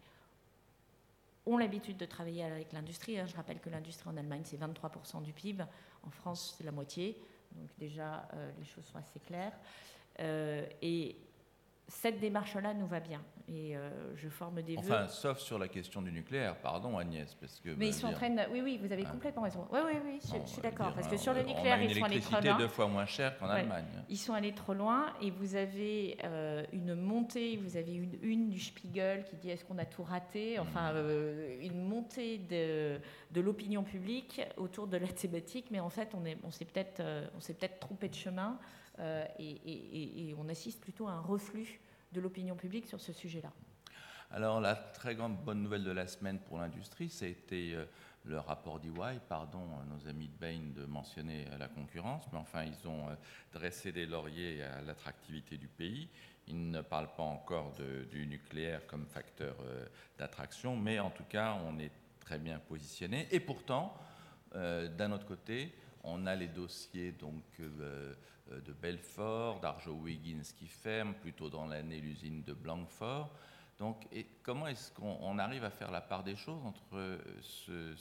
ont 1.45 1.57
l'habitude 1.57 1.97
de 1.97 2.05
travailler 2.05 2.43
avec 2.43 2.71
l'industrie. 2.73 3.19
Hein. 3.19 3.25
Je 3.25 3.35
rappelle 3.35 3.59
que 3.59 3.69
l'industrie 3.69 4.09
en 4.09 4.17
Allemagne, 4.17 4.43
c'est 4.45 4.57
23% 4.57 5.23
du 5.23 5.33
PIB. 5.33 5.63
En 6.03 6.09
France, 6.09 6.55
c'est 6.57 6.63
la 6.63 6.71
moitié. 6.71 7.21
Donc 7.51 7.69
déjà, 7.77 8.27
euh, 8.33 8.51
les 8.57 8.65
choses 8.65 8.85
sont 8.85 8.97
assez 8.97 9.19
claires. 9.19 9.57
Euh, 10.19 10.65
et 10.81 11.17
cette 11.87 12.19
démarche-là 12.19 12.73
nous 12.73 12.85
va 12.85 12.99
bien. 12.99 13.21
Et 13.47 13.77
euh, 13.77 13.89
je 14.15 14.27
forme 14.27 14.61
des 14.61 14.75
vœux. 14.75 14.81
Enfin, 14.81 15.07
sauf 15.07 15.39
sur 15.39 15.57
la 15.57 15.69
question 15.69 16.01
du 16.01 16.11
nucléaire, 16.11 16.57
pardon 16.57 16.97
Agnès, 16.97 17.33
parce 17.35 17.61
que. 17.61 17.69
Mais 17.77 17.87
ils 17.87 17.93
sont 17.93 18.07
en 18.07 18.11
train 18.11 18.29
de... 18.29 18.41
Oui, 18.51 18.59
oui, 18.61 18.77
vous 18.77 18.91
avez 18.91 19.05
ah. 19.07 19.09
complètement 19.09 19.43
raison. 19.43 19.65
Oui, 19.71 19.79
oui, 19.85 19.93
oui, 20.03 20.19
je, 20.21 20.51
suis 20.51 20.61
d'accord. 20.61 20.93
Parce 20.93 21.07
que 21.07 21.15
sur 21.15 21.33
le 21.33 21.43
nucléaire, 21.43 21.81
ils 21.81 21.95
sont 21.95 22.03
allés 22.03 22.19
trop 22.19 22.41
loin. 22.41 22.57
deux 22.57 22.67
fois 22.67 22.87
moins 22.87 23.05
cher 23.05 23.37
qu'en 23.37 23.47
Allemagne. 23.47 23.85
Ils 24.09 24.17
sont 24.17 24.33
allés 24.33 24.53
trop 24.53 24.73
loin 24.73 25.13
et 25.21 25.31
vous 25.31 25.55
avez 25.55 26.17
euh, 26.25 26.65
une 26.73 26.93
montée, 26.93 27.55
vous 27.55 27.77
avez 27.77 27.93
une 27.93 28.17
une 28.21 28.49
du 28.49 28.59
Spiegel 28.59 29.23
qui 29.23 29.37
dit 29.37 29.49
est-ce 29.49 29.63
qu'on 29.63 29.77
a 29.77 29.85
tout 29.85 30.03
raté? 30.03 30.59
Enfin, 30.59 30.91
hmm. 30.91 30.95
euh, 30.97 31.57
une 31.61 31.87
montée 31.87 32.39
de, 32.39 32.99
de 33.31 33.41
l'opinion 33.41 33.83
publique 33.83 34.41
autour 34.57 34.87
de 34.87 34.97
la 34.97 35.07
thématique, 35.07 35.67
mais 35.71 35.79
en 35.79 35.89
fait, 35.89 36.09
on, 36.13 36.25
est, 36.25 36.37
on 36.43 36.51
s'est 36.51 36.65
peut-être 36.65 36.97
peut 36.97 37.67
trompé 37.79 38.09
de 38.09 38.15
chemin. 38.15 38.59
Euh, 38.99 39.25
et, 39.39 40.33
on 40.37 40.49
assiste 40.49 40.81
plutôt 40.81 41.07
à 41.07 41.11
un 41.11 41.21
reflux 41.21 41.79
de 42.13 42.21
l'opinion 42.21 42.55
publique 42.55 42.87
sur 42.87 42.99
ce 42.99 43.13
sujet-là. 43.13 43.51
Alors 44.31 44.59
la 44.59 44.75
très 44.75 45.15
grande 45.15 45.37
bonne 45.37 45.61
nouvelle 45.61 45.83
de 45.83 45.91
la 45.91 46.07
semaine 46.07 46.39
pour 46.39 46.57
l'industrie, 46.57 47.05
été 47.21 47.73
euh, 47.73 47.85
le 48.25 48.39
rapport 48.39 48.79
d'EY, 48.79 49.19
pardon 49.29 49.61
nos 49.89 50.09
amis 50.09 50.27
de 50.27 50.37
Bain 50.37 50.59
de 50.75 50.85
mentionner 50.85 51.45
euh, 51.51 51.57
la 51.57 51.67
concurrence, 51.67 52.25
mais 52.31 52.39
enfin 52.39 52.63
ils 52.63 52.87
ont 52.87 53.05
dressé 53.53 53.91
des 53.91 54.05
lauriers 54.05 54.63
à 54.63 54.81
l'attractivité 54.81 55.57
du 55.57 55.67
pays. 55.67 56.09
Ils 56.47 56.69
ne 56.71 56.81
parlent 56.81 57.13
pas 57.15 57.23
encore 57.23 57.73
du 58.09 58.25
nucléaire 58.25 58.85
comme 58.87 59.05
facteur 59.05 59.57
d'attraction, 60.17 60.77
mais 60.77 60.97
en 60.97 61.09
tout 61.09 61.25
cas 61.25 61.57
on 61.65 61.77
est 61.77 61.91
très 62.21 62.37
bien 62.37 62.57
positionné. 62.59 63.27
Et 63.31 63.41
pourtant, 63.41 63.93
d'un 64.53 65.11
autre 65.11 65.25
côté, 65.25 65.73
on 66.03 66.25
a 66.25 66.35
les 66.35 66.47
dossiers 66.47 67.11
donc 67.11 67.43
euh, 67.59 68.13
de 68.49 68.73
Belfort, 68.73 69.59
d'Arjo-Wiggins 69.59 70.43
qui 70.57 70.67
ferme, 70.67 71.13
plutôt 71.15 71.49
dans 71.49 71.65
l'année 71.65 71.99
l'usine 71.99 72.43
de 72.43 72.53
Blanquefort. 72.53 73.31
Donc, 73.79 74.07
comment 74.41 74.67
est-ce 74.67 74.91
qu'on 74.91 75.37
arrive 75.37 75.63
à 75.63 75.69
faire 75.69 75.91
la 75.91 76.01
part 76.01 76.23
des 76.23 76.35
choses 76.35 76.65
entre 76.65 76.95
euh, 76.95 77.95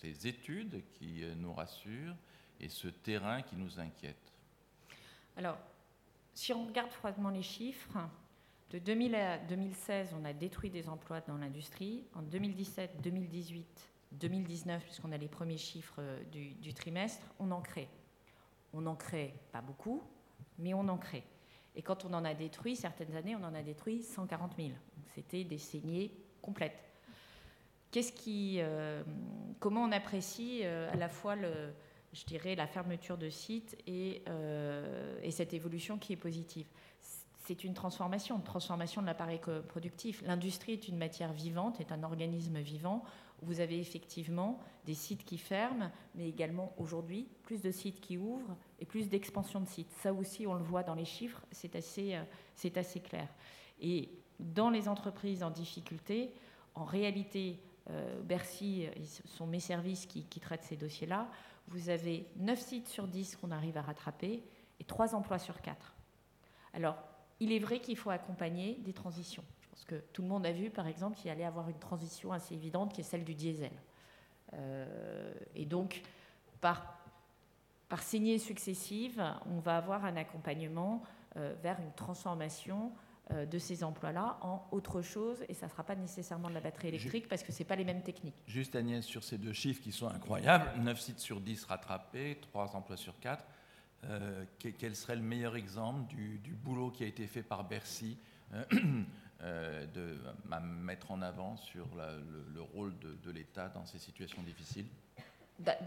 ces 0.00 0.26
études 0.26 0.82
qui 0.92 1.22
euh, 1.22 1.34
nous 1.34 1.52
rassurent 1.52 2.16
et 2.60 2.68
ce 2.68 2.88
terrain 2.88 3.42
qui 3.42 3.56
nous 3.56 3.78
inquiète? 3.78 4.32
Alors, 5.36 5.58
si 6.32 6.52
on 6.52 6.66
regarde 6.66 6.90
froidement 6.90 7.30
les 7.30 7.42
chiffres, 7.42 7.98
de 8.70 8.78
2000 8.78 9.14
à 9.14 9.38
2016, 9.38 10.14
on 10.18 10.24
a 10.24 10.32
détruit 10.32 10.70
des 10.70 10.88
emplois 10.88 11.20
dans 11.22 11.36
l'industrie. 11.36 12.04
En 12.14 12.22
2017, 12.22 13.00
2018, 13.02 13.66
2019, 14.12 14.84
puisqu'on 14.84 15.12
a 15.12 15.16
les 15.16 15.28
premiers 15.28 15.58
chiffres 15.58 16.00
du, 16.30 16.54
du 16.54 16.74
trimestre, 16.74 17.26
on 17.38 17.50
en 17.50 17.60
crée. 17.60 17.88
On 18.72 18.86
en 18.86 18.96
crée 18.96 19.34
pas 19.52 19.60
beaucoup, 19.60 20.02
mais 20.58 20.74
on 20.74 20.88
en 20.88 20.98
crée. 20.98 21.24
Et 21.76 21.82
quand 21.82 22.04
on 22.04 22.12
en 22.12 22.24
a 22.24 22.34
détruit, 22.34 22.74
certaines 22.74 23.14
années, 23.14 23.36
on 23.36 23.44
en 23.44 23.54
a 23.54 23.62
détruit 23.62 24.02
140 24.02 24.56
000. 24.56 24.70
C'était 25.14 25.44
des 25.44 25.58
saignées 25.58 26.10
complètes. 26.42 26.78
Qui, 27.90 28.58
euh, 28.60 29.02
comment 29.58 29.82
on 29.82 29.92
apprécie 29.92 30.60
euh, 30.62 30.92
à 30.92 30.96
la 30.96 31.08
fois 31.08 31.34
je 32.12 32.24
dirais, 32.26 32.54
la 32.54 32.66
fermeture 32.66 33.16
de 33.16 33.30
sites 33.30 33.76
euh, 33.88 35.18
et 35.22 35.30
cette 35.30 35.54
évolution 35.54 35.98
qui 35.98 36.12
est 36.12 36.16
positive? 36.16 36.66
C'est 37.44 37.64
une 37.64 37.74
transformation, 37.74 38.36
une 38.36 38.42
transformation 38.42 39.00
de 39.00 39.06
l'appareil 39.06 39.40
productif. 39.68 40.22
L'industrie 40.26 40.72
est 40.72 40.86
une 40.86 40.98
matière 40.98 41.32
vivante, 41.32 41.80
est 41.80 41.92
un 41.92 42.02
organisme 42.02 42.58
vivant 42.58 43.04
vous 43.42 43.60
avez 43.60 43.78
effectivement 43.78 44.58
des 44.84 44.94
sites 44.94 45.24
qui 45.24 45.38
ferment, 45.38 45.90
mais 46.14 46.28
également 46.28 46.72
aujourd'hui 46.78 47.28
plus 47.42 47.60
de 47.60 47.70
sites 47.70 48.00
qui 48.00 48.18
ouvrent 48.18 48.56
et 48.80 48.84
plus 48.84 49.08
d'expansion 49.08 49.60
de 49.60 49.68
sites. 49.68 49.90
Ça 50.02 50.12
aussi, 50.12 50.46
on 50.46 50.54
le 50.54 50.62
voit 50.62 50.82
dans 50.82 50.94
les 50.94 51.04
chiffres, 51.04 51.42
c'est 51.50 51.76
assez, 51.76 52.14
euh, 52.14 52.70
assez 52.76 53.00
clair. 53.00 53.28
Et 53.80 54.10
dans 54.40 54.70
les 54.70 54.88
entreprises 54.88 55.42
en 55.42 55.50
difficulté, 55.50 56.32
en 56.74 56.84
réalité, 56.84 57.60
euh, 57.90 58.20
Bercy, 58.22 58.86
ce 59.04 59.26
sont 59.28 59.46
mes 59.46 59.60
services 59.60 60.06
qui, 60.06 60.24
qui 60.24 60.40
traitent 60.40 60.64
ces 60.64 60.76
dossiers-là, 60.76 61.28
vous 61.68 61.90
avez 61.90 62.26
9 62.36 62.58
sites 62.58 62.88
sur 62.88 63.06
10 63.06 63.36
qu'on 63.36 63.50
arrive 63.50 63.76
à 63.76 63.82
rattraper 63.82 64.42
et 64.80 64.84
3 64.84 65.14
emplois 65.14 65.38
sur 65.38 65.60
4. 65.60 65.94
Alors, 66.72 66.96
il 67.40 67.52
est 67.52 67.58
vrai 67.58 67.80
qu'il 67.80 67.96
faut 67.96 68.10
accompagner 68.10 68.76
des 68.76 68.92
transitions. 68.92 69.44
Parce 69.78 69.86
que 69.86 70.06
tout 70.12 70.22
le 70.22 70.28
monde 70.28 70.44
a 70.44 70.50
vu, 70.50 70.70
par 70.70 70.88
exemple, 70.88 71.16
qu'il 71.16 71.30
allait 71.30 71.44
avoir 71.44 71.68
une 71.68 71.78
transition 71.78 72.32
assez 72.32 72.52
évidente 72.52 72.92
qui 72.92 73.00
est 73.00 73.04
celle 73.04 73.22
du 73.22 73.36
diesel. 73.36 73.70
Euh, 74.54 75.32
et 75.54 75.66
donc, 75.66 76.02
par, 76.60 76.98
par 77.88 78.02
saignées 78.02 78.38
successives, 78.38 79.22
on 79.46 79.60
va 79.60 79.76
avoir 79.76 80.04
un 80.04 80.16
accompagnement 80.16 81.04
euh, 81.36 81.54
vers 81.62 81.78
une 81.78 81.92
transformation 81.92 82.90
euh, 83.30 83.46
de 83.46 83.56
ces 83.60 83.84
emplois-là 83.84 84.38
en 84.42 84.66
autre 84.72 85.00
chose, 85.00 85.44
et 85.48 85.54
ça 85.54 85.66
ne 85.66 85.70
sera 85.70 85.84
pas 85.84 85.94
nécessairement 85.94 86.48
de 86.48 86.54
la 86.54 86.60
batterie 86.60 86.88
électrique 86.88 87.28
parce 87.28 87.44
que 87.44 87.52
ce 87.52 87.60
n'est 87.60 87.66
pas 87.66 87.76
les 87.76 87.84
mêmes 87.84 88.02
techniques. 88.02 88.42
Juste 88.48 88.74
Agnès, 88.74 89.04
sur 89.04 89.22
ces 89.22 89.38
deux 89.38 89.52
chiffres 89.52 89.80
qui 89.80 89.92
sont 89.92 90.08
incroyables, 90.08 90.72
9 90.80 91.00
sites 91.00 91.20
sur 91.20 91.40
10 91.40 91.66
rattrapés, 91.66 92.36
3 92.40 92.74
emplois 92.74 92.96
sur 92.96 93.16
4, 93.20 93.44
quel 94.58 94.96
serait 94.96 95.16
le 95.16 95.22
meilleur 95.22 95.54
exemple 95.54 96.08
du, 96.08 96.38
du, 96.38 96.54
boulot 96.54 96.90
qui 96.90 97.04
a 97.04 97.06
été 97.06 97.28
fait 97.28 97.42
par 97.42 97.62
Bercy 97.62 98.18
euh, 99.42 99.86
de 99.86 100.16
mettre 100.82 101.12
en 101.12 101.22
avant 101.22 101.56
sur 101.56 101.86
le, 101.94 102.60
rôle 102.60 102.92
de, 102.98 103.30
l'État 103.30 103.68
dans 103.68 103.86
ces 103.86 103.98
situations 103.98 104.42
difficiles 104.42 104.86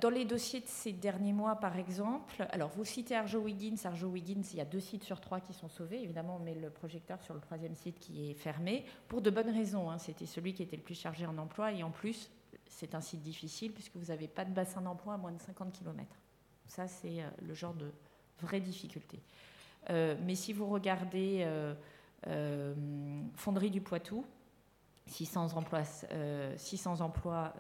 dans 0.02 0.10
les 0.10 0.26
dossiers 0.26 0.60
de 0.60 0.68
ces 0.68 0.92
derniers 0.92 1.32
mois, 1.32 1.56
par 1.56 1.78
exemple, 1.78 2.46
alors 2.52 2.70
vous 2.72 2.84
citez 2.84 3.16
Arjo-Wiggins. 3.16 3.78
Arjo-Wiggins, 3.86 4.44
il 4.52 4.58
y 4.58 4.62
a 4.62 4.66
deux 4.66 4.82
sites 4.82 5.06
sur 5.06 5.22
trois 5.22 5.40
qui 5.40 5.54
sont 5.54 5.70
sauvés. 5.70 6.04
Évidemment, 6.04 6.36
on 6.36 6.44
met 6.44 6.56
le 6.56 6.70
projecteur 6.70 7.22
sur 7.22 7.34
le 7.34 7.40
troisième 7.40 7.74
site 7.76 7.98
qui 7.98 8.30
est 8.30 8.34
fermé, 8.34 8.84
pour 9.08 9.22
de 9.22 9.30
bonnes 9.30 9.50
raisons. 9.50 9.90
Hein. 9.90 9.98
C'était 9.98 10.26
celui 10.26 10.54
qui 10.54 10.62
était 10.64 10.76
le 10.76 10.82
plus 10.82 11.00
chargé 11.00 11.26
en 11.26 11.38
emploi. 11.38 11.72
Et 11.72 11.84
en 11.84 11.90
plus, 11.90 12.30
c'est 12.66 12.96
un 12.96 13.02
site 13.02 13.22
difficile 13.22 13.72
puisque 13.72 13.96
vous 13.96 14.08
n'avez 14.08 14.28
pas 14.28 14.44
de 14.44 14.52
bassin 14.52 14.82
d'emploi 14.82 15.14
à 15.14 15.18
moins 15.18 15.32
de 15.32 15.40
50 15.40 15.72
km. 15.72 16.06
Ça, 16.68 16.90
c'est 16.90 17.22
euh, 17.22 17.30
le 17.42 17.54
genre 17.54 17.74
de, 17.74 17.94
vraie 18.42 18.60
difficulté. 18.60 19.22
mais 19.90 20.36
si 20.36 20.52
vous 20.52 20.68
regardez 20.68 21.46
Fonderie 23.36 23.72
du 23.72 23.82
Poitou, 23.82 24.26
600 25.08 25.58
emplois, 25.58 25.84
600 26.58 27.02
emplois 27.02 27.54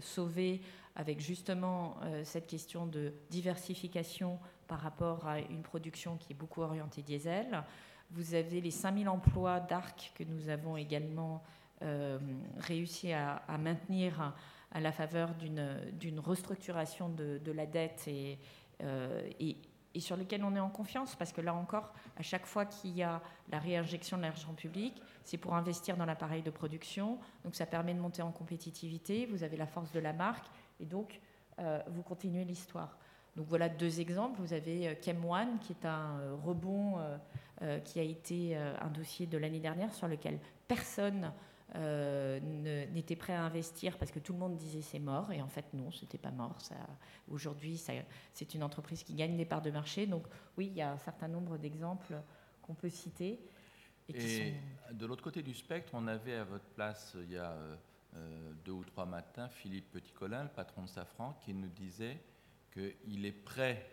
sauvés 0.00 0.62
avec 0.94 1.20
justement 1.20 1.96
cette 2.24 2.46
question 2.46 2.86
de 2.86 3.12
diversification 3.28 4.38
par 4.66 4.80
rapport 4.80 5.26
à 5.26 5.40
une 5.40 5.62
production 5.62 6.16
qui 6.16 6.32
est 6.32 6.36
beaucoup 6.36 6.62
orientée 6.62 7.02
diesel. 7.02 7.62
Vous 8.10 8.34
avez 8.34 8.60
les 8.60 8.70
5000 8.70 9.08
emplois 9.08 9.60
d'ARC 9.60 10.12
que 10.14 10.24
nous 10.24 10.48
avons 10.48 10.76
également 10.76 11.42
euh, 11.82 12.18
réussi 12.58 13.12
à, 13.12 13.42
maintenir 13.58 14.32
à 14.72 14.80
la 14.80 14.92
faveur 14.92 15.34
d'une 15.34 16.20
restructuration 16.20 17.08
de, 17.08 17.52
la 17.52 17.66
dette 17.66 18.08
euh, 18.08 19.30
et, 19.40 19.56
et, 19.96 20.00
sur 20.00 20.16
lequel 20.16 20.44
on 20.44 20.54
est 20.54 20.60
en 20.60 20.70
confiance 20.70 21.14
parce 21.14 21.32
que 21.32 21.40
là 21.40 21.54
encore, 21.54 21.92
à 22.16 22.22
chaque 22.22 22.46
fois 22.46 22.66
qu'il 22.66 22.96
y 22.96 23.02
a 23.02 23.20
la 23.50 23.58
réinjection 23.58 24.16
de 24.16 24.22
l'argent 24.22 24.54
public, 24.54 25.02
c'est 25.24 25.38
pour 25.38 25.54
investir 25.54 25.96
dans 25.96 26.04
l'appareil 26.04 26.42
de 26.42 26.50
production. 26.50 27.18
Donc 27.44 27.54
ça 27.54 27.66
permet 27.66 27.94
de 27.94 28.00
monter 28.00 28.22
en 28.22 28.32
compétitivité. 28.32 29.26
Vous 29.26 29.42
avez 29.42 29.56
la 29.56 29.66
force 29.66 29.92
de 29.92 30.00
la 30.00 30.12
marque 30.12 30.46
et 30.80 30.84
donc 30.84 31.20
euh, 31.58 31.80
vous 31.88 32.02
continuez 32.02 32.44
l'histoire. 32.44 32.96
Donc 33.36 33.46
voilà 33.48 33.68
deux 33.68 34.00
exemples. 34.00 34.40
Vous 34.40 34.52
avez 34.52 34.98
Chem 35.02 35.24
One, 35.24 35.58
qui 35.60 35.72
est 35.72 35.84
un 35.86 36.36
rebond 36.44 36.98
euh, 37.62 37.78
qui 37.80 37.98
a 37.98 38.02
été 38.02 38.54
euh, 38.54 38.74
un 38.82 38.88
dossier 38.88 39.26
de 39.26 39.38
l'année 39.38 39.60
dernière 39.60 39.94
sur 39.94 40.08
lequel 40.08 40.38
personne 40.68 41.32
euh, 41.74 42.38
n'était 42.92 43.16
prêt 43.16 43.34
à 43.34 43.42
investir 43.42 43.98
parce 43.98 44.12
que 44.12 44.20
tout 44.20 44.32
le 44.32 44.38
monde 44.38 44.56
disait 44.56 44.82
c'est 44.82 45.00
mort 45.00 45.32
et 45.32 45.42
en 45.42 45.48
fait 45.48 45.64
non, 45.74 45.90
c'était 45.90 46.18
pas 46.18 46.30
mort. 46.30 46.56
Aujourd'hui, 47.28 47.76
c'est 48.32 48.54
une 48.54 48.62
entreprise 48.62 49.02
qui 49.02 49.14
gagne 49.14 49.36
des 49.36 49.44
parts 49.44 49.62
de 49.62 49.70
marché. 49.70 50.06
Donc 50.06 50.24
oui, 50.56 50.68
il 50.68 50.74
y 50.74 50.82
a 50.82 50.92
un 50.92 50.98
certain 50.98 51.28
nombre 51.28 51.58
d'exemples 51.58 52.14
qu'on 52.62 52.74
peut 52.74 52.90
citer. 52.90 53.40
Et, 54.14 54.54
de 54.92 55.06
l'autre 55.06 55.24
côté 55.24 55.42
du 55.42 55.54
spectre, 55.54 55.90
on 55.94 56.06
avait 56.06 56.36
à 56.36 56.44
votre 56.44 56.66
place 56.66 57.16
il 57.20 57.32
y 57.32 57.38
a 57.38 57.56
deux 58.64 58.72
ou 58.72 58.84
trois 58.84 59.04
matins 59.04 59.48
Philippe 59.48 59.90
Petitcolin, 59.90 60.44
le 60.44 60.48
patron 60.48 60.82
de 60.82 60.88
Safran, 60.88 61.36
qui 61.44 61.52
nous 61.52 61.68
disait 61.68 62.20
qu'il 62.72 63.26
est 63.26 63.32
prêt 63.32 63.84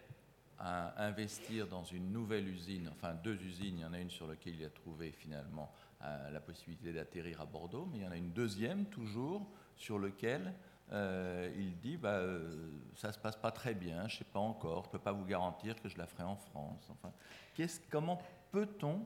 à 0.59 1.05
investir 1.05 1.67
dans 1.67 1.83
une 1.83 2.11
nouvelle 2.11 2.47
usine, 2.47 2.89
enfin 2.93 3.13
deux 3.15 3.35
usines, 3.41 3.79
il 3.79 3.81
y 3.81 3.85
en 3.85 3.93
a 3.93 3.99
une 3.99 4.09
sur 4.09 4.27
laquelle 4.27 4.55
il 4.55 4.65
a 4.65 4.69
trouvé 4.69 5.11
finalement 5.11 5.71
euh, 5.71 5.82
la 6.31 6.39
possibilité 6.39 6.91
d'atterrir 6.91 7.41
à 7.41 7.45
Bordeaux, 7.45 7.87
mais 7.91 7.99
il 7.99 8.03
y 8.03 8.07
en 8.07 8.11
a 8.11 8.17
une 8.17 8.31
deuxième 8.31 8.85
toujours 8.85 9.49
sur 9.75 9.99
laquelle 9.99 10.53
euh, 10.91 11.49
il 11.55 11.77
dit 11.79 11.97
bah, 11.97 12.15
euh, 12.15 12.71
ça 12.95 13.11
se 13.11 13.17
passe 13.17 13.35
pas 13.35 13.51
très 13.51 13.73
bien, 13.73 14.07
je 14.07 14.17
sais 14.17 14.25
pas 14.25 14.39
encore, 14.39 14.85
je 14.85 14.89
peux 14.89 14.99
pas 14.99 15.11
vous 15.11 15.25
garantir 15.25 15.81
que 15.81 15.89
je 15.89 15.97
la 15.97 16.05
ferai 16.05 16.23
en 16.23 16.35
France. 16.35 16.87
Enfin, 16.91 17.11
comment 17.89 18.21
peut-on 18.51 19.05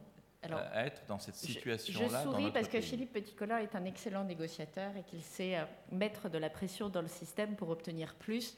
être 0.75 1.01
dans 1.07 1.19
cette 1.19 1.35
situation-là. 1.35 2.23
Je, 2.23 2.29
souris 2.29 2.51
parce 2.51 2.67
que 2.67 2.79
Philippe 2.79 3.11
Petitcola 3.11 3.61
est 3.61 3.75
un 3.75 3.85
excellent 3.85 4.23
négociateur 4.23 4.95
et 4.95 5.03
qu'il 5.03 5.21
sait 5.21 5.57
mettre 5.91 6.29
de 6.29 6.37
la 6.37 6.49
pression 6.49 6.89
dans 6.89 7.01
le 7.01 7.07
système 7.07 7.55
pour 7.55 7.69
obtenir 7.69 8.15
plus. 8.15 8.57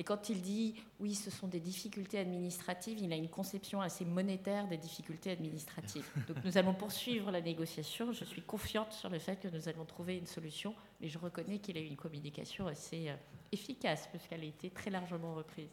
Et 0.00 0.02
quand 0.02 0.30
il 0.30 0.40
dit 0.40 0.76
oui, 0.98 1.14
ce 1.14 1.30
sont 1.30 1.46
des 1.46 1.60
difficultés 1.60 2.18
administratives, 2.18 2.98
il 3.02 3.12
a 3.12 3.16
une 3.16 3.28
conception 3.28 3.82
assez 3.82 4.06
monétaire 4.06 4.66
des 4.66 4.78
difficultés 4.78 5.30
administratives. 5.30 6.10
Donc 6.26 6.42
nous 6.42 6.56
allons 6.56 6.72
poursuivre 6.72 7.30
la 7.30 7.42
négociation. 7.42 8.10
Je 8.10 8.24
suis 8.24 8.40
confiante 8.40 8.94
sur 8.94 9.10
le 9.10 9.18
fait 9.18 9.38
que 9.38 9.48
nous 9.48 9.68
allons 9.68 9.84
trouver 9.84 10.16
une 10.16 10.26
solution, 10.26 10.74
mais 11.02 11.08
je 11.08 11.18
reconnais 11.18 11.58
qu'il 11.58 11.76
a 11.76 11.82
eu 11.82 11.84
une 11.84 11.98
communication 11.98 12.66
assez 12.66 13.10
euh, 13.10 13.14
efficace 13.52 14.08
puisqu'elle 14.10 14.40
a 14.40 14.44
été 14.44 14.70
très 14.70 14.88
largement 14.88 15.34
reprise. 15.34 15.68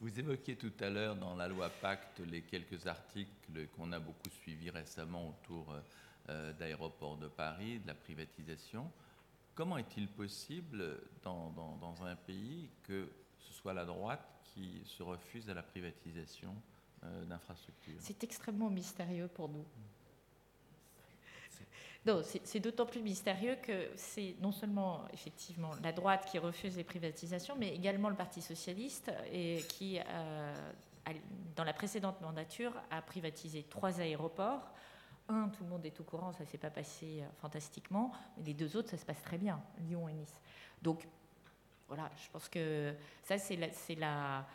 Vous 0.00 0.20
évoquiez 0.20 0.54
tout 0.54 0.74
à 0.78 0.88
l'heure 0.88 1.16
dans 1.16 1.34
la 1.34 1.48
loi 1.48 1.68
Pacte 1.68 2.20
les 2.30 2.42
quelques 2.42 2.86
articles 2.86 3.66
qu'on 3.76 3.90
a 3.90 3.98
beaucoup 3.98 4.30
suivis 4.40 4.70
récemment 4.70 5.30
autour 5.30 5.74
euh, 6.28 6.52
d'aéroports 6.52 7.16
de 7.16 7.26
Paris, 7.26 7.80
de 7.80 7.88
la 7.88 7.94
privatisation. 7.94 8.88
Comment 9.56 9.78
est-il 9.78 10.06
possible 10.06 11.00
dans, 11.22 11.96
un 12.04 12.14
pays 12.14 12.68
que 12.82 13.08
ce 13.38 13.54
soit 13.54 13.72
la 13.72 13.86
droite 13.86 14.20
qui 14.44 14.82
se 14.84 15.02
refuse 15.02 15.48
à 15.48 15.54
la 15.54 15.62
privatisation 15.62 16.54
euh, 17.02 17.24
d'infrastructures? 17.24 17.96
C'est 17.98 18.22
extrêmement 18.22 18.68
mystérieux 18.68 19.28
pour 19.28 19.48
nous. 19.48 19.64
Non, 22.04 22.22
c'est 22.22 22.60
d'autant 22.60 22.84
plus 22.84 23.00
mystérieux 23.00 23.56
que 23.62 23.88
c'est 23.96 24.36
non 24.40 24.52
seulement 24.52 25.08
effectivement 25.12 25.72
la 25.82 25.90
droite 25.90 26.28
qui 26.30 26.38
refuse 26.38 26.76
les 26.76 26.84
privatisations, 26.84 27.56
mais 27.58 27.74
également 27.74 28.10
le 28.10 28.14
Parti 28.14 28.42
socialiste 28.42 29.10
et 29.32 29.64
qui, 29.70 29.98
euh, 29.98 30.54
dans 31.56 31.64
la 31.64 31.72
précédente 31.72 32.20
mandature, 32.20 32.72
a 32.90 33.00
privatisé 33.02 33.64
trois 33.64 34.00
aéroports 34.00 34.70
un, 35.28 35.48
tout 35.48 35.64
le 35.64 35.70
monde 35.70 35.84
est 35.84 35.98
au 36.00 36.04
courant, 36.04 36.32
ça 36.32 36.44
ne 36.44 36.48
s'est 36.48 36.58
pas 36.58 36.70
passé 36.70 37.20
euh, 37.20 37.26
fantastiquement, 37.40 38.12
mais 38.36 38.44
les 38.44 38.54
deux 38.54 38.76
autres, 38.76 38.90
ça 38.90 38.96
se 38.96 39.04
passe 39.04 39.22
très 39.22 39.38
bien, 39.38 39.60
Lyon 39.88 40.08
et 40.08 40.12
Nice. 40.12 40.40
Donc, 40.82 41.06
voilà, 41.88 42.10
je 42.22 42.30
pense 42.30 42.48
que 42.48 42.94
ça, 43.22 43.38
c'est 43.38 43.56
la, 43.56 43.68
la, 43.96 44.46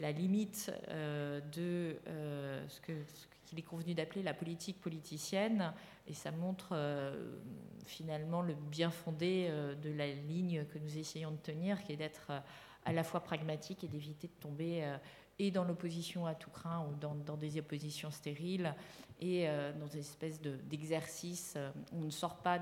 la, 0.00 0.12
limite 0.12 0.72
euh, 0.88 1.40
de 1.40 1.98
euh, 2.06 2.68
ce 2.68 2.80
qu'il 2.80 3.58
est 3.58 3.62
convenu 3.62 3.94
d'appeler 3.94 4.22
la 4.22 4.34
politique 4.34 4.80
politicienne, 4.80 5.72
et 6.06 6.14
ça 6.14 6.30
montre 6.30 6.76
finalement 7.86 8.42
le 8.42 8.54
bien 8.54 8.90
fondé 8.90 9.48
de 9.80 9.92
la 9.92 10.08
ligne 10.08 10.64
que 10.64 10.78
nous 10.78 10.98
essayons 10.98 11.30
de 11.30 11.36
tenir, 11.36 11.82
qui 11.84 11.92
est 11.92 11.96
d'être 11.96 12.32
à 12.84 12.92
la 12.92 13.04
fois 13.04 13.20
pragmatique 13.20 13.84
et 13.84 13.88
d'éviter 13.88 14.26
de 14.26 14.40
tomber 14.40 14.84
et 15.38 15.50
dans 15.50 15.64
l'opposition 15.64 16.26
à 16.26 16.34
tout 16.34 16.50
craint 16.50 16.86
ou 16.86 16.94
dans, 16.96 17.36
des 17.36 17.58
oppositions 17.58 18.10
stériles 18.10 18.74
et 19.20 19.48
euh, 19.48 19.72
dans 19.72 19.86
des 19.86 20.00
espèces 20.00 20.40
d'exercices 20.40 21.54
euh, 21.56 21.70
où 21.92 22.02
on 22.02 22.04
ne 22.04 22.10
sort 22.10 22.36
pas 22.36 22.60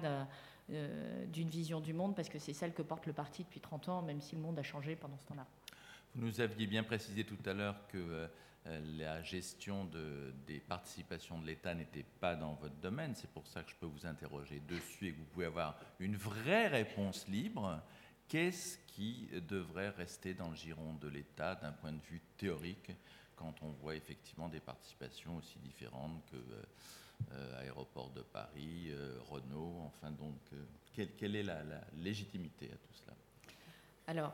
euh, 0.71 1.27
d'une 1.27 1.49
vision 1.49 1.81
du 1.81 1.93
monde 1.93 2.14
parce 2.14 2.29
que 2.29 2.39
c'est 2.39 2.53
celle 2.53 2.73
que 2.73 2.83
porte 2.83 3.07
le 3.07 3.12
parti 3.12 3.45
depuis 3.45 3.61
30 3.61 3.89
ans, 3.89 4.03
même 4.03 4.21
si 4.21 4.37
le 4.37 4.43
monde 4.43 4.59
a 4.59 4.62
changé 4.62 4.97
pendant 4.97 5.16
ce 5.18 5.25
temps-là. 5.27 5.47
Vous 6.14 6.25
nous 6.25 6.41
aviez 6.41 6.66
bien 6.66 6.83
précisé 6.83 7.25
tout 7.25 7.39
à 7.47 7.53
l'heure 7.53 7.87
que 7.89 8.29
la 8.99 9.23
gestion 9.23 9.85
de, 9.85 10.35
des 10.47 10.59
participations 10.59 11.39
de 11.39 11.47
l'État 11.47 11.75
n'était 11.75 12.05
pas 12.21 12.35
dans 12.35 12.55
votre 12.55 12.75
domaine. 12.77 13.14
C'est 13.14 13.31
pour 13.31 13.47
ça 13.47 13.62
que 13.62 13.71
je 13.71 13.77
peux 13.77 13.87
vous 13.87 14.07
interroger 14.07 14.61
dessus 14.68 15.07
et 15.07 15.12
que 15.12 15.18
vous 15.18 15.25
pouvez 15.25 15.47
avoir 15.47 15.79
une 16.01 16.16
vraie 16.16 16.66
réponse 16.66 17.29
libre. 17.29 17.81
Qu'est-ce 18.31 18.78
qui 18.87 19.28
devrait 19.49 19.89
rester 19.89 20.35
dans 20.35 20.51
le 20.51 20.55
giron 20.55 20.95
de 20.95 21.09
l'État 21.09 21.57
d'un 21.57 21.72
point 21.72 21.91
de 21.91 22.01
vue 22.09 22.22
théorique 22.39 22.93
quand 23.35 23.53
on 23.62 23.70
voit 23.83 23.97
effectivement 23.97 24.49
des 24.49 24.61
participations 24.61 25.37
aussi 25.37 25.59
différentes 25.59 26.22
que 26.31 26.37
euh, 26.37 26.62
euh, 27.33 27.61
Aéroport 27.61 28.11
de 28.11 28.22
Paris, 28.22 28.91
euh, 28.91 29.18
Renault, 29.28 29.74
enfin 29.85 30.12
donc, 30.12 30.39
quelle, 30.95 31.35
est 31.35 31.43
la, 31.43 31.61
légitimité 31.97 32.66
à 32.66 32.76
tout 32.76 32.95
cela? 33.03 33.16
Alors, 34.07 34.33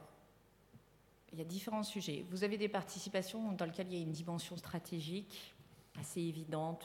il 1.33 1.39
y 1.39 1.41
a 1.41 1.47
différents 1.47 1.83
sujets. 1.83 2.27
Vous 2.29 2.45
avez 2.45 2.59
des 2.59 2.69
participations 2.69 3.53
dans 3.53 3.65
lesquelles 3.65 3.89
il 3.89 3.95
y 3.95 4.01
a 4.01 4.03
une 4.03 4.13
dimension 4.13 4.59
stratégique 4.59 5.55
assez 5.99 6.21
évidente, 6.21 6.85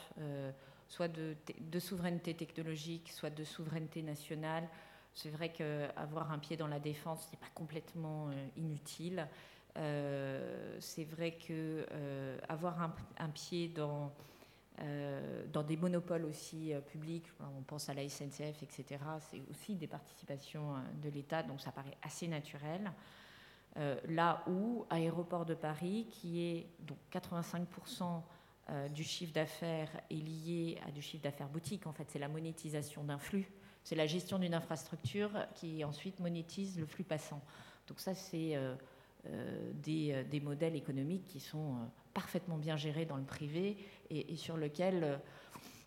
soit 0.87 1.09
de, 1.09 1.35
souveraineté 1.79 2.33
technologique, 2.35 3.11
soit 3.11 3.29
de 3.29 3.43
souveraineté 3.43 4.01
nationale. 4.01 4.69
C'est 5.13 5.29
vrai 5.29 5.51
qu'avoir 5.51 6.31
un 6.31 6.39
pied 6.39 6.57
dans 6.57 6.67
la 6.67 6.79
défense 6.79 7.27
n'est 7.31 7.39
pas 7.39 7.51
complètement 7.53 8.29
inutile. 8.57 9.27
Euh, 9.77 10.77
c'est 10.79 11.05
vrai 11.05 11.31
que 11.31 11.85
euh, 11.91 12.37
avoir 12.49 12.81
un, 13.17 13.29
pied 13.29 13.69
dans, 13.69 14.11
euh, 14.81 15.45
dans 15.51 15.63
des 15.63 15.77
monopoles 15.77 16.25
aussi 16.25 16.73
publics, 16.87 17.25
on 17.57 17.61
pense 17.63 17.87
à 17.89 17.93
la 17.93 18.07
SNCF, 18.07 18.63
etc., 18.63 18.99
c'est 19.29 19.41
aussi 19.49 19.75
des 19.75 19.87
participations 19.87 20.75
de 21.01 21.09
l'État, 21.09 21.43
donc 21.43 21.61
ça 21.61 21.71
paraît 21.71 21.97
assez 22.01 22.27
naturel. 22.27 22.91
là 24.09 24.43
où 24.47 24.85
Aéroport 24.89 25.45
de 25.45 25.55
Paris, 25.55 26.07
qui 26.09 26.43
est 26.43 26.67
donc 26.79 26.97
85% 27.11 28.21
du 28.89 29.03
chiffre 29.03 29.33
d'affaires 29.33 29.89
est 30.09 30.15
lié 30.15 30.79
à 30.85 30.91
du 30.91 31.01
chiffre 31.01 31.23
d'affaires 31.23 31.49
boutique. 31.49 31.87
En 31.87 31.93
fait, 31.93 32.05
c'est 32.09 32.19
la 32.19 32.29
monétisation 32.29 33.03
d'un 33.03 33.17
flux. 33.17 33.49
C'est 33.83 33.95
la 33.95 34.07
gestion 34.07 34.39
d'une 34.39 34.53
infrastructure 34.53 35.31
qui 35.55 35.83
ensuite 35.83 36.19
monétise 36.19 36.79
le 36.79 36.85
flux 36.85 37.03
passant. 37.03 37.41
Donc 37.87 37.99
ça, 37.99 38.13
c'est 38.13 38.55
euh, 38.55 38.75
euh, 39.27 40.23
des, 40.23 40.39
modèles 40.39 40.75
économiques 40.75 41.25
qui 41.27 41.39
sont 41.39 41.73
euh, 41.73 41.85
parfaitement 42.13 42.57
bien 42.57 42.77
gérés 42.77 43.05
dans 43.05 43.17
le 43.17 43.23
privé 43.23 43.77
et, 44.09 44.35
sur 44.35 44.57
lesquels 44.57 45.19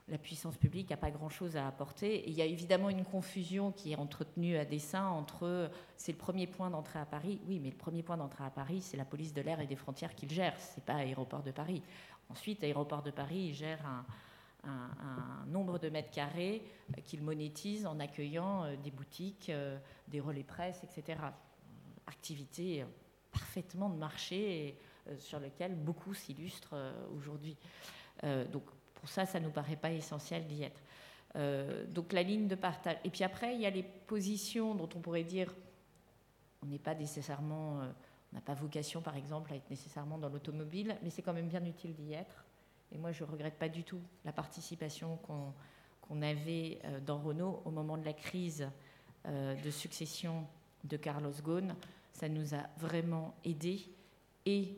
la 0.09 0.19
puissance 0.19 0.57
publique 0.57 0.91
n'a 0.91 0.97
pas 0.97 1.11
grand-chose 1.11 1.57
à 1.57 1.67
apporter. 1.67 2.29
il 2.29 2.35
y 2.35 2.43
a 2.43 2.45
évidemment 2.45 2.91
une 2.91 3.05
confusion 3.05 3.73
qui 3.73 3.93
est 3.93 3.97
entretenue 3.97 4.59
à 4.59 4.67
dessein 4.67 5.07
entre 5.07 5.71
c'est 5.97 6.13
le 6.13 6.19
premier 6.19 6.47
point 6.47 6.69
d'entrée 6.69 6.99
à 6.99 7.07
Paris. 7.07 7.41
Oui, 7.47 7.59
mais 7.59 7.71
le 7.71 7.77
premier 7.77 8.03
point 8.03 8.19
d'entrée 8.19 8.45
à 8.45 8.51
Paris, 8.51 8.83
c'est 8.83 8.99
la 8.99 9.07
police 9.07 9.33
de 9.33 9.41
l'air 9.41 9.61
et 9.61 9.67
des 9.67 9.77
frontières 9.77 10.15
qui 10.15 10.27
le 10.27 10.35
gère. 10.35 10.59
Ce 10.61 10.77
n'est 10.77 10.85
pas 10.85 10.97
Aéroport 10.97 11.43
de 11.43 11.53
Paris. 11.53 11.83
Ensuite, 12.29 12.63
Aéroport 12.65 13.03
de 13.03 13.11
Paris 13.11 13.55
gère 13.55 13.85
un, 13.87 14.05
un, 14.67 15.47
nombre 15.47 15.79
de 15.79 15.89
mètres 15.89 16.11
carrés 16.11 16.63
qu'il 17.05 17.23
monétise 17.23 17.87
en 17.87 18.01
accueillant 18.01 18.67
des 18.83 18.91
boutiques, 18.91 19.53
des 20.09 20.21
relais 20.21 20.43
presse, 20.43 20.83
etc. 20.83 21.21
Activité 22.07 22.85
parfaitement 23.33 23.89
de 23.89 23.97
marché 23.97 24.79
sur 25.19 25.39
lequel 25.39 25.75
beaucoup 25.75 26.15
s'illustrent 26.15 26.75
aujourd'hui. 27.17 27.57
donc 28.23 28.65
pour 28.95 29.09
ça, 29.09 29.27
ça 29.27 29.39
ne 29.39 29.45
nous 29.45 29.51
paraît 29.51 29.77
pas 29.77 29.91
essentiel 29.91 30.47
d'y 30.47 30.63
être. 30.63 30.83
donc 31.93 32.13
la 32.13 32.23
ligne 32.23 32.49
de 32.49 32.55
partage. 32.55 32.97
Et 33.05 33.11
puis 33.11 33.23
après, 33.23 33.55
il 33.55 33.61
y 33.61 33.67
a 33.67 33.71
les 33.71 33.83
positions 33.83 34.75
dont 34.75 34.89
on 34.95 35.01
pourrait 35.01 35.25
dire 35.25 35.55
on 36.65 36.67
n'est 36.67 36.79
pas 36.79 36.95
nécessairement, 36.95 37.81
on 38.33 38.35
n'a 38.35 38.41
pas 38.41 38.55
vocation 38.55 39.01
par 39.01 39.17
exemple 39.17 39.53
à 39.53 39.57
être 39.57 39.69
nécessairement 39.71 40.19
dans 40.19 40.29
l'automobile, 40.29 40.97
mais 41.03 41.11
c'est 41.11 41.23
quand 41.23 41.33
même 41.33 41.49
bien 41.49 41.65
utile 41.65 41.95
d'y 41.95 42.15
être. 42.15 42.44
Et 42.95 42.99
moi, 42.99 43.13
je 43.13 43.25
ne 43.25 43.31
regrette 43.31 43.59
pas 43.59 43.69
du 43.69 43.85
tout 43.85 44.01
la 44.25 44.33
participation 44.33 45.19
qu'on 46.09 46.23
avait 46.23 46.79
dans 47.05 47.19
Renault 47.19 47.61
au 47.65 47.71
moment 47.71 47.99
de 47.99 48.05
la 48.05 48.13
crise 48.13 48.69
de 49.27 49.71
succession 49.71 50.47
de 50.85 50.97
Carlos 50.97 51.33
Ghosn, 51.43 51.75
ça 52.13 52.29
nous 52.29 52.55
a 52.55 52.63
vraiment 52.79 53.35
aidé 53.45 53.83
et 54.47 54.77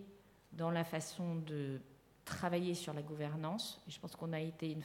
dans 0.53 0.71
la 0.71 0.85
façon 0.85 1.37
de 1.37 1.81
travailler 2.25 2.75
sur 2.75 2.93
la 2.93 3.03
gouvernance. 3.03 3.81
je 3.87 3.99
pense 4.01 4.17
qu'on 4.17 4.33
a 4.33 4.41
été 4.41 4.73
une, 4.73 4.83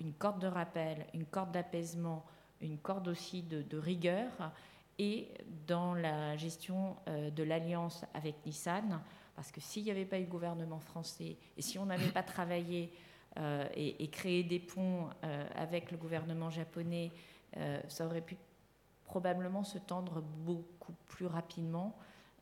une, 0.00 0.12
corde 0.12 0.40
de 0.40 0.46
rappel, 0.46 1.06
une 1.14 1.24
corde 1.24 1.52
d'apaisement, 1.52 2.24
une 2.60 2.78
corde 2.78 3.08
aussi 3.08 3.42
de, 3.42 3.78
rigueur 3.78 4.52
et 4.98 5.28
dans 5.66 5.94
la 5.94 6.36
gestion 6.36 6.96
euh, 7.08 7.30
de 7.30 7.42
l'alliance 7.42 8.04
avec 8.14 8.46
Nissan, 8.46 9.00
parce 9.34 9.50
que 9.50 9.60
s'il 9.60 9.84
n'y 9.84 9.90
avait 9.90 10.04
pas 10.04 10.18
eu 10.18 10.24
le 10.24 10.30
gouvernement 10.30 10.80
français 10.80 11.36
et 11.56 11.62
si 11.62 11.78
on 11.78 11.86
n'avait 11.86 12.10
pas 12.10 12.22
travaillé 12.22 12.92
euh, 13.38 13.68
et, 13.74 14.08
créé 14.08 14.44
des 14.44 14.60
ponts 14.60 15.08
euh, 15.24 15.46
avec 15.56 15.90
le 15.90 15.96
gouvernement 15.96 16.50
japonais, 16.50 17.10
ça 17.86 18.04
aurait 18.04 18.20
pu 18.20 18.36
probablement 19.04 19.62
se 19.62 19.78
tendre 19.78 20.20
beaucoup 20.20 20.92
plus 21.06 21.26
rapidement. 21.26 21.96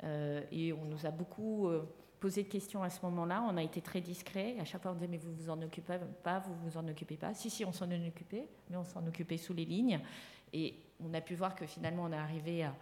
Euh, 0.05 0.43
et 0.51 0.73
on 0.73 0.85
nous 0.85 1.07
a 1.07 1.11
beaucoup 1.11 1.69
euh, 1.69 1.87
posé 2.19 2.43
de 2.43 2.49
questions 2.49 2.83
à 2.83 2.91
ce 2.91 3.01
moment-là. 3.03 3.45
On 3.49 3.57
a 3.57 3.63
été 3.63 3.81
très 3.81 4.01
discret. 4.01 4.57
À 4.59 4.65
chaque 4.65 4.83
fois, 4.83 4.93
on 4.93 4.95
disait 4.95 5.09
Mais 5.09 5.19
vous 5.19 5.33
vous 5.33 5.51
en 5.51 5.61
occupez 5.63 5.99
pas, 6.23 6.41
vous 6.41 6.55
vous 6.55 6.77
en 6.77 6.89
occupez 6.89 7.17
pas. 7.17 7.35
Si, 7.35 7.51
si, 7.51 7.65
on 7.65 7.73
s'en 7.73 7.91
occupait, 7.91 8.49
mais 8.71 8.77
on 8.77 8.85
s'en 8.85 9.07
occupait 9.07 9.37
sous 9.37 9.55
les 9.55 9.65
lignes. 9.65 10.01
Et 10.53 10.75
on 11.01 11.13
a 11.15 11.21
pu 11.21 11.35
voir 11.35 11.55
que 11.55 11.67
finalement, 11.67 12.05
on 12.05 12.13
est 12.13 12.17
arrivé 12.17 12.65
à 12.65 12.75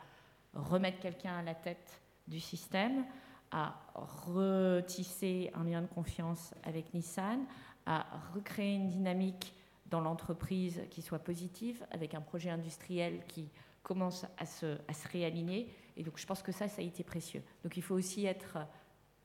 remettre 0.54 1.00
quelqu'un 1.00 1.38
à 1.38 1.42
la 1.42 1.54
tête 1.54 2.00
du 2.26 2.40
système, 2.40 3.04
à 3.50 3.74
retisser 3.94 5.50
un 5.54 5.64
lien 5.64 5.82
de 5.82 5.86
confiance 5.86 6.54
avec 6.62 6.94
Nissan, 6.94 7.44
à 7.86 8.06
recréer 8.34 8.74
une 8.74 8.88
dynamique 8.88 9.54
dans 9.86 10.00
l'entreprise 10.00 10.82
qui 10.90 11.02
soit 11.02 11.18
positive, 11.18 11.84
avec 11.90 12.14
un 12.14 12.20
projet 12.20 12.50
industriel 12.50 13.24
qui 13.26 13.48
commence 13.82 14.24
à 14.38 14.46
se, 14.46 14.78
à 14.86 14.94
se 14.94 15.08
réaligner. 15.08 15.74
Et 15.96 16.02
donc 16.02 16.18
je 16.18 16.26
pense 16.26 16.42
que 16.42 16.52
ça, 16.52 16.68
ça 16.68 16.80
a 16.80 16.84
été 16.84 17.02
précieux. 17.02 17.42
Donc 17.64 17.76
il 17.76 17.82
faut 17.82 17.94
aussi 17.94 18.26
être 18.26 18.58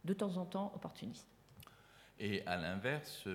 de 0.04 0.14
temps 0.14 0.38
en 0.38 0.46
temps 0.46 0.72
opportuniste. 0.76 1.28
Et 2.18 2.46
à 2.48 2.56
l'inverse, 2.56 3.28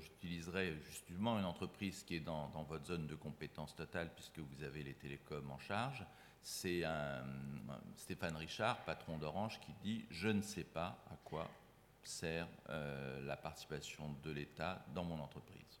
j'utiliserai 0.00 0.74
justement 0.86 1.38
une 1.38 1.44
entreprise 1.44 2.02
qui 2.02 2.16
est 2.16 2.20
dans, 2.20 2.48
dans, 2.48 2.62
votre 2.62 2.86
zone 2.86 3.06
de 3.06 3.14
compétence 3.14 3.74
totale, 3.76 4.10
puisque 4.14 4.38
vous 4.38 4.62
avez 4.62 4.82
les 4.82 4.94
télécoms 4.94 5.50
en 5.50 5.58
charge. 5.58 6.04
C'est 6.48 6.84
Stéphane 7.96 8.36
Richard, 8.36 8.78
patron 8.84 9.18
d'Orange, 9.18 9.58
qui 9.58 9.72
dit 9.82 10.04
Je 10.12 10.28
ne 10.28 10.42
sais 10.42 10.62
pas 10.62 10.96
à 11.10 11.16
quoi 11.24 11.50
sert 12.04 12.46
euh, 12.70 13.20
la 13.26 13.36
participation 13.36 14.14
de 14.22 14.30
l'État 14.30 14.86
dans 14.94 15.02
mon 15.02 15.18
entreprise. 15.18 15.80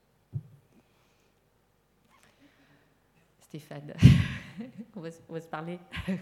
Stéphane. 3.38 3.94
on, 4.96 5.00
va, 5.02 5.12
se 5.12 5.48
parler. 5.48 5.78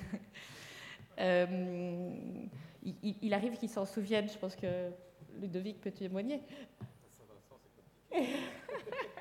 Euh, 1.21 2.13
il, 2.83 3.33
arrive 3.33 3.57
qu'il 3.57 3.69
s'en 3.69 3.87
souvienne, 3.87 4.29
je 4.29 4.37
pense 4.37 4.57
que 4.57 4.91
Ludovic 5.41 5.81
peut 5.81 5.93
témoigner. 5.93 6.43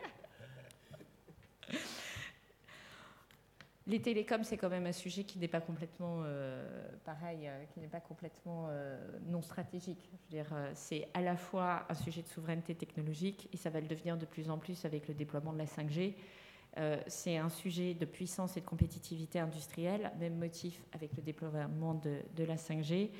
Les 3.86 4.02
télécoms, 4.02 4.44
c'est 4.44 4.58
quand 4.58 4.70
même 4.70 4.86
un 4.86 4.94
sujet 4.94 5.26
qui 5.26 5.40
n'est 5.40 5.50
pas 5.50 5.60
complètement 5.60 6.22
euh, 6.24 6.90
pareil, 7.04 7.48
euh, 7.48 7.66
qui 7.74 7.82
n'est 7.82 7.88
pas 7.88 8.00
complètement 8.00 8.70
non 9.28 9.42
stratégique. 9.42 10.00
Je 10.06 10.12
veux 10.12 10.44
dire, 10.44 10.56
c'est 10.74 11.08
à 11.14 11.22
la 11.22 11.36
fois 11.36 11.86
un 11.90 11.94
sujet 11.94 12.22
de 12.22 12.28
souveraineté 12.28 12.76
technologique 12.76 13.50
et 13.52 13.58
ça 13.58 13.70
va 13.70 13.82
le 13.82 13.88
devenir 13.88 14.18
de 14.18 14.26
plus 14.26 14.50
en 14.50 14.58
plus 14.58 14.86
avec 14.86 15.08
le 15.08 15.14
déploiement 15.14 15.54
de 15.54 15.58
la 15.58 15.66
5G. 15.66 16.16
Euh, 16.78 16.98
c'est 17.08 17.38
un 17.38 17.50
sujet 17.50 17.94
de 17.94 18.06
puissance 18.06 18.58
et 18.58 18.62
de 18.62 18.66
compétitivité 18.66 19.40
industrielle, 19.40 20.12
même 20.20 20.38
motif 20.38 20.82
avec 20.92 21.16
le 21.16 21.22
déploiement 21.22 21.94
de, 21.94 22.44
la 22.44 22.56
5G. 22.56 23.12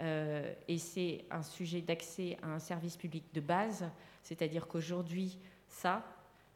Euh, 0.00 0.52
et 0.68 0.78
c'est 0.78 1.24
un 1.30 1.42
sujet 1.42 1.80
d'accès 1.80 2.36
à 2.42 2.48
un 2.48 2.58
service 2.58 2.96
public 2.96 3.24
de 3.32 3.40
base, 3.40 3.84
c'est-à-dire 4.22 4.66
qu'aujourd'hui, 4.66 5.38
ça, 5.66 6.04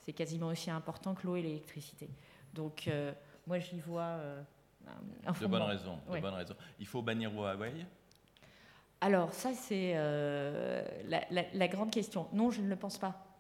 c'est 0.03 0.13
quasiment 0.13 0.49
aussi 0.49 0.71
important 0.71 1.15
que 1.15 1.27
l'eau 1.27 1.37
et 1.37 1.43
l'électricité. 1.43 2.09
Donc, 2.53 2.87
euh, 2.87 3.13
moi, 3.47 3.59
j'y 3.59 3.80
vois 3.80 4.18
un 5.26 5.32
De 5.32 5.47
bonnes 5.47 5.62
raisons. 5.62 5.99
De 6.11 6.20
bonnes 6.20 6.34
raisons. 6.34 6.57
Il 6.78 6.86
faut 6.86 7.03
bannir 7.03 7.32
Huawei? 7.32 7.86
Alors, 9.01 9.32
ça, 9.32 9.53
c'est 9.55 9.95
la 11.09 11.68
grande 11.68 11.90
question. 11.90 12.28
Non, 12.32 12.51
je 12.51 12.61
ne 12.61 12.68
le 12.68 12.76
pense 12.76 12.99
pas. 12.99 13.32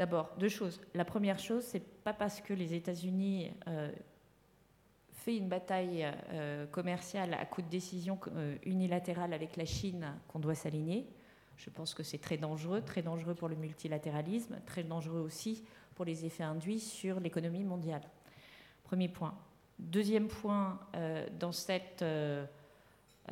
D'abord, 0.00 0.30
deux 0.38 0.48
choses. 0.48 0.80
La 0.94 1.04
première 1.04 1.38
chose, 1.38 1.62
c'est 1.62 1.86
pas 2.02 2.14
parce 2.14 2.40
que 2.40 2.54
les 2.54 2.72
États-Unis 2.72 3.50
euh, 3.68 3.92
fait 5.12 5.36
une 5.36 5.46
bataille 5.46 6.10
euh, 6.32 6.66
commerciale 6.68 7.34
à 7.34 7.44
coup 7.44 7.60
de 7.60 7.68
décision 7.68 8.18
euh, 8.34 8.56
unilatérale 8.64 9.34
avec 9.34 9.58
la 9.58 9.66
Chine 9.66 10.14
qu'on 10.26 10.38
doit 10.38 10.54
s'aligner. 10.54 11.06
Je 11.58 11.68
pense 11.68 11.92
que 11.92 12.02
c'est 12.02 12.16
très 12.16 12.38
dangereux, 12.38 12.80
très 12.80 13.02
dangereux 13.02 13.34
pour 13.34 13.50
le 13.50 13.56
multilatéralisme, 13.56 14.58
très 14.64 14.84
dangereux 14.84 15.20
aussi 15.20 15.64
pour 15.94 16.06
les 16.06 16.24
effets 16.24 16.44
induits 16.44 16.80
sur 16.80 17.20
l'économie 17.20 17.64
mondiale. 17.64 18.00
Premier 18.90 19.08
point. 19.08 19.34
Deuxième 19.78 20.26
point, 20.26 20.80
dans 21.38 21.52
cette 21.52 22.04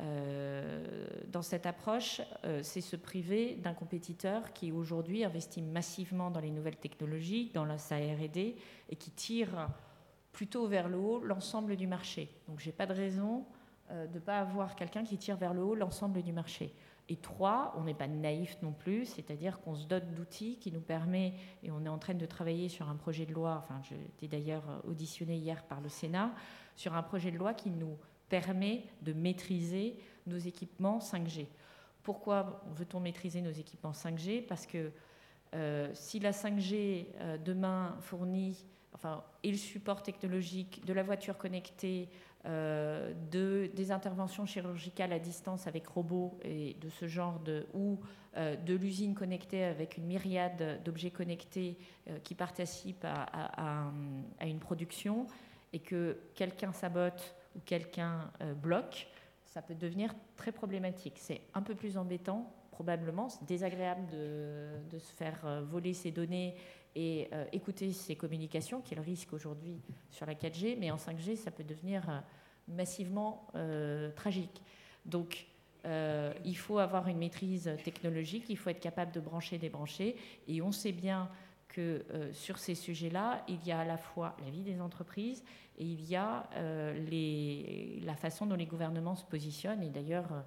euh, 0.01 1.17
dans 1.27 1.41
cette 1.41 1.65
approche, 1.65 2.21
euh, 2.45 2.61
c'est 2.63 2.79
se 2.79 2.95
priver 2.95 3.55
d'un 3.55 3.73
compétiteur 3.73 4.53
qui 4.53 4.71
aujourd'hui 4.71 5.25
investit 5.25 5.61
massivement 5.61 6.31
dans 6.31 6.39
les 6.39 6.51
nouvelles 6.51 6.77
technologies, 6.77 7.51
dans 7.53 7.65
la 7.65 7.75
RD, 7.75 8.37
et 8.37 8.95
qui 8.97 9.11
tire 9.11 9.67
plutôt 10.31 10.67
vers 10.67 10.87
le 10.87 10.97
haut 10.97 11.19
l'ensemble 11.19 11.75
du 11.75 11.85
marché. 11.85 12.29
Donc 12.47 12.59
j'ai 12.59 12.71
pas 12.71 12.85
de 12.85 12.93
raison 12.93 13.45
euh, 13.91 14.07
de 14.07 14.15
ne 14.15 14.19
pas 14.19 14.39
avoir 14.39 14.75
quelqu'un 14.75 15.03
qui 15.03 15.17
tire 15.17 15.35
vers 15.35 15.53
le 15.53 15.61
haut 15.61 15.75
l'ensemble 15.75 16.21
du 16.21 16.31
marché. 16.31 16.73
Et 17.09 17.15
trois, 17.15 17.73
on 17.77 17.83
n'est 17.83 17.95
pas 17.95 18.07
naïf 18.07 18.57
non 18.61 18.71
plus, 18.71 19.05
c'est-à-dire 19.05 19.59
qu'on 19.61 19.73
se 19.75 19.87
dote 19.87 20.13
d'outils 20.13 20.57
qui 20.59 20.71
nous 20.71 20.81
permet, 20.81 21.33
et 21.63 21.71
on 21.71 21.83
est 21.83 21.89
en 21.89 21.97
train 21.97 22.13
de 22.13 22.25
travailler 22.25 22.69
sur 22.69 22.87
un 22.87 22.95
projet 22.95 23.25
de 23.25 23.33
loi, 23.33 23.63
enfin 23.63 23.81
j'ai 23.83 23.95
été 23.95 24.27
d'ailleurs 24.27 24.63
auditionné 24.87 25.35
hier 25.35 25.63
par 25.63 25.81
le 25.81 25.89
Sénat, 25.89 26.31
sur 26.75 26.93
un 26.93 27.01
projet 27.01 27.31
de 27.31 27.37
loi 27.37 27.55
qui 27.55 27.71
nous 27.71 27.97
permet 28.29 28.83
de 29.01 29.11
maîtriser 29.11 29.97
nos 30.27 30.37
équipements 30.37 30.99
5G. 30.99 31.47
Pourquoi 32.03 32.63
veut-on 32.75 32.99
maîtriser 32.99 33.41
nos 33.41 33.51
équipements 33.51 33.91
5G 33.91 34.45
Parce 34.45 34.65
que 34.65 34.91
euh, 35.55 35.89
si 35.93 36.19
la 36.19 36.31
5G 36.31 37.07
euh, 37.15 37.37
demain 37.37 37.97
fournit 38.01 38.65
enfin, 38.93 39.23
et 39.43 39.51
le 39.51 39.57
support 39.57 40.03
technologique 40.03 40.85
de 40.85 40.93
la 40.93 41.03
voiture 41.03 41.37
connectée, 41.37 42.09
euh, 42.45 43.13
de, 43.31 43.69
des 43.73 43.91
interventions 43.91 44.45
chirurgicales 44.45 45.13
à 45.13 45.19
distance 45.19 45.67
avec 45.67 45.87
robots 45.87 46.39
et 46.43 46.75
de 46.81 46.89
ce 46.89 47.07
genre 47.07 47.39
de 47.39 47.65
ou 47.73 47.99
de 48.35 48.75
l'usine 48.75 49.15
connectée 49.15 49.63
avec 49.63 49.97
une 49.97 50.05
myriade 50.05 50.81
d'objets 50.85 51.09
connectés 51.09 51.77
qui 52.23 52.35
participent 52.35 53.03
à, 53.03 53.91
une 54.45 54.59
production 54.59 55.25
et 55.73 55.79
que 55.79 56.17
quelqu'un 56.35 56.71
sabote 56.71 57.35
ou 57.55 57.59
quelqu'un 57.65 58.31
euh, 58.41 58.53
bloque, 58.53 59.07
ça 59.45 59.61
peut 59.61 59.75
devenir 59.75 60.13
très 60.35 60.51
problématique. 60.51 61.15
C'est 61.17 61.41
un 61.53 61.61
peu 61.61 61.75
plus 61.75 61.97
embêtant, 61.97 62.51
probablement. 62.79 63.27
Désagréable 63.45 64.07
de, 64.07 64.99
se 64.99 65.13
faire 65.13 65.37
euh, 65.43 65.61
voler 65.61 65.93
ses 65.93 66.11
données 66.11 66.55
et 66.95 67.27
euh, 67.33 67.43
écouter 67.51 67.91
ses 67.91 68.15
communications, 68.15 68.79
qui 68.79 68.93
est 68.93 68.95
le 68.95 69.03
risque 69.03 69.33
aujourd'hui 69.33 69.81
sur 70.09 70.25
la 70.25 70.33
4G, 70.33 70.77
mais 70.79 70.89
en 70.89 70.95
5G, 70.95 71.35
ça 71.35 71.51
peut 71.51 71.65
devenir 71.65 72.23
massivement 72.69 73.47
tragique. 74.15 74.61
Donc, 75.05 75.47
il 75.83 76.57
faut 76.57 76.77
avoir 76.77 77.07
une 77.07 77.17
maîtrise 77.17 77.69
technologique, 77.83 78.45
il 78.49 78.57
faut 78.57 78.69
être 78.69 78.79
capable 78.79 79.11
de 79.11 79.19
brancher, 79.19 79.57
débrancher, 79.57 80.15
et 80.47 80.61
on 80.61 80.71
sait 80.71 80.91
bien 80.91 81.29
que 81.67 82.05
sur 82.31 82.59
ces 82.59 82.75
sujets-là, 82.75 83.43
il 83.47 83.65
y 83.65 83.71
a 83.71 83.79
à 83.79 83.85
la 83.85 83.97
fois 83.97 84.35
la 84.43 84.51
vie 84.51 84.61
des 84.61 84.79
entreprises 84.81 85.43
et 85.79 85.85
il 85.85 86.05
y 86.09 86.15
a 86.15 86.47
euh, 86.57 87.99
la 88.03 88.15
façon 88.15 88.45
dont 88.45 88.55
les 88.55 88.65
gouvernements 88.65 89.15
se 89.15 89.23
positionnent. 89.23 89.81
Et 89.81 89.89
d'ailleurs, 89.89 90.31
euh, 90.33 90.41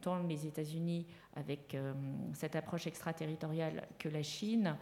tant 0.00 0.22
les 0.22 0.46
États-Unis 0.46 1.06
avec 1.34 1.74
euh, 1.74 1.92
cette 2.34 2.56
approche 2.56 2.86
extraterritoriale 2.86 3.86
que 3.98 4.08
la 4.08 4.22
Chine, 4.22 4.76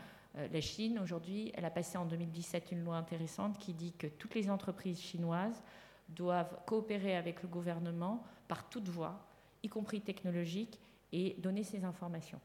la 0.53 0.61
Chine, 0.61 1.01
aujourd'hui, 1.01 1.51
elle 1.55 1.64
a 1.64 1.70
passé 1.70 1.99
en 1.99 2.05
2017 2.05 2.70
une 2.70 2.84
loi 2.84 2.96
intéressante 2.96 3.59
qui 3.59 3.72
dit 3.72 3.92
que 3.92 4.07
toutes 4.07 4.34
les 4.34 4.51
entreprises 4.51 5.01
chinoises 5.01 5.62
doivent 6.11 6.61
coopérer 6.64 7.16
avec 7.16 7.42
le 7.42 7.49
gouvernement 7.49 8.22
par 8.46 8.68
toute 8.68 8.88
voie, 8.88 9.26
y 9.62 9.68
compris 9.68 10.01
technologique, 10.01 10.78
et 11.12 11.34
donner 11.38 11.64
ces 11.64 11.84
informations. 11.84 12.40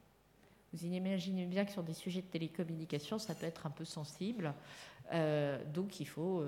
Vous 0.72 0.86
imaginez 0.86 1.45
bien 1.45 1.66
que 1.66 1.72
sur 1.72 1.84
des 1.84 1.93
sujets 1.93 2.22
de 2.22 2.28
télécommunication, 2.28 3.20
ça 3.20 3.36
peut 3.36 3.45
être 3.45 3.68
un 3.68 3.70
peu 3.70 3.86
sensible. 3.86 4.54
donc 5.74 5.99
il 5.99 6.08
faut 6.08 6.43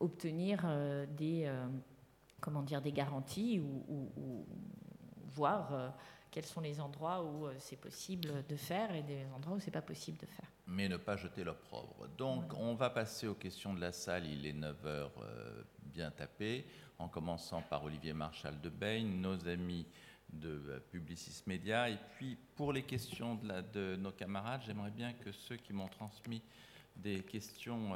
obtenir 0.00 0.64
des, 1.18 1.50
comment 2.40 2.62
dire, 2.62 2.82
des 2.82 2.92
garanties 2.92 3.60
ou 3.60 4.46
voir 5.34 5.94
quels 6.36 6.44
sont 6.44 6.60
les 6.60 6.82
endroits 6.82 7.22
où 7.22 7.46
euh, 7.46 7.54
c'est 7.58 7.80
possible 7.80 8.44
de 8.46 8.56
faire 8.56 8.94
et 8.94 9.02
des 9.02 9.24
endroits 9.34 9.56
où 9.56 9.58
c'est 9.58 9.70
pas 9.70 9.80
possible 9.80 10.18
de 10.18 10.26
faire. 10.26 10.52
Mais 10.66 10.86
ne 10.86 10.98
pas 10.98 11.16
jeter 11.16 11.42
l'opprobre. 11.42 12.06
Donc, 12.18 12.52
on 12.58 12.74
va 12.74 12.90
passer 12.90 13.26
aux 13.26 13.34
questions 13.34 13.72
de 13.72 13.80
la 13.80 13.90
salle. 13.90 14.26
Il 14.26 14.44
est 14.44 14.52
9 14.52 14.84
h 14.84 14.86
euh, 14.86 15.62
bien 15.80 16.10
tapé, 16.10 16.66
en 16.98 17.08
commençant 17.08 17.62
par 17.62 17.84
Olivier 17.84 18.12
Marchal 18.12 18.60
de 18.60 18.68
Bain, 18.68 19.02
nos 19.02 19.48
amis 19.48 19.86
de 20.28 20.62
euh, 20.68 20.80
Publicis 20.90 21.42
Media. 21.46 21.88
Et 21.88 21.98
puis, 22.16 22.36
pour 22.54 22.70
les 22.70 22.82
questions 22.82 23.36
de, 23.36 23.48
la, 23.48 23.62
de 23.62 23.96
nos 23.96 24.12
camarades, 24.12 24.60
j'aimerais 24.66 24.90
bien 24.90 25.14
que 25.14 25.32
ceux 25.32 25.56
qui 25.56 25.72
m'ont 25.72 25.88
transmis 25.88 26.42
des 26.96 27.20
questions 27.20 27.94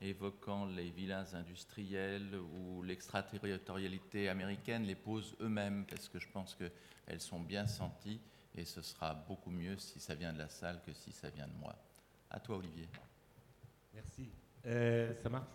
évoquant 0.00 0.66
les 0.66 0.90
vilains 0.90 1.26
industriels 1.34 2.34
ou 2.34 2.82
l'extraterritorialité 2.82 4.28
américaine 4.28 4.84
les 4.84 4.94
posent 4.94 5.36
eux-mêmes, 5.40 5.84
parce 5.86 6.08
que 6.08 6.18
je 6.18 6.28
pense 6.28 6.54
qu'elles 6.54 7.20
sont 7.20 7.40
bien 7.40 7.66
senties 7.66 8.20
et 8.54 8.64
ce 8.64 8.82
sera 8.82 9.14
beaucoup 9.14 9.50
mieux 9.50 9.76
si 9.78 10.00
ça 10.00 10.14
vient 10.14 10.32
de 10.32 10.38
la 10.38 10.48
salle 10.48 10.80
que 10.84 10.92
si 10.92 11.12
ça 11.12 11.30
vient 11.30 11.46
de 11.46 11.54
moi. 11.54 11.74
À 12.30 12.40
toi, 12.40 12.56
Olivier. 12.56 12.88
Merci. 13.94 14.30
Euh, 14.66 15.14
ça 15.14 15.28
marche 15.28 15.48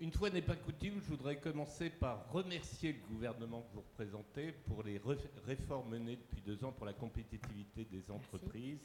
Une 0.00 0.12
fois 0.12 0.30
n'est 0.30 0.42
pas 0.42 0.56
coutume, 0.56 1.00
je 1.00 1.08
voudrais 1.08 1.38
commencer 1.38 1.90
par 1.90 2.30
remercier 2.30 2.92
le 2.92 3.14
gouvernement 3.14 3.62
que 3.62 3.74
vous 3.74 3.82
représentez 3.82 4.52
pour 4.52 4.82
les 4.82 5.00
réformes 5.44 5.90
menées 5.90 6.16
depuis 6.16 6.40
deux 6.42 6.64
ans 6.64 6.72
pour 6.72 6.86
la 6.86 6.92
compétitivité 6.92 7.84
des 7.84 8.10
entreprises 8.10 8.80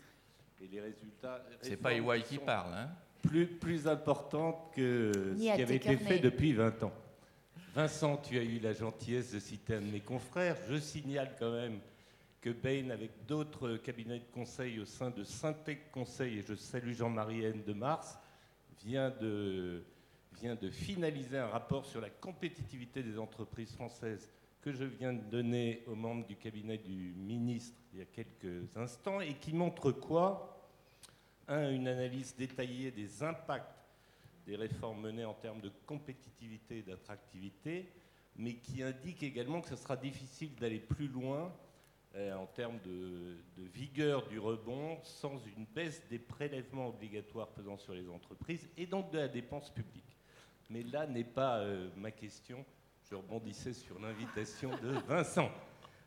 et 0.62 0.68
les 0.68 0.82
résultats. 0.82 1.44
C'est 1.62 1.78
pas 1.78 1.94
EY 1.94 2.24
qui 2.24 2.38
parle, 2.38 2.74
hein? 2.74 2.96
Plus, 3.28 3.48
plus 3.48 3.88
importante 3.88 4.72
que 4.74 5.12
ce 5.36 5.42
qui 5.42 5.50
avait 5.50 5.76
été 5.76 5.98
fait 5.98 6.20
depuis 6.20 6.54
20 6.54 6.84
ans. 6.84 6.94
Vincent, 7.74 8.18
tu 8.18 8.38
as 8.38 8.44
eu 8.44 8.60
la 8.60 8.74
gentillesse 8.74 9.34
de 9.34 9.40
citer 9.40 9.76
un 9.76 9.82
de 9.82 9.92
mes 9.92 10.00
confrères. 10.00 10.56
Je 10.70 10.78
signale 10.78 11.36
quand 11.38 11.52
même 11.52 11.80
que 12.40 12.52
Bain, 12.52 12.90
avec 12.92 13.26
d'autres 13.28 13.78
cabinets 13.78 14.20
de 14.20 14.32
conseil 14.34 14.80
au 14.80 14.86
sein 14.86 15.10
de 15.10 15.24
Syntec 15.24 15.92
Conseil, 15.92 16.38
et 16.38 16.42
je 16.42 16.56
salue 16.56 16.94
Jean-Marie 16.94 17.44
N. 17.44 17.64
de 17.66 17.74
Mars, 17.74 18.18
vient 18.84 19.10
de, 19.10 19.84
vient 20.40 20.56
de 20.56 20.70
finaliser 20.70 21.38
un 21.38 21.48
rapport 21.48 21.86
sur 21.86 22.00
la 22.02 22.10
compétitivité 22.10 23.04
des 23.04 23.18
entreprises 23.18 23.74
françaises 23.74 24.30
que 24.62 24.72
je 24.72 24.84
viens 24.84 25.14
de 25.14 25.22
donner 25.22 25.84
aux 25.88 25.96
membres 25.96 26.26
du 26.26 26.36
cabinet 26.36 26.78
du 26.78 27.14
ministre 27.18 27.78
il 27.94 28.00
y 28.00 28.02
a 28.02 28.06
quelques 28.06 28.76
instants 28.78 29.22
et 29.22 29.34
qui 29.36 29.54
montre 29.54 29.92
quoi? 29.92 30.55
Un, 31.48 31.72
une 31.72 31.88
analyse 31.88 32.36
détaillée 32.36 32.92
des 32.92 33.24
impacts 33.24 33.86
des 34.46 34.56
réformes 34.56 35.02
menées 35.02 35.26
en 35.26 35.34
termes 35.34 35.62
de 35.62 35.72
compétitivité 35.86 36.80
et 36.80 36.82
d'attractivité, 36.84 37.90
mais 38.36 38.56
qui 38.56 38.84
indique 38.84 39.24
également 39.24 39.62
que 39.62 39.70
ce 39.70 39.76
sera 39.76 39.96
difficile 39.96 40.56
d'aller 40.56 40.80
plus 40.80 41.08
loin 41.08 41.52
euh, 42.16 42.34
en 42.36 42.46
termes 42.46 42.80
de, 42.86 43.38
vigueur 43.74 44.28
du 44.28 44.40
rebond 44.40 44.98
sans 45.04 45.38
une 45.58 45.66
baisse 45.66 46.02
des 46.10 46.20
prélèvements 46.20 46.90
obligatoires 46.90 47.48
pesant 47.50 47.78
sur 47.78 47.94
les 47.94 48.08
entreprises 48.10 48.70
et 48.78 48.86
donc 48.86 49.12
de 49.12 49.18
la 49.18 49.28
dépense 49.28 49.70
publique. 49.70 50.18
Mais 50.70 50.84
là 50.84 51.08
n'est 51.08 51.24
pas 51.24 51.58
euh, 51.58 51.90
ma 51.98 52.12
question. 52.12 52.64
Je 53.10 53.16
rebondissais 53.16 53.74
sur 53.74 54.00
l'invitation 54.00 54.72
de 54.82 54.90
Vincent. 55.08 55.52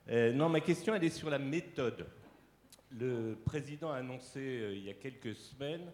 Euh, 0.08 0.32
non, 0.32 0.48
ma 0.48 0.60
question, 0.60 0.94
elle 0.94 1.04
est 1.04 1.10
sur 1.10 1.30
la 1.30 1.38
méthode. 1.38 2.06
Le 2.90 3.34
président 3.44 3.90
a 3.90 3.96
annoncé 3.96 4.40
euh, 4.40 4.74
il 4.74 4.84
y 4.84 4.90
a 4.90 4.94
quelques 4.94 5.34
semaines 5.34 5.92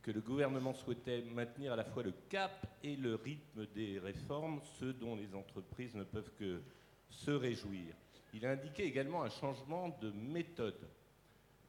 que 0.00 0.10
le 0.10 0.20
gouvernement 0.20 0.74
souhaitait 0.74 1.22
maintenir 1.22 1.72
à 1.72 1.76
la 1.76 1.84
fois 1.84 2.02
le 2.02 2.12
cap 2.28 2.66
et 2.82 2.96
le 2.96 3.14
rythme 3.14 3.66
des 3.74 3.98
réformes, 3.98 4.60
ce 4.78 4.86
dont 4.86 5.16
les 5.16 5.34
entreprises 5.34 5.94
ne 5.94 6.04
peuvent 6.04 6.32
que 6.38 6.62
se 7.08 7.30
réjouir. 7.30 7.94
Il 8.34 8.44
a 8.44 8.50
indiqué 8.50 8.84
également 8.84 9.22
un 9.22 9.30
changement 9.30 9.96
de 10.02 10.10
méthode. 10.10 10.88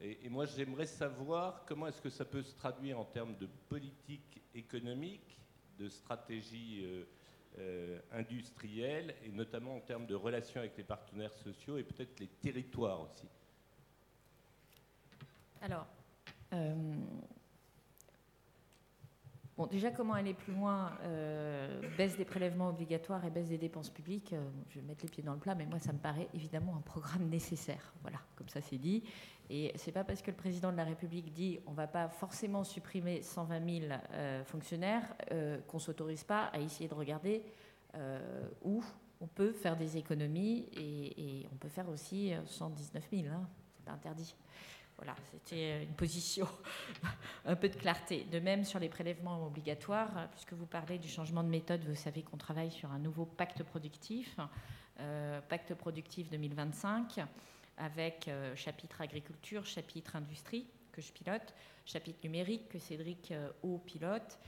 Et, 0.00 0.28
moi, 0.28 0.44
j'aimerais 0.44 0.86
savoir 0.86 1.64
comment 1.64 1.86
est-ce 1.86 2.02
que 2.02 2.10
ça 2.10 2.26
peut 2.26 2.42
se 2.42 2.54
traduire 2.54 2.98
en 2.98 3.04
termes 3.04 3.36
de 3.38 3.48
politique 3.68 4.42
économique, 4.54 5.38
de 5.78 5.88
stratégie 5.88 6.82
euh, 6.84 7.04
euh, 7.58 8.00
industrielle, 8.12 9.14
et 9.24 9.30
notamment 9.30 9.76
en 9.76 9.80
termes 9.80 10.06
de 10.06 10.14
relations 10.14 10.60
avec 10.60 10.76
les 10.76 10.84
partenaires 10.84 11.34
sociaux 11.36 11.78
et 11.78 11.84
peut-être 11.84 12.20
les 12.20 12.26
territoires 12.26 13.00
aussi. 13.00 13.26
Alors, 15.66 15.86
euh, 16.52 16.74
déjà, 19.68 19.90
comment 19.90 20.14
aller 20.14 20.32
plus 20.32 20.52
loin 20.52 20.92
euh, 21.02 21.82
Baisse 21.96 22.16
des 22.16 22.24
prélèvements 22.24 22.68
obligatoires 22.68 23.24
et 23.24 23.30
baisse 23.30 23.48
des 23.48 23.58
dépenses 23.58 23.90
publiques. 23.90 24.32
Euh, 24.32 24.48
je 24.68 24.78
vais 24.78 24.86
mettre 24.86 25.02
les 25.02 25.10
pieds 25.10 25.24
dans 25.24 25.32
le 25.32 25.40
plat, 25.40 25.56
mais 25.56 25.66
moi, 25.66 25.80
ça 25.80 25.92
me 25.92 25.98
paraît 25.98 26.28
évidemment 26.34 26.76
un 26.76 26.82
programme 26.82 27.28
nécessaire. 27.28 27.92
Voilà, 28.02 28.18
comme 28.36 28.48
ça, 28.48 28.60
c'est 28.60 28.78
dit. 28.78 29.02
Et 29.50 29.72
c'est 29.74 29.90
pas 29.90 30.04
parce 30.04 30.22
que 30.22 30.30
le 30.30 30.36
président 30.36 30.70
de 30.70 30.76
la 30.76 30.84
République 30.84 31.32
dit 31.32 31.58
on 31.66 31.72
va 31.72 31.88
pas 31.88 32.08
forcément 32.08 32.62
supprimer 32.62 33.22
120 33.22 33.88
000 33.88 33.92
fonctionnaires 34.44 35.14
qu'on 35.68 35.78
s'autorise 35.78 36.24
pas 36.24 36.46
à 36.46 36.58
essayer 36.58 36.88
de 36.88 36.94
regarder 36.94 37.44
où 38.64 38.82
on 39.20 39.28
peut 39.28 39.52
faire 39.52 39.76
des 39.76 39.98
économies 39.98 40.68
et, 40.72 41.46
on 41.52 41.56
peut 41.58 41.68
faire 41.68 41.88
aussi 41.88 42.32
119 42.44 43.08
000. 43.12 43.26
Hein, 43.32 43.48
c'est 43.76 43.84
pas 43.84 43.92
interdit. 43.92 44.34
Voilà, 44.96 45.14
c'était 45.30 45.82
une 45.82 45.94
position, 45.94 46.48
un 47.44 47.54
peu 47.54 47.68
de 47.68 47.76
clarté. 47.76 48.24
De 48.32 48.40
même 48.40 48.64
sur 48.64 48.78
les 48.78 48.88
prélèvements 48.88 49.46
obligatoires, 49.46 50.28
puisque 50.30 50.54
vous 50.54 50.64
parlez 50.64 50.98
du 50.98 51.08
changement 51.08 51.42
de 51.42 51.50
méthode, 51.50 51.84
vous 51.84 51.94
savez 51.94 52.22
qu'on 52.22 52.38
travaille 52.38 52.70
sur 52.70 52.90
un 52.90 52.98
nouveau 52.98 53.26
pacte 53.26 53.62
productif, 53.62 54.36
euh, 55.00 55.40
pacte 55.42 55.74
productif 55.74 56.30
2025, 56.30 57.20
avec 57.76 58.28
euh, 58.28 58.56
chapitre 58.56 59.02
agriculture, 59.02 59.66
chapitre 59.66 60.16
industrie 60.16 60.66
que 60.92 61.02
je 61.02 61.12
pilote, 61.12 61.54
chapitre 61.84 62.20
numérique 62.24 62.70
que 62.70 62.78
Cédric 62.78 63.32
euh, 63.32 63.50
Haut 63.62 63.78
pilote, 63.78 64.38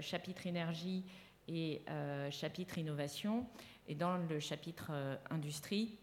chapitre 0.00 0.46
énergie 0.46 1.04
et 1.48 1.82
chapitre 2.30 2.78
innovation. 2.78 3.46
Et 3.86 3.94
dans 3.94 4.16
le 4.16 4.40
chapitre 4.40 4.90
industrie, 5.28 5.98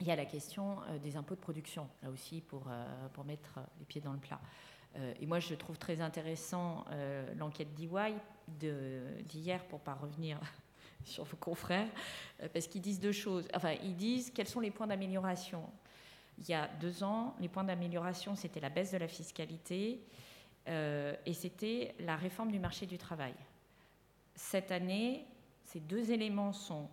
il 0.00 0.06
y 0.06 0.10
a 0.10 0.16
la 0.16 0.24
question 0.24 0.78
euh, 0.88 0.98
des 0.98 1.16
impôts 1.16 1.34
de 1.34 1.40
production, 1.40 1.88
là 2.02 2.10
aussi, 2.10 2.40
pour, 2.40 2.64
euh, 2.68 3.08
pour 3.12 3.24
mettre 3.24 3.58
les 3.78 3.84
pieds 3.84 4.00
dans 4.00 4.12
le 4.12 4.18
plat. 4.18 4.40
Euh, 4.96 5.12
et 5.20 5.26
moi, 5.26 5.40
je 5.40 5.54
trouve 5.54 5.78
très 5.78 6.00
intéressant 6.00 6.84
l'enquête 7.36 7.74
d'EY 7.74 8.14
d'hier, 8.48 9.64
pour 9.64 9.80
ne 9.80 9.84
pas 9.84 9.94
revenir 9.94 10.40
sur 11.04 11.24
vos 11.24 11.36
confrères, 11.36 11.88
parce 12.52 12.66
qu'ils 12.66 12.80
disent 12.80 13.00
deux 13.00 13.12
choses. 13.12 13.48
Enfin, 13.54 13.74
ils 13.82 13.96
disent 13.96 14.30
quels 14.30 14.48
sont 14.48 14.60
les 14.60 14.70
points 14.70 14.86
d'amélioration? 14.86 15.62
Il 16.38 16.48
y 16.48 16.54
a 16.54 16.68
deux 16.80 17.02
ans, 17.02 17.34
les 17.40 17.48
points 17.48 17.64
d'amélioration, 17.64 18.36
c'était 18.36 18.60
la 18.60 18.70
baisse 18.70 18.92
de 18.92 18.98
la 18.98 19.08
fiscalité 19.08 20.00
et 20.66 21.32
c'était 21.32 21.94
la 22.00 22.16
réforme 22.16 22.52
du 22.52 22.58
marché 22.58 22.86
du 22.86 22.96
travail. 22.96 23.34
Cette 24.34 24.70
année, 24.70 25.26
ces 25.64 25.80
deux 25.80 26.10
éléments 26.10 26.52
sont 26.52 26.88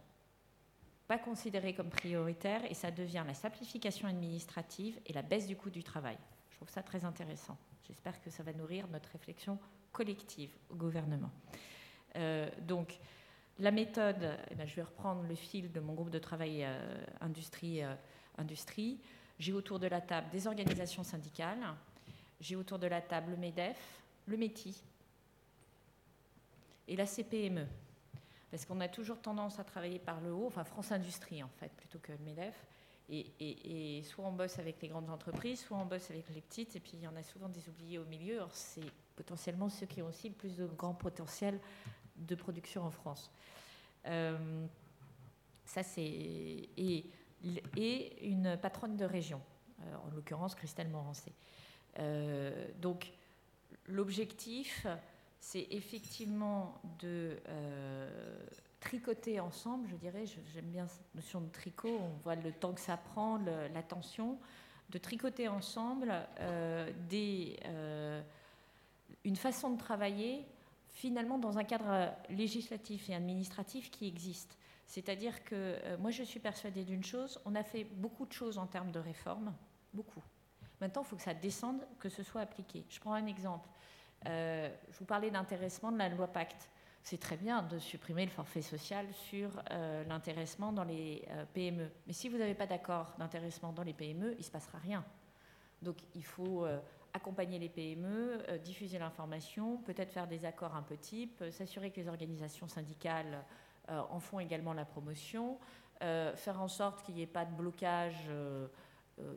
pas 1.08 1.18
considéré 1.18 1.74
comme 1.74 1.90
prioritaire 1.90 2.70
et 2.70 2.74
ça 2.74 2.92
devient 2.92 3.24
la 3.26 3.34
simplification 3.34 4.08
administrative 4.08 5.00
et 5.06 5.14
la 5.14 5.22
baisse 5.22 5.48
du 5.48 5.56
coût 5.56 5.70
du 5.70 5.84
travail. 5.84 6.18
Je 6.50 6.56
trouve 6.56 6.70
ça 6.70 6.82
très 6.82 7.06
intéressant. 7.06 7.58
J'espère 7.88 8.22
que 8.22 8.30
ça 8.30 8.44
va 8.44 8.54
nourrir 8.54 8.88
notre 8.88 9.10
réflexion 9.12 9.60
collective 9.92 10.52
au 10.70 10.76
gouvernement. 10.76 11.32
Euh, 12.16 12.50
donc, 12.62 12.98
la 13.60 13.72
méthode, 13.72 14.38
eh 14.50 14.56
ben, 14.56 14.68
je 14.68 14.76
vais 14.76 14.84
reprendre 14.84 15.24
le 15.24 15.36
fil 15.36 15.72
de 15.72 15.80
mon 15.80 15.94
groupe 15.94 16.10
de 16.10 16.20
travail 16.20 16.64
euh, 16.64 17.06
industrie. 17.22 17.84
Euh, 17.84 17.94
industrie. 18.38 19.00
J'ai 19.40 19.54
autour 19.54 19.80
de 19.80 19.88
la 19.88 20.02
table 20.02 20.30
des 20.32 20.48
organisations 20.48 21.04
syndicales, 21.04 21.60
j'ai 22.40 22.56
autour 22.56 22.80
de 22.80 22.88
la 22.88 23.02
table 23.02 23.32
le 23.32 23.38
MEDEF, 23.38 23.78
le 24.28 24.38
METI 24.38 24.82
et 26.88 26.96
la 26.96 27.06
CPME 27.06 27.68
parce 28.56 28.66
qu'on 28.66 28.80
a 28.80 28.88
toujours 28.88 29.20
tendance 29.20 29.60
à 29.60 29.66
travailler 29.66 30.00
par 30.00 30.22
le 30.22 30.32
haut, 30.32 30.48
enfin 30.48 30.64
France 30.64 30.94
Industrie 30.94 31.44
en 31.44 31.50
fait, 31.60 31.74
plutôt 31.74 32.00
que 32.00 32.14
MEDEF. 32.24 32.56
Et, 33.10 34.02
soit 34.06 34.24
on 34.24 34.32
bosse 34.32 34.60
avec 34.60 34.82
les 34.82 34.88
grandes 34.88 35.10
entreprises, 35.10 35.60
soit 35.60 35.78
on 35.78 35.86
bosse 35.86 36.10
avec 36.10 36.30
les 36.34 36.40
petites, 36.40 36.74
et 36.74 36.80
puis 36.80 36.92
il 36.94 37.02
y 37.02 37.08
en 37.08 37.18
a 37.18 37.22
souvent 37.22 37.50
des 37.50 37.68
oubliés 37.68 37.98
au 37.98 38.06
milieu. 38.06 38.40
Or, 38.40 38.50
c'est 38.54 38.90
potentiellement 39.18 39.68
ceux 39.68 39.88
qui 39.88 40.02
ont 40.02 40.08
aussi 40.08 40.30
le 40.30 40.36
plus 40.36 40.56
de 40.56 40.68
grand 40.68 40.94
potentiel 40.94 41.60
de 42.16 42.34
production 42.34 42.84
en 42.84 42.92
France. 42.92 43.30
Euh, 44.06 44.66
ça, 45.66 45.84
c'est. 45.84 46.02
Et, 46.02 47.12
et, 47.76 48.26
une 48.26 48.58
patronne 48.58 48.96
de 48.96 49.06
région, 49.06 49.42
euh, 49.82 49.96
en 49.98 50.16
l'occurrence 50.16 50.56
Christelle 50.56 50.88
Morancé. 50.88 51.34
Euh, 52.00 52.70
donc, 52.78 53.12
l'objectif, 53.88 54.88
c'est 55.46 55.68
effectivement 55.70 56.82
de 57.00 57.38
tricoter 58.80 59.40
ensemble, 59.40 59.88
je 59.90 59.96
dirais, 59.96 60.26
j'aime 60.26 60.66
bien 60.66 60.88
cette 60.88 61.14
notion 61.14 61.42
de 61.42 61.50
tricot, 61.50 62.00
on 62.00 62.18
voit 62.24 62.36
le 62.36 62.52
temps 62.52 62.74
que 62.74 62.82
ça 62.82 62.98
prend, 62.98 63.38
l'attention, 63.74 64.40
de 64.90 64.98
tricoter 64.98 65.48
ensemble 65.48 66.14
euh, 66.40 66.92
euh, 67.14 68.22
une 69.24 69.36
façon 69.36 69.72
de 69.72 69.78
travailler 69.78 70.46
finalement 70.90 71.38
dans 71.38 71.58
un 71.58 71.64
cadre 71.64 72.12
législatif 72.30 73.10
et 73.10 73.16
administratif 73.16 73.92
qui 73.92 74.08
existe. 74.08 74.58
C'est-à-dire 74.88 75.44
que 75.44 75.56
euh, 75.56 75.98
moi 75.98 76.12
je 76.12 76.24
suis 76.24 76.40
persuadée 76.40 76.84
d'une 76.84 77.04
chose, 77.04 77.40
on 77.46 77.54
a 77.56 77.64
fait 77.64 77.84
beaucoup 77.84 78.26
de 78.26 78.34
choses 78.34 78.58
en 78.58 78.68
termes 78.68 78.92
de 78.92 79.00
réforme, 79.00 79.54
beaucoup. 79.94 80.24
Maintenant, 80.82 81.04
il 81.04 81.06
faut 81.06 81.16
que 81.16 81.22
ça 81.22 81.34
descende, 81.34 81.86
que 82.00 82.10
ce 82.10 82.22
soit 82.22 82.42
appliqué. 82.42 82.86
Je 82.90 83.00
prends 83.00 83.14
un 83.14 83.26
exemple. 83.28 83.70
Je 84.26 84.98
vous 85.00 85.06
parlais 85.06 85.32
d'intéressement 85.32 85.92
de 85.92 85.98
la 85.98 86.10
loi 86.10 86.28
Pacte 86.28 86.70
c'est 87.06 87.20
très 87.20 87.38
bien 87.38 87.62
de 87.62 87.78
supprimer 87.78 88.26
le 88.26 88.32
forfait 88.32 88.64
social 88.64 89.06
sur 89.14 89.62
euh, 89.70 90.04
l'intéressement 90.06 90.74
dans 90.74 90.84
les 90.84 91.24
euh, 91.30 91.46
PME. 91.54 91.88
Mais 92.08 92.14
si 92.14 92.30
vous 92.30 92.38
n'avez 92.40 92.56
pas 92.56 92.66
d'accord 92.66 93.14
d'intéressement 93.20 93.72
dans 93.72 93.84
les 93.84 93.94
PME, 93.94 94.32
il 94.32 94.38
ne 94.40 94.44
se 94.44 94.50
passera 94.50 94.80
rien. 94.80 95.06
Donc 95.84 95.98
il 96.16 96.26
faut 96.26 96.66
euh, 96.66 96.80
accompagner 97.14 97.60
les 97.60 97.70
PME, 97.70 98.60
diffuser 98.64 98.98
l'information, 98.98 99.78
peut-être 99.78 100.12
faire 100.12 100.26
des 100.26 100.46
accords 100.46 100.76
un 100.76 100.82
peu 100.82 100.98
type, 100.98 101.44
s'assurer 101.52 101.92
que 101.92 102.02
les 102.02 102.08
organisations 102.08 102.68
syndicales 102.68 103.46
en 103.88 104.20
font 104.20 104.40
également 104.40 104.74
la 104.74 104.84
promotion, 104.84 105.60
faire 106.02 106.60
en 106.60 106.68
sorte 106.68 107.04
qu'il 107.04 107.16
n'y 107.16 107.22
ait 107.22 107.28
pas 107.28 107.46
de 107.46 107.54
blocage 107.54 108.30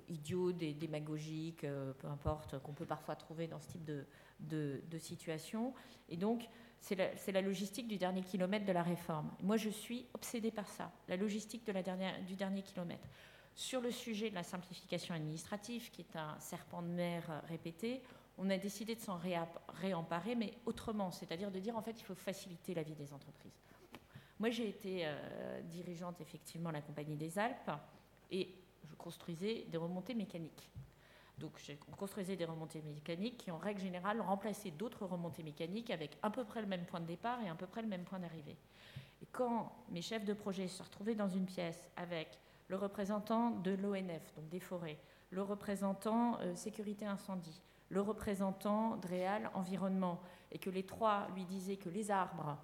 idiot, 0.08 0.50
des, 0.50 0.72
démagogique, 0.72 1.60
peu 1.60 2.08
importe, 2.08 2.58
qu'on 2.60 2.72
peut 2.72 2.86
parfois 2.86 3.14
trouver 3.14 3.46
dans 3.46 3.60
ce 3.60 3.68
type 3.68 3.84
de, 3.84 4.06
de, 4.40 4.82
de 4.90 4.98
situation. 4.98 5.74
Et 6.08 6.16
donc, 6.16 6.48
c'est 6.80 7.32
la, 7.32 7.42
logistique 7.42 7.88
du 7.88 7.96
dernier 7.98 8.22
kilomètre 8.22 8.64
de 8.64 8.72
la 8.72 8.82
réforme. 8.82 9.30
Moi, 9.42 9.56
je 9.56 9.68
suis 9.68 10.06
obsédée 10.14 10.50
par 10.50 10.68
ça, 10.68 10.90
la 11.08 11.16
logistique 11.16 11.66
de 11.66 11.72
la 11.72 11.82
dernière, 11.82 12.20
du 12.24 12.34
dernier 12.34 12.62
kilomètre. 12.62 13.08
Sur 13.54 13.80
le 13.80 13.90
sujet 13.90 14.30
de 14.30 14.34
la 14.34 14.44
simplification 14.44 15.14
administrative, 15.14 15.90
qui 15.90 16.02
est 16.02 16.16
un 16.16 16.38
serpent 16.38 16.82
de 16.82 16.88
mer 16.88 17.42
répété, 17.48 18.02
on 18.38 18.48
a 18.50 18.56
décidé 18.56 18.94
de 18.94 19.00
s'en 19.00 19.18
réemparer, 19.80 20.36
mais 20.36 20.54
autrement, 20.64 21.10
c'est-à-dire 21.10 21.50
de 21.50 21.58
dire 21.58 21.76
en 21.76 21.82
fait, 21.82 22.00
il 22.00 22.04
faut 22.04 22.14
faciliter 22.14 22.72
la 22.72 22.84
vie 22.84 22.94
des 22.94 23.12
entreprises. 23.12 23.60
Moi, 24.38 24.50
j'ai 24.50 24.68
été 24.68 25.00
euh, 25.04 25.60
dirigeante 25.62 26.20
effectivement 26.20 26.68
à 26.68 26.72
la 26.72 26.80
Compagnie 26.80 27.16
des 27.16 27.36
Alpes 27.38 27.72
et 28.30 28.54
je 28.88 28.94
construisais 28.94 29.66
des 29.68 29.76
remontées 29.76 30.14
mécaniques. 30.14 30.70
Donc, 31.38 31.52
j'ai 31.64 31.76
construisais 31.96 32.36
des 32.36 32.44
remontées 32.44 32.82
mécaniques 32.82 33.38
qui, 33.38 33.50
en 33.50 33.58
règle 33.58 33.80
générale, 33.80 34.20
remplaçaient 34.20 34.70
d'autres 34.70 35.06
remontées 35.06 35.42
mécaniques 35.42 35.90
avec 35.90 36.16
à 36.22 36.30
peu 36.30 36.44
près 36.44 36.60
le 36.60 36.66
même 36.66 36.84
point 36.84 37.00
de 37.00 37.06
départ 37.06 37.40
et 37.42 37.48
à 37.48 37.54
peu 37.54 37.66
près 37.66 37.82
le 37.82 37.88
même 37.88 38.04
point 38.04 38.18
d'arrivée. 38.18 38.56
Et 39.22 39.26
quand 39.26 39.72
mes 39.90 40.02
chefs 40.02 40.24
de 40.24 40.32
projet 40.32 40.68
se 40.68 40.82
retrouvaient 40.82 41.14
dans 41.14 41.28
une 41.28 41.46
pièce 41.46 41.88
avec 41.96 42.38
le 42.68 42.76
représentant 42.76 43.50
de 43.50 43.72
l'ONF, 43.72 44.34
donc 44.36 44.48
des 44.48 44.60
forêts, 44.60 44.98
le 45.30 45.42
représentant 45.42 46.38
euh, 46.40 46.54
sécurité 46.54 47.04
incendie, 47.04 47.60
le 47.90 48.00
représentant 48.00 48.96
DREAL 48.96 49.50
environnement, 49.54 50.20
et 50.52 50.58
que 50.58 50.70
les 50.70 50.84
trois 50.84 51.28
lui 51.34 51.44
disaient 51.44 51.76
que 51.76 51.88
les 51.88 52.10
arbres 52.10 52.56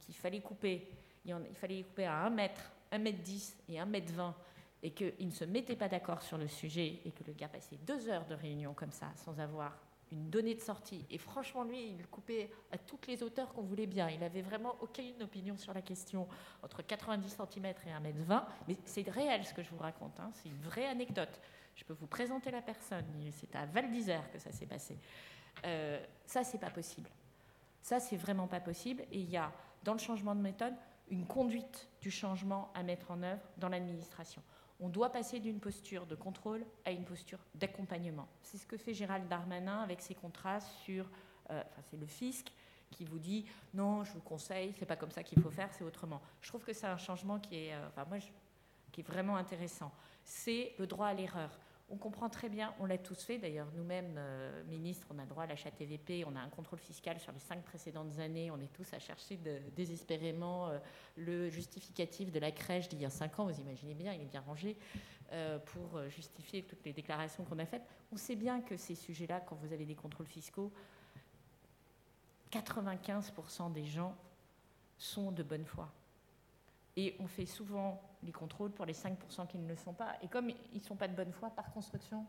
qu'il 0.00 0.14
fallait 0.14 0.40
couper, 0.40 0.88
il 1.24 1.34
fallait 1.54 1.76
les 1.76 1.84
couper 1.84 2.06
à 2.06 2.24
1 2.24 2.30
mètre, 2.30 2.72
1 2.90 2.98
mètre 2.98 3.22
10 3.22 3.56
et 3.68 3.78
1 3.78 3.86
mètre 3.86 4.12
20 4.12 4.34
et 4.82 4.90
qu'ils 4.90 5.26
ne 5.26 5.32
se 5.32 5.44
mettaient 5.44 5.76
pas 5.76 5.88
d'accord 5.88 6.22
sur 6.22 6.38
le 6.38 6.48
sujet 6.48 7.00
et 7.04 7.12
que 7.12 7.24
le 7.24 7.32
gars 7.32 7.48
passait 7.48 7.78
deux 7.86 8.08
heures 8.08 8.26
de 8.26 8.34
réunion 8.34 8.74
comme 8.74 8.92
ça 8.92 9.12
sans 9.16 9.38
avoir 9.38 9.78
une 10.12 10.28
donnée 10.28 10.54
de 10.54 10.60
sortie. 10.60 11.06
Et 11.10 11.18
franchement, 11.18 11.64
lui, 11.64 11.88
il 11.88 12.06
coupait 12.06 12.50
à 12.70 12.78
toutes 12.78 13.06
les 13.06 13.22
hauteurs 13.22 13.52
qu'on 13.54 13.62
voulait 13.62 13.86
bien. 13.86 14.08
Il 14.10 14.20
n'avait 14.20 14.42
vraiment 14.42 14.76
aucune 14.80 15.22
opinion 15.22 15.56
sur 15.56 15.72
la 15.72 15.80
question 15.80 16.28
entre 16.62 16.82
90 16.82 17.28
cm 17.28 17.66
et 17.66 17.70
1m20. 17.70 18.44
Mais 18.68 18.76
c'est 18.84 19.08
réel 19.08 19.44
ce 19.44 19.54
que 19.54 19.62
je 19.62 19.70
vous 19.70 19.78
raconte. 19.78 20.20
Hein. 20.20 20.30
C'est 20.34 20.50
une 20.50 20.60
vraie 20.60 20.86
anecdote. 20.86 21.40
Je 21.74 21.84
peux 21.84 21.94
vous 21.94 22.06
présenter 22.06 22.50
la 22.50 22.60
personne. 22.60 23.06
C'est 23.32 23.56
à 23.56 23.64
Val 23.64 23.90
d'Isère 23.90 24.30
que 24.30 24.38
ça 24.38 24.52
s'est 24.52 24.66
passé. 24.66 24.98
Euh, 25.64 26.04
ça, 26.26 26.44
c'est 26.44 26.58
pas 26.58 26.70
possible. 26.70 27.08
Ça, 27.80 27.98
c'est 27.98 28.16
vraiment 28.16 28.46
pas 28.46 28.60
possible. 28.60 29.02
Et 29.10 29.18
il 29.18 29.30
y 29.30 29.38
a, 29.38 29.50
dans 29.82 29.92
le 29.94 29.98
changement 29.98 30.34
de 30.34 30.42
méthode, 30.42 30.74
une 31.10 31.26
conduite 31.26 31.88
du 32.00 32.10
changement 32.10 32.70
à 32.74 32.82
mettre 32.82 33.10
en 33.10 33.22
œuvre 33.22 33.42
dans 33.56 33.70
l'administration 33.70 34.42
on 34.82 34.88
doit 34.88 35.10
passer 35.10 35.38
d'une 35.38 35.60
posture 35.60 36.06
de 36.06 36.16
contrôle 36.16 36.66
à 36.84 36.90
une 36.90 37.04
posture 37.04 37.38
d'accompagnement. 37.54 38.28
C'est 38.42 38.58
ce 38.58 38.66
que 38.66 38.76
fait 38.76 38.92
Gérald 38.92 39.28
Darmanin 39.28 39.80
avec 39.80 40.02
ses 40.02 40.14
contrats 40.14 40.60
sur, 40.60 41.08
euh, 41.50 41.62
enfin 41.64 41.82
c'est 41.88 41.96
le 41.96 42.06
fisc 42.06 42.52
qui 42.90 43.04
vous 43.04 43.20
dit 43.20 43.46
non, 43.72 44.02
je 44.02 44.12
vous 44.12 44.20
conseille, 44.20 44.74
c'est 44.76 44.84
pas 44.84 44.96
comme 44.96 45.12
ça 45.12 45.22
qu'il 45.22 45.40
faut 45.40 45.50
faire, 45.50 45.72
c'est 45.72 45.84
autrement. 45.84 46.20
Je 46.40 46.48
trouve 46.48 46.64
que 46.64 46.72
c'est 46.72 46.88
un 46.88 46.98
changement 46.98 47.38
qui 47.38 47.54
est, 47.54 47.74
euh, 47.74 47.88
enfin 47.88 48.04
moi, 48.06 48.18
qui 48.90 49.00
est 49.00 49.04
vraiment 49.04 49.36
intéressant. 49.36 49.92
C'est 50.24 50.74
le 50.78 50.86
droit 50.88 51.06
à 51.06 51.14
l'erreur. 51.14 51.56
On 51.90 51.96
comprend 51.96 52.30
très 52.30 52.48
bien, 52.48 52.74
on 52.80 52.86
l'a 52.86 52.96
tous 52.96 53.22
fait 53.22 53.38
d'ailleurs, 53.38 53.68
nous-mêmes, 53.74 54.14
euh, 54.16 54.64
ministres, 54.64 55.06
on 55.10 55.18
a 55.18 55.26
droit 55.26 55.44
à 55.44 55.46
l'achat 55.46 55.70
TVP, 55.70 56.24
on 56.26 56.34
a 56.34 56.40
un 56.40 56.48
contrôle 56.48 56.78
fiscal 56.78 57.20
sur 57.20 57.32
les 57.32 57.38
cinq 57.38 57.62
précédentes 57.64 58.18
années, 58.18 58.50
on 58.50 58.58
est 58.60 58.72
tous 58.72 58.94
à 58.94 58.98
chercher 58.98 59.38
désespérément 59.76 60.68
euh, 60.68 60.78
le 61.18 61.50
justificatif 61.50 62.32
de 62.32 62.38
la 62.38 62.50
crèche 62.50 62.88
d'il 62.88 63.00
y 63.00 63.04
a 63.04 63.10
cinq 63.10 63.38
ans, 63.38 63.46
vous 63.46 63.60
imaginez 63.60 63.94
bien, 63.94 64.14
il 64.14 64.22
est 64.22 64.30
bien 64.30 64.40
rangé, 64.40 64.78
euh, 65.32 65.58
pour 65.58 66.02
justifier 66.08 66.62
toutes 66.62 66.84
les 66.84 66.94
déclarations 66.94 67.44
qu'on 67.44 67.58
a 67.58 67.66
faites. 67.66 67.86
On 68.10 68.16
sait 68.16 68.36
bien 68.36 68.62
que 68.62 68.76
ces 68.76 68.94
sujets-là, 68.94 69.40
quand 69.40 69.56
vous 69.56 69.72
avez 69.74 69.84
des 69.84 69.94
contrôles 69.94 70.26
fiscaux, 70.26 70.72
95% 72.50 73.72
des 73.72 73.84
gens 73.84 74.16
sont 74.98 75.30
de 75.30 75.42
bonne 75.42 75.64
foi. 75.64 75.92
Et 76.96 77.16
on 77.20 77.26
fait 77.26 77.46
souvent 77.46 78.00
les 78.22 78.32
contrôles 78.32 78.70
pour 78.70 78.84
les 78.84 78.92
5% 78.92 79.46
qui 79.46 79.58
ne 79.58 79.68
le 79.68 79.76
sont 79.76 79.94
pas. 79.94 80.16
Et 80.22 80.28
comme 80.28 80.50
ils 80.50 80.78
ne 80.78 80.84
sont 80.84 80.96
pas 80.96 81.08
de 81.08 81.14
bonne 81.14 81.32
foi, 81.32 81.50
par 81.50 81.72
construction, 81.72 82.26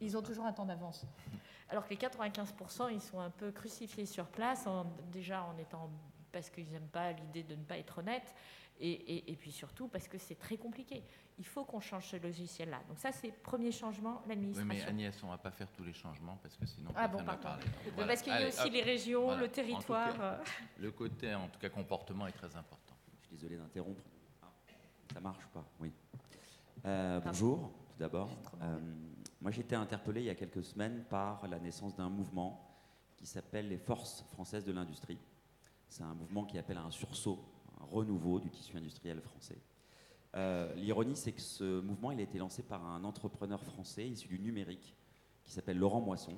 ils 0.00 0.16
ont 0.16 0.22
toujours 0.22 0.46
un 0.46 0.52
temps 0.52 0.64
d'avance. 0.64 1.04
Alors 1.68 1.84
que 1.84 1.90
les 1.90 1.96
95%, 1.96 2.92
ils 2.92 3.00
sont 3.00 3.20
un 3.20 3.30
peu 3.30 3.50
crucifiés 3.50 4.06
sur 4.06 4.26
place, 4.26 4.66
déjà 5.12 5.42
en 5.42 5.58
étant 5.58 5.90
parce 6.32 6.50
qu'ils 6.50 6.68
n'aiment 6.68 6.88
pas 6.88 7.12
l'idée 7.12 7.42
de 7.42 7.54
ne 7.54 7.64
pas 7.64 7.78
être 7.78 7.98
honnête, 7.98 8.34
et, 8.78 9.36
puis 9.40 9.50
surtout 9.50 9.88
parce 9.88 10.06
que 10.06 10.18
c'est 10.18 10.34
très 10.34 10.58
compliqué. 10.58 11.02
Il 11.38 11.46
faut 11.46 11.64
qu'on 11.64 11.80
change 11.80 12.08
ce 12.08 12.16
logiciel-là. 12.16 12.80
Donc 12.88 12.98
ça, 12.98 13.10
c'est 13.10 13.30
premier 13.30 13.72
changement, 13.72 14.22
l'administration. 14.28 14.70
Oui, 14.70 14.82
mais 14.82 14.88
Agnès, 14.88 15.22
on 15.22 15.26
ne 15.26 15.32
va 15.32 15.38
pas 15.38 15.50
faire 15.50 15.70
tous 15.72 15.82
les 15.82 15.94
changements 15.94 16.38
parce 16.42 16.56
que 16.56 16.66
sinon, 16.66 16.90
ah, 16.94 17.08
bon, 17.08 17.22
va 17.22 17.36
parler. 17.36 17.64
Parce 17.96 18.20
qu'il 18.20 18.34
y 18.34 18.36
a 18.36 18.48
aussi 18.48 18.70
les 18.70 18.82
régions, 18.82 19.34
le 19.36 19.48
territoire. 19.48 20.40
Le 20.78 20.90
côté, 20.90 21.34
en 21.34 21.48
tout 21.48 21.58
cas, 21.58 21.70
comportement 21.70 22.26
est 22.26 22.32
très 22.32 22.54
important 22.54 22.95
désolé 23.30 23.56
d'interrompre. 23.56 24.02
ça 25.12 25.20
marche 25.20 25.46
pas, 25.48 25.64
oui. 25.80 25.92
Euh, 26.84 27.20
bonjour, 27.20 27.72
tout 27.88 27.98
d'abord. 27.98 28.30
Euh, 28.62 28.78
moi, 29.40 29.50
j'ai 29.50 29.62
été 29.62 29.74
interpellé 29.74 30.22
il 30.22 30.26
y 30.26 30.30
a 30.30 30.34
quelques 30.34 30.64
semaines 30.64 31.04
par 31.08 31.46
la 31.48 31.58
naissance 31.58 31.94
d'un 31.96 32.08
mouvement 32.08 32.62
qui 33.16 33.26
s'appelle 33.26 33.68
les 33.68 33.78
Forces 33.78 34.24
françaises 34.32 34.64
de 34.64 34.72
l'industrie. 34.72 35.18
C'est 35.88 36.02
un 36.02 36.14
mouvement 36.14 36.44
qui 36.44 36.58
appelle 36.58 36.78
un 36.78 36.90
sursaut, 36.90 37.44
un 37.80 37.84
renouveau 37.84 38.38
du 38.40 38.50
tissu 38.50 38.76
industriel 38.76 39.20
français. 39.20 39.58
Euh, 40.34 40.74
l'ironie, 40.74 41.16
c'est 41.16 41.32
que 41.32 41.40
ce 41.40 41.80
mouvement 41.80 42.10
il 42.10 42.20
a 42.20 42.22
été 42.22 42.38
lancé 42.38 42.62
par 42.62 42.84
un 42.84 43.04
entrepreneur 43.04 43.62
français 43.62 44.08
issu 44.08 44.28
du 44.28 44.38
numérique 44.38 44.94
qui 45.44 45.52
s'appelle 45.52 45.78
Laurent 45.78 46.00
Moisson. 46.00 46.36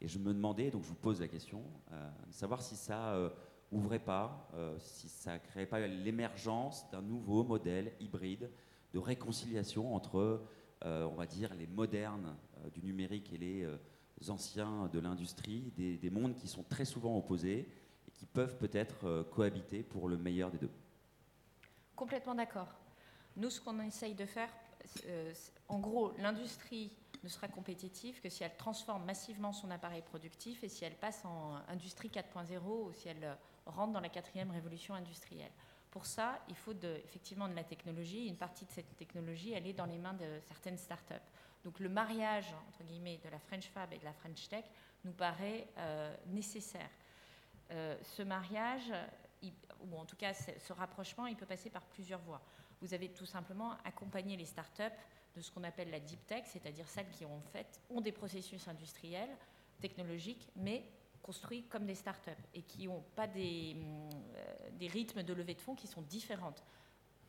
Et 0.00 0.08
je 0.08 0.18
me 0.18 0.34
demandais, 0.34 0.70
donc 0.70 0.82
je 0.82 0.88
vous 0.88 0.94
pose 0.94 1.20
la 1.20 1.28
question, 1.28 1.62
de 1.90 2.32
savoir 2.32 2.60
si 2.60 2.74
ça 2.74 3.14
ouvrait 3.74 3.98
pas, 3.98 4.48
euh, 4.54 4.76
si 4.78 5.08
ça 5.08 5.34
ne 5.34 5.38
créait 5.38 5.66
pas 5.66 5.80
l'émergence 5.80 6.88
d'un 6.90 7.02
nouveau 7.02 7.44
modèle 7.44 7.92
hybride 8.00 8.50
de 8.92 8.98
réconciliation 8.98 9.94
entre, 9.94 10.42
euh, 10.84 11.04
on 11.04 11.14
va 11.14 11.26
dire, 11.26 11.52
les 11.54 11.66
modernes 11.66 12.36
euh, 12.58 12.70
du 12.70 12.82
numérique 12.82 13.32
et 13.32 13.38
les 13.38 14.30
anciens 14.30 14.88
de 14.92 14.98
l'industrie, 14.98 15.72
des, 15.76 16.10
mondes 16.10 16.34
qui 16.36 16.48
sont 16.48 16.62
très 16.62 16.84
souvent 16.84 17.16
opposés 17.18 17.68
et 18.08 18.10
qui 18.12 18.24
peuvent 18.26 18.56
peut-être 18.56 19.26
cohabiter 19.30 19.82
pour 19.82 20.08
le 20.08 20.16
meilleur 20.16 20.50
des 20.50 20.58
deux. 20.58 20.70
Complètement 21.94 22.34
d'accord. 22.34 22.68
Nous, 23.36 23.50
ce 23.50 23.60
qu'on 23.60 23.78
essaye 23.80 24.14
de 24.14 24.24
faire, 24.24 24.48
en 25.68 25.78
gros, 25.78 26.14
l'industrie 26.18 26.90
ne 27.22 27.28
sera 27.28 27.48
compétitive 27.48 28.20
que 28.20 28.28
si 28.28 28.44
elle 28.44 28.56
transforme 28.56 29.04
massivement 29.04 29.52
son 29.52 29.70
appareil 29.70 30.02
productif 30.02 30.62
et 30.62 30.68
si 30.68 30.84
elle 30.84 30.94
passe 30.94 31.24
en 31.24 31.56
industrie 31.68 32.08
4.0 32.08 32.60
ou 32.64 32.92
si 32.92 33.08
elle 33.08 33.36
rentre 33.66 33.92
dans 33.92 34.00
la 34.00 34.08
quatrième 34.08 34.50
révolution 34.50 34.94
industrielle. 34.94 35.52
Pour 35.90 36.06
ça, 36.06 36.40
il 36.48 36.56
faut 36.56 36.74
effectivement 37.04 37.48
de 37.48 37.54
la 37.54 37.62
technologie. 37.62 38.26
Une 38.26 38.36
partie 38.36 38.64
de 38.64 38.70
cette 38.70 38.96
technologie, 38.96 39.52
elle 39.52 39.66
est 39.66 39.72
dans 39.72 39.86
les 39.86 39.98
mains 39.98 40.14
de 40.14 40.40
certaines 40.40 40.76
startups. 40.76 41.14
Donc 41.62 41.78
le 41.78 41.88
mariage, 41.88 42.52
entre 42.68 42.82
guillemets, 42.82 43.18
de 43.24 43.28
la 43.28 43.38
French 43.38 43.68
Fab 43.68 43.92
et 43.92 43.98
de 43.98 44.04
la 44.04 44.12
French 44.12 44.48
Tech 44.48 44.64
nous 45.04 45.12
paraît 45.12 45.68
euh, 45.78 46.14
nécessaire. 46.26 46.90
Euh, 47.70 47.96
ce 48.02 48.22
mariage, 48.22 48.92
ou 49.80 49.96
en 49.96 50.04
tout 50.04 50.16
cas 50.16 50.34
ce 50.34 50.72
rapprochement, 50.72 51.26
il 51.26 51.36
peut 51.36 51.46
passer 51.46 51.70
par 51.70 51.82
plusieurs 51.82 52.20
voies. 52.20 52.42
Vous 52.80 52.92
avez 52.92 53.10
tout 53.10 53.26
simplement 53.26 53.76
accompagné 53.84 54.36
les 54.36 54.46
startups 54.46 54.82
de 55.34 55.40
ce 55.40 55.50
qu'on 55.50 55.64
appelle 55.64 55.90
la 55.90 56.00
deep 56.00 56.26
tech, 56.26 56.44
c'est-à-dire 56.46 56.88
celles 56.88 57.08
qui 57.10 57.24
ont 57.24 58.00
des 58.00 58.12
processus 58.12 58.66
industriels, 58.68 59.30
technologiques, 59.80 60.48
mais 60.56 60.84
construits 61.24 61.64
comme 61.64 61.86
des 61.86 61.94
startups 61.94 62.30
et 62.52 62.62
qui 62.62 62.86
n'ont 62.86 63.02
pas 63.16 63.26
des, 63.26 63.76
des 64.78 64.86
rythmes 64.86 65.22
de 65.22 65.32
levée 65.32 65.54
de 65.54 65.60
fonds 65.60 65.74
qui 65.74 65.86
sont 65.86 66.02
différentes. 66.02 66.62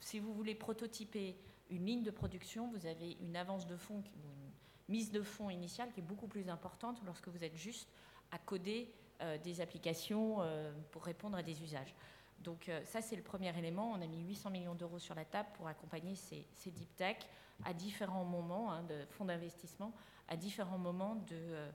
Si 0.01 0.19
vous 0.19 0.33
voulez 0.33 0.53
prototyper 0.53 1.37
une 1.69 1.85
ligne 1.85 2.03
de 2.03 2.11
production, 2.11 2.69
vous 2.69 2.85
avez 2.85 3.17
une 3.21 3.37
avance 3.37 3.65
de 3.65 3.77
fonds, 3.77 4.03
une 4.15 4.53
mise 4.89 5.11
de 5.11 5.21
fonds 5.21 5.49
initiale 5.49 5.91
qui 5.93 6.01
est 6.01 6.03
beaucoup 6.03 6.27
plus 6.27 6.49
importante 6.49 7.01
lorsque 7.05 7.29
vous 7.29 7.43
êtes 7.43 7.55
juste 7.55 7.89
à 8.31 8.37
coder 8.37 8.93
euh, 9.21 9.37
des 9.37 9.61
applications 9.61 10.37
euh, 10.41 10.73
pour 10.91 11.03
répondre 11.03 11.37
à 11.37 11.43
des 11.43 11.63
usages. 11.63 11.95
Donc 12.39 12.67
euh, 12.67 12.83
ça, 12.83 13.01
c'est 13.01 13.15
le 13.15 13.23
premier 13.23 13.57
élément. 13.57 13.91
On 13.93 14.01
a 14.01 14.07
mis 14.07 14.21
800 14.21 14.49
millions 14.49 14.75
d'euros 14.75 14.99
sur 14.99 15.15
la 15.15 15.25
table 15.25 15.49
pour 15.53 15.67
accompagner 15.67 16.15
ces, 16.15 16.45
deep 16.65 16.95
tech 16.97 17.17
à 17.63 17.73
différents 17.73 18.25
moments, 18.25 18.73
hein, 18.73 18.83
de 18.83 19.05
fonds 19.11 19.25
d'investissement, 19.25 19.93
à 20.27 20.35
différents 20.35 20.77
moments 20.77 21.15
de, 21.15 21.69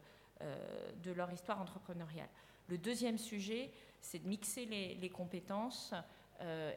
de 1.03 1.13
leur 1.13 1.31
histoire 1.31 1.61
entrepreneuriale. 1.61 2.29
Le 2.69 2.79
deuxième 2.79 3.19
sujet, 3.19 3.71
c'est 4.01 4.21
de 4.21 4.29
mixer 4.29 4.65
les, 4.65 5.11
compétences, 5.11 5.93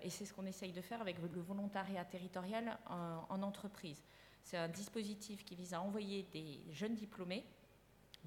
et 0.01 0.09
c'est 0.09 0.25
ce 0.25 0.33
qu'on 0.33 0.45
essaye 0.45 0.71
de 0.71 0.81
faire 0.81 1.01
avec 1.01 1.17
le 1.19 1.41
volontariat 1.41 2.03
territorial 2.03 2.77
en 2.87 3.41
entreprise. 3.41 4.03
C'est 4.43 4.57
un 4.57 4.67
dispositif 4.67 5.43
qui 5.45 5.55
vise 5.55 5.73
à 5.73 5.81
envoyer 5.81 6.23
des 6.31 6.59
jeunes 6.71 6.95
diplômés, 6.95 7.45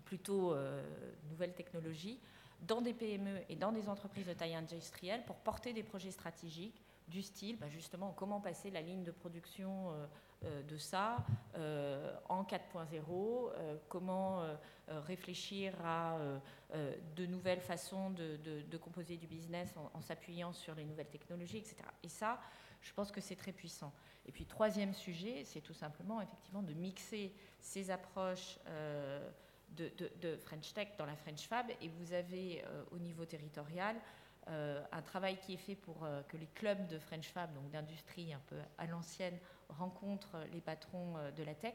plutôt 0.05 0.53
euh, 0.53 0.83
nouvelles 1.29 1.55
technologies, 1.55 2.19
dans 2.63 2.81
des 2.81 2.95
PME 2.95 3.43
et 3.49 3.57
dans 3.57 3.73
des 3.73 3.89
entreprises 3.89 4.27
de 4.27 4.33
taille 4.33 4.55
industrielle 4.55 5.23
pour 5.27 5.37
porter 5.37 5.73
des 5.73 5.83
projets 5.83 6.11
stratégiques 6.11 6.83
du 7.09 7.23
style, 7.23 7.57
bah, 7.59 7.69
justement, 7.69 8.13
comment 8.17 8.41
passer 8.41 8.71
la 8.71 8.81
ligne 8.81 9.05
de 9.05 9.11
production 9.11 9.91
euh, 9.91 9.95
euh, 9.95 10.07
de 10.43 10.77
ça 10.77 11.25
en 12.29 12.45
4.0, 12.45 13.51
comment 13.89 14.43
réfléchir 14.89 15.75
à 15.85 16.19
de 16.73 17.27
nouvelles 17.27 17.61
façons 17.61 18.11
de, 18.11 18.77
composer 18.77 19.17
du 19.17 19.27
business 19.27 19.75
en, 19.95 20.01
s'appuyant 20.01 20.53
sur 20.53 20.75
les 20.75 20.85
nouvelles 20.85 21.09
technologies, 21.09 21.59
etc. 21.59 21.77
Et 22.03 22.09
ça, 22.09 22.41
je 22.81 22.93
pense 22.93 23.11
que 23.11 23.21
c'est 23.21 23.37
très 23.37 23.53
puissant. 23.53 23.93
Et 24.27 24.33
puis, 24.33 24.45
troisième 24.45 24.93
sujet, 24.93 25.43
c'est 25.45 25.61
tout 25.61 25.75
simplement, 25.75 26.21
effectivement, 26.21 26.63
de 26.63 26.75
mixer 26.75 27.33
ces 27.61 27.91
approches 27.91 28.59
euh, 28.69 29.29
de, 29.71 30.37
French 30.37 30.73
Tech 30.73 30.89
dans 30.99 31.07
la 31.07 31.17
French 31.17 31.47
Fab. 31.47 31.67
Et 31.81 31.89
vous 31.89 32.13
avez, 32.13 32.65
euh, 32.65 32.85
au 32.91 32.99
niveau 32.99 33.25
territorial, 33.25 33.97
euh, 34.49 34.83
un 34.93 35.03
travail 35.03 35.39
qui 35.39 35.55
est 35.55 35.59
fait 35.59 35.75
pour 35.75 36.07
que 36.29 36.37
les 36.37 36.47
clubs 36.47 36.87
de 36.87 36.99
French 36.99 37.29
Fab, 37.29 37.53
donc 37.55 37.71
d'industrie 37.71 38.33
un 38.33 38.43
peu 38.47 38.57
à 38.79 38.87
l'ancienne, 38.87 39.39
rencontrent 39.69 40.39
les 40.53 40.61
patrons 40.61 41.15
de 41.37 41.43
la 41.43 41.55
tech. 41.55 41.75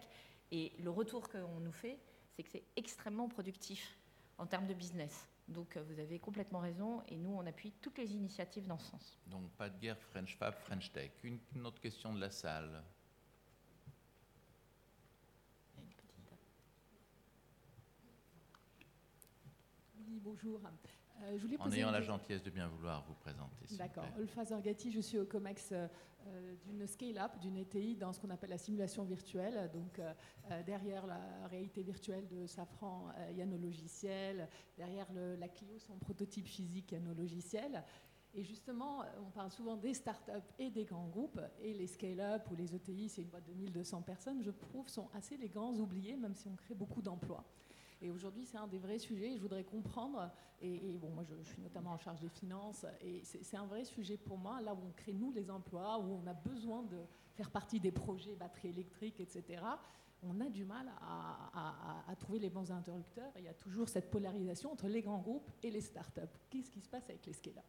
Et 0.52 0.74
le 0.80 0.90
retour 0.90 1.30
qu'on 1.30 1.60
nous 1.60 1.72
fait, 1.72 2.00
c'est 2.36 2.44
que 2.44 2.50
c'est 2.50 2.64
extrêmement 2.76 3.30
productif 3.30 3.98
en 4.38 4.46
termes 4.46 4.68
de 4.68 4.74
business. 4.74 5.28
Donc 5.48 5.76
euh, 5.76 5.84
vous 5.84 6.00
avez 6.00 6.20
complètement 6.20 6.60
raison 6.60 7.04
et 7.08 7.18
nous 7.18 7.32
on 7.32 7.46
appuie 7.46 7.72
toutes 7.82 7.98
les 7.98 8.14
initiatives 8.14 8.68
dans 8.68 8.78
ce 8.78 8.92
sens. 8.92 9.20
Donc 9.28 9.50
pas 9.52 9.70
de 9.70 9.78
guerre 9.80 10.00
French 10.00 10.36
Fab, 10.38 10.56
French 10.56 10.92
Tech. 10.92 11.12
Une, 11.24 11.40
autre 11.66 11.82
question 11.82 12.14
de 12.14 12.20
la 12.20 12.32
salle. 12.32 12.84
Oui, 19.98 20.20
bonjour. 20.24 20.60
Euh, 21.24 21.38
en 21.60 21.72
ayant 21.72 21.92
la 21.92 22.02
gentillesse 22.02 22.44
de 22.44 22.50
bien 22.50 22.68
vouloir 22.68 23.04
vous 23.08 23.14
présenter. 23.14 23.66
D'accord. 23.78 24.06
Olfa 24.18 24.46
Zorgati, 24.46 24.92
je 24.92 25.02
suis 25.02 25.20
au 25.20 25.26
COMEX 25.26 25.72
euh, 25.72 25.88
d'une 26.64 26.88
scale-up, 26.88 27.32
d'une 27.40 27.58
ETI 27.58 27.96
dans 27.96 28.12
ce 28.12 28.20
qu'on 28.20 28.30
appelle 28.30 28.50
la 28.50 28.58
simulation 28.58 29.04
virtuelle. 29.04 29.70
Donc 29.74 30.00
euh, 30.00 30.14
derrière 30.64 31.06
la 31.06 31.48
réalité 31.50 31.84
virtuelle 31.84 32.28
de 32.28 32.48
Safran, 32.48 33.10
il 33.30 33.38
y 33.38 33.42
a 33.42 33.46
nos 33.46 33.58
logiciels. 33.58 34.48
Derrière 34.78 35.08
la 35.14 35.48
Clio, 35.48 35.78
son 35.80 35.98
prototype 35.98 36.48
physique, 36.48 36.92
il 36.92 36.96
y 36.96 36.98
a 36.98 37.02
nos 37.02 37.14
logiciels. 37.14 37.84
Et 38.34 38.44
justement, 38.44 39.04
on 39.20 39.30
parle 39.30 39.52
souvent 39.52 39.76
des 39.76 39.94
startups 39.94 40.32
et 40.58 40.70
des 40.70 40.86
grands 40.86 41.10
groupes, 41.10 41.42
et 41.60 41.74
les 41.74 41.88
scale-up 41.88 42.44
ou 42.50 42.56
les 42.56 42.74
ETI, 42.74 43.10
c'est 43.10 43.24
une 43.24 43.28
boîte 43.28 43.46
de 43.46 43.54
1200 43.54 44.04
personnes, 44.04 44.42
je 44.42 44.52
trouve, 44.52 44.88
sont 44.88 45.10
assez 45.14 45.36
les 45.36 45.50
grands 45.50 45.74
oubliés, 45.74 46.16
même 46.16 46.34
si 46.34 46.48
on 46.48 46.56
crée 46.56 46.74
beaucoup 46.74 47.02
d'emplois. 47.02 47.44
Et 48.02 48.10
aujourd'hui, 48.10 48.46
c'est 48.46 48.58
un 48.58 48.68
des 48.68 48.80
vrais 48.80 48.98
sujets. 48.98 49.36
Je 49.36 49.42
voudrais 49.42 49.64
comprendre, 49.64 50.32
et, 50.60 50.98
bon, 50.98 51.10
moi 51.10 51.24
je, 51.24 51.36
suis 51.44 51.62
notamment 51.62 51.92
en 51.92 51.98
charge 51.98 52.20
des 52.20 52.30
finances, 52.30 52.86
et 53.02 53.22
c'est 53.24 53.58
un 53.58 53.66
vrai 53.66 53.84
sujet 53.84 54.18
pour 54.18 54.38
moi, 54.38 54.60
là 54.62 54.74
où 54.74 54.80
on 54.88 54.92
crée 54.92 55.14
nous 55.14 55.32
les 55.32 55.52
emplois, 55.52 56.00
où 56.00 56.20
on 56.24 56.28
a 56.28 56.34
besoin 56.34 56.84
de 56.84 56.98
faire 57.36 57.52
partie 57.52 57.80
des 57.80 57.92
projets 57.92 58.36
batteries 58.36 58.70
électriques, 58.70 59.20
etc. 59.20 59.64
On 60.24 60.40
a 60.42 60.50
du 60.50 60.66
mal 60.66 60.92
à, 61.02 62.16
trouver 62.20 62.40
les 62.40 62.50
bons 62.50 62.72
interrupteurs. 62.72 63.32
Il 63.38 63.44
y 63.44 63.48
a 63.48 63.54
toujours 63.54 63.90
cette 63.90 64.12
polarisation 64.12 64.72
entre 64.72 64.88
les 64.88 65.02
grands 65.02 65.20
groupes 65.20 65.50
et 65.64 65.72
les 65.72 65.82
startups. 65.82 66.22
Qu'est-ce 66.50 66.70
qui 66.70 66.82
se 66.82 66.90
passe 66.90 67.10
avec 67.10 67.26
les 67.26 67.34
scale-up? 67.34 67.66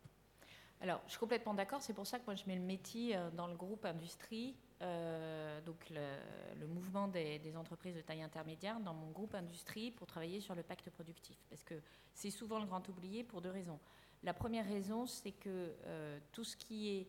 Alors, 0.81 1.01
je 1.07 1.13
suis 1.13 1.21
complètement 1.21 1.55
d'accord. 1.55 1.81
C'est 1.81 1.95
pour 1.95 2.07
ça 2.07 2.19
que 2.19 2.27
moi, 2.27 2.35
je 2.35 2.45
mets 2.47 2.57
le 2.57 2.63
métier 2.63 3.17
euh, 3.17 3.31
dans 3.31 3.47
le 3.47 3.55
groupe 3.55 3.85
industrie, 3.85 4.57
euh, 4.83 5.61
donc 5.63 5.91
le, 5.91 6.67
mouvement 6.67 7.09
des, 7.09 7.57
entreprises 7.57 7.95
de 7.95 8.01
taille 8.01 8.23
intermédiaire, 8.23 8.81
dans 8.81 8.95
mon 8.95 9.11
groupe 9.11 9.35
industrie 9.35 9.91
pour 9.91 10.07
travailler 10.07 10.41
sur 10.41 10.55
le 10.55 10.63
pacte 10.63 10.91
productif. 10.91 11.39
Parce 11.49 11.63
que 11.63 11.75
c'est 12.15 12.31
souvent 12.31 12.59
le 12.59 12.67
grand 12.67 12.87
oublié 12.89 13.25
pour 13.25 13.41
deux 13.41 13.51
raisons. 13.51 13.79
La 14.23 14.35
première 14.35 14.67
raison, 14.67 15.07
c'est 15.07 15.33
que 15.33 15.75
euh, 15.87 16.19
tout 16.33 16.45
ce 16.45 16.57
qui 16.57 16.89
est 16.91 17.09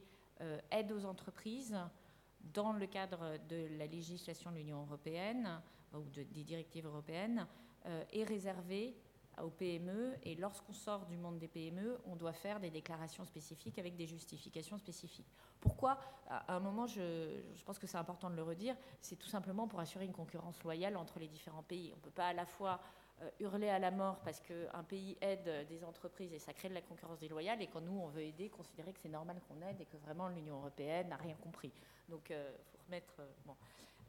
aide 0.71 0.91
aux 0.91 1.05
entreprises, 1.05 1.78
dans 2.53 2.74
le 2.74 2.86
cadre 2.86 3.38
de 3.47 3.67
la 3.78 3.88
législation 3.88 4.51
de 4.51 4.57
l'Union 4.57 4.82
européenne 4.82 5.61
ou 5.93 6.01
des 6.09 6.43
directives 6.43 6.86
européennes, 6.86 7.47
est 8.11 8.26
réservé 8.26 8.97
aux 9.42 9.50
PME. 9.50 10.16
Et 10.24 10.36
lorsqu'on 10.36 10.74
sort 10.74 11.06
du 11.06 11.18
monde 11.18 11.40
des 11.40 11.48
PME, 11.48 12.00
on 12.06 12.16
doit 12.16 12.34
faire 12.34 12.60
des 12.60 12.70
déclarations 12.70 13.26
spécifiques 13.26 13.80
avec 13.80 13.96
des 13.96 14.06
justifications 14.06 14.78
spécifiques. 14.78 15.32
Pourquoi? 15.60 15.98
À 16.28 16.56
un 16.56 16.60
moment, 16.60 16.88
je, 16.88 17.42
pense 17.66 17.80
que 17.80 17.88
c'est 17.88 17.98
important 17.98 18.30
de 18.30 18.36
le 18.36 18.44
redire, 18.44 18.76
c'est 19.02 19.16
tout 19.16 19.28
simplement 19.28 19.68
pour 19.68 19.80
assurer 19.80 20.06
une 20.06 20.14
concurrence 20.14 20.62
loyale 20.64 20.98
entre 20.98 21.20
les 21.20 21.28
différents 21.28 21.64
pays. 21.64 21.92
On 21.94 21.98
ne 21.98 22.02
peut 22.02 22.12
pas 22.12 22.28
à 22.28 22.34
la 22.34 22.46
fois 22.46 22.80
euh, 23.22 23.30
hurler 23.40 23.70
à 23.70 23.80
la 23.80 23.92
mort 23.92 24.20
parce 24.26 24.40
qu'un 24.40 24.84
pays 24.84 25.18
aide 25.22 25.68
des 25.68 25.84
entreprises 25.84 26.34
et 26.34 26.40
ça 26.40 26.54
crée 26.54 26.70
de 26.70 26.74
la 26.74 26.82
concurrence 26.82 27.20
déloyale, 27.20 27.62
et 27.62 27.68
quand 27.68 27.82
nous, 27.82 28.00
on 28.00 28.08
veut 28.08 28.24
aider, 28.24 28.50
considérer 28.50 28.92
que 28.92 29.00
c'est 29.00 29.10
normal 29.10 29.40
qu'on 29.48 29.62
aide 29.66 29.80
et 29.80 29.86
que 29.86 29.98
vraiment 29.98 30.28
l'Union 30.28 30.58
européenne 30.58 31.10
n'a 31.10 31.18
rien 31.18 31.36
compris. 31.36 31.72
Donc, 32.10 32.30
il 32.30 32.36
euh, 32.36 32.52
faut 32.72 32.80
remettre... 32.86 33.14
Euh, 33.20 33.32
bon. 33.46 33.56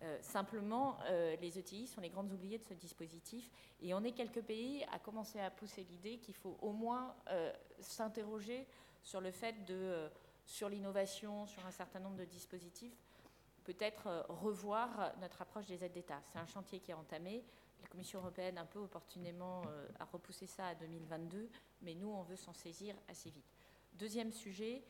Euh, 0.03 0.19
simplement, 0.21 0.99
euh, 1.07 1.37
les 1.37 1.59
ETI 1.59 1.87
sont 1.87 2.01
les 2.01 2.11
grandes 2.11 2.33
oubliées 2.33 2.59
de 2.59 2.65
ce 2.65 2.75
dispositif 2.75 3.51
et 3.81 3.95
on 3.95 4.03
est 4.05 4.13
quelques 4.13 4.43
pays 4.43 4.85
à 4.93 4.99
commencer 4.99 5.41
à 5.41 5.51
pousser 5.51 5.85
l'idée 5.85 6.19
qu'il 6.19 6.35
faut 6.35 6.59
au 6.61 6.73
moins 6.73 7.15
euh, 7.31 7.53
s'interroger 7.81 8.67
sur 9.03 9.21
le 9.21 9.31
fait 9.31 9.65
de, 9.65 10.09
sur 10.45 10.69
l'innovation, 10.69 11.47
sur 11.47 11.65
un 11.65 11.71
certain 11.71 12.01
nombre 12.01 12.17
de 12.17 12.25
dispositifs, 12.25 12.97
peut-être 13.65 14.27
revoir 14.29 15.15
notre 15.21 15.41
approche 15.43 15.67
des 15.67 15.83
aides 15.85 15.93
d'État. 15.93 16.21
C'est 16.25 16.39
un 16.39 16.47
chantier 16.47 16.81
qui 16.81 16.91
est 16.91 16.95
entamé. 16.95 17.45
La 17.83 17.89
Commission 17.89 18.21
européenne, 18.21 18.59
un 18.59 18.67
peu 18.67 18.79
opportunément, 18.79 19.63
a 19.99 20.05
repoussé 20.07 20.47
ça 20.47 20.69
à 20.69 20.75
2022, 20.75 21.51
mais 21.83 21.95
nous, 21.95 22.09
on 22.09 22.23
veut 22.23 22.37
s'en 22.37 22.55
saisir 22.55 22.95
assez 23.09 23.31
vite. 23.31 23.55
Deuxième 23.95 24.33
sujet, 24.33 24.83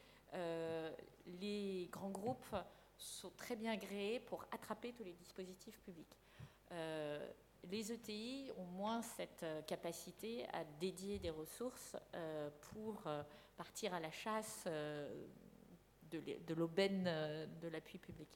les 1.27 1.89
grands 1.91 2.11
groupes 2.11 2.55
sont 2.97 3.31
très 3.31 3.57
bien 3.57 3.77
gréés 3.77 4.21
pour 4.21 4.45
attraper 4.53 4.93
tous 4.93 5.05
les 5.05 5.13
dispositifs 5.13 5.79
publics. 5.81 6.17
Euh, 6.73 7.27
les 7.71 7.93
ETI 7.93 8.51
ont 8.59 8.65
moins 8.65 9.01
cette 9.03 9.43
euh, 9.43 9.63
capacité 9.63 10.47
à 10.53 10.65
dédier 10.81 11.19
des 11.19 11.31
ressources 11.31 11.97
euh, 12.15 12.51
pour 12.73 13.05
partir 13.57 13.95
à 13.95 14.01
la 14.01 14.11
chasse 14.11 14.67
de 14.67 16.55
l'aubaine 16.55 17.05
de 17.05 17.69
l'appui 17.69 17.99
public. 17.99 18.29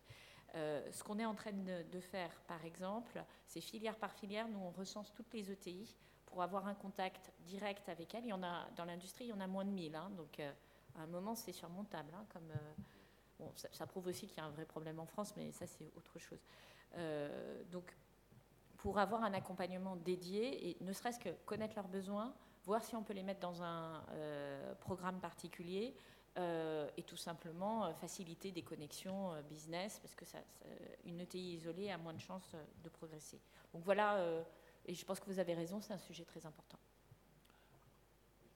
ce 0.54 1.02
qu'on 1.02 1.18
est 1.18 1.24
en 1.24 1.34
train 1.34 1.52
de, 1.52 2.00
faire, 2.00 2.30
par 2.46 2.64
exemple, 2.64 3.22
c'est 3.46 3.60
filière 3.60 3.96
par 3.96 4.12
filière, 4.12 4.48
nous 4.48 4.60
on 4.60 4.70
recense 4.70 5.12
toutes 5.12 5.34
les 5.34 5.50
ETI 5.50 5.96
pour 6.24 6.42
avoir 6.42 6.68
un 6.68 6.74
contact 6.74 7.32
direct 7.40 7.88
avec 7.88 8.14
elles. 8.14 8.24
Il 8.24 8.30
y 8.30 8.32
en 8.32 8.44
a, 8.44 8.68
dans 8.76 8.84
l'industrie, 8.84 9.24
il 9.24 9.28
y 9.30 9.32
en 9.32 9.40
a 9.40 9.48
moins 9.48 9.64
de 9.64 9.70
1000, 9.70 9.96
hein, 9.96 10.10
donc 10.16 10.38
à 10.38 11.02
un 11.02 11.06
moment 11.08 11.34
c'est 11.34 11.52
surmontable 11.52 12.14
hein, 12.14 12.24
comme, 12.32 12.52
Bon, 13.38 13.52
ça, 13.54 13.86
prouve 13.86 14.08
aussi 14.08 14.26
qu'il 14.26 14.38
y 14.38 14.40
a 14.40 14.44
un 14.44 14.50
vrai 14.50 14.64
problème 14.64 14.98
en 14.98 15.06
France, 15.06 15.34
mais 15.36 15.52
ça, 15.52 15.66
c'est 15.66 15.92
autre 15.96 16.18
chose. 16.18 16.40
Euh, 16.96 17.62
donc, 17.70 17.96
pour 18.78 18.98
avoir 18.98 19.22
un 19.22 19.32
accompagnement 19.32 19.96
dédié, 19.96 20.70
et 20.70 20.76
ne 20.82 20.92
serait-ce 20.92 21.20
que 21.20 21.30
connaître 21.46 21.76
leurs 21.76 21.88
besoins, 21.88 22.34
voir 22.64 22.82
si 22.82 22.96
on 22.96 23.02
peut 23.02 23.12
les 23.12 23.22
mettre 23.22 23.40
dans 23.40 23.62
un 23.62 24.04
euh, 24.10 24.74
programme 24.76 25.20
particulier, 25.20 25.94
euh, 26.36 26.88
et 26.96 27.02
tout 27.02 27.16
simplement 27.16 27.92
faciliter 27.94 28.50
des 28.52 28.62
connexions 28.62 29.40
business, 29.48 30.00
parce 30.00 30.14
que 30.14 30.24
ça, 30.24 30.38
une 31.04 31.20
ETI 31.20 31.54
isolée 31.54 31.90
a 31.90 31.98
moins 31.98 32.14
de 32.14 32.20
chances 32.20 32.54
de 32.82 32.88
progresser. 32.88 33.40
Donc 33.72 33.84
voilà, 33.84 34.44
et 34.84 34.94
je 34.94 35.04
pense 35.04 35.20
que 35.20 35.26
vous 35.26 35.38
avez 35.38 35.54
raison, 35.54 35.80
c'est 35.80 35.92
un 35.92 35.98
sujet 35.98 36.24
très 36.24 36.44
important. 36.44 36.78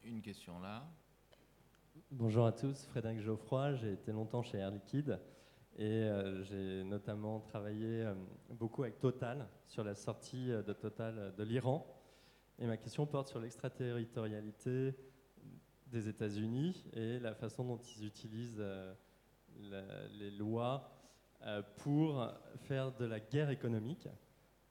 Une 0.02 0.22
question 0.22 0.58
là. 0.58 0.84
Bonjour 2.10 2.46
à 2.46 2.52
tous, 2.52 2.86
Frédéric 2.86 3.20
Geoffroy, 3.20 3.74
j'ai 3.74 3.92
été 3.92 4.12
longtemps 4.12 4.42
chez 4.42 4.56
Air 4.56 4.70
Liquide 4.70 5.18
et 5.76 5.84
euh, 5.84 6.42
j'ai 6.44 6.84
notamment 6.84 7.40
travaillé 7.40 8.02
euh, 8.02 8.14
beaucoup 8.50 8.82
avec 8.82 8.98
Total 8.98 9.46
sur 9.66 9.84
la 9.84 9.94
sortie 9.94 10.50
euh, 10.52 10.62
de 10.62 10.72
Total 10.72 11.34
de 11.36 11.42
l'Iran. 11.42 11.86
Et 12.58 12.66
ma 12.66 12.78
question 12.78 13.04
porte 13.04 13.28
sur 13.28 13.40
l'extraterritorialité 13.40 14.94
des 15.88 16.08
États-Unis 16.08 16.84
et 16.94 17.18
la 17.18 17.34
façon 17.34 17.64
dont 17.64 17.80
ils 17.96 18.06
utilisent 18.06 18.62
les 19.58 20.30
lois 20.30 20.90
pour 21.78 22.26
faire 22.56 22.92
de 22.92 23.04
la 23.04 23.20
guerre 23.20 23.50
économique. 23.50 24.08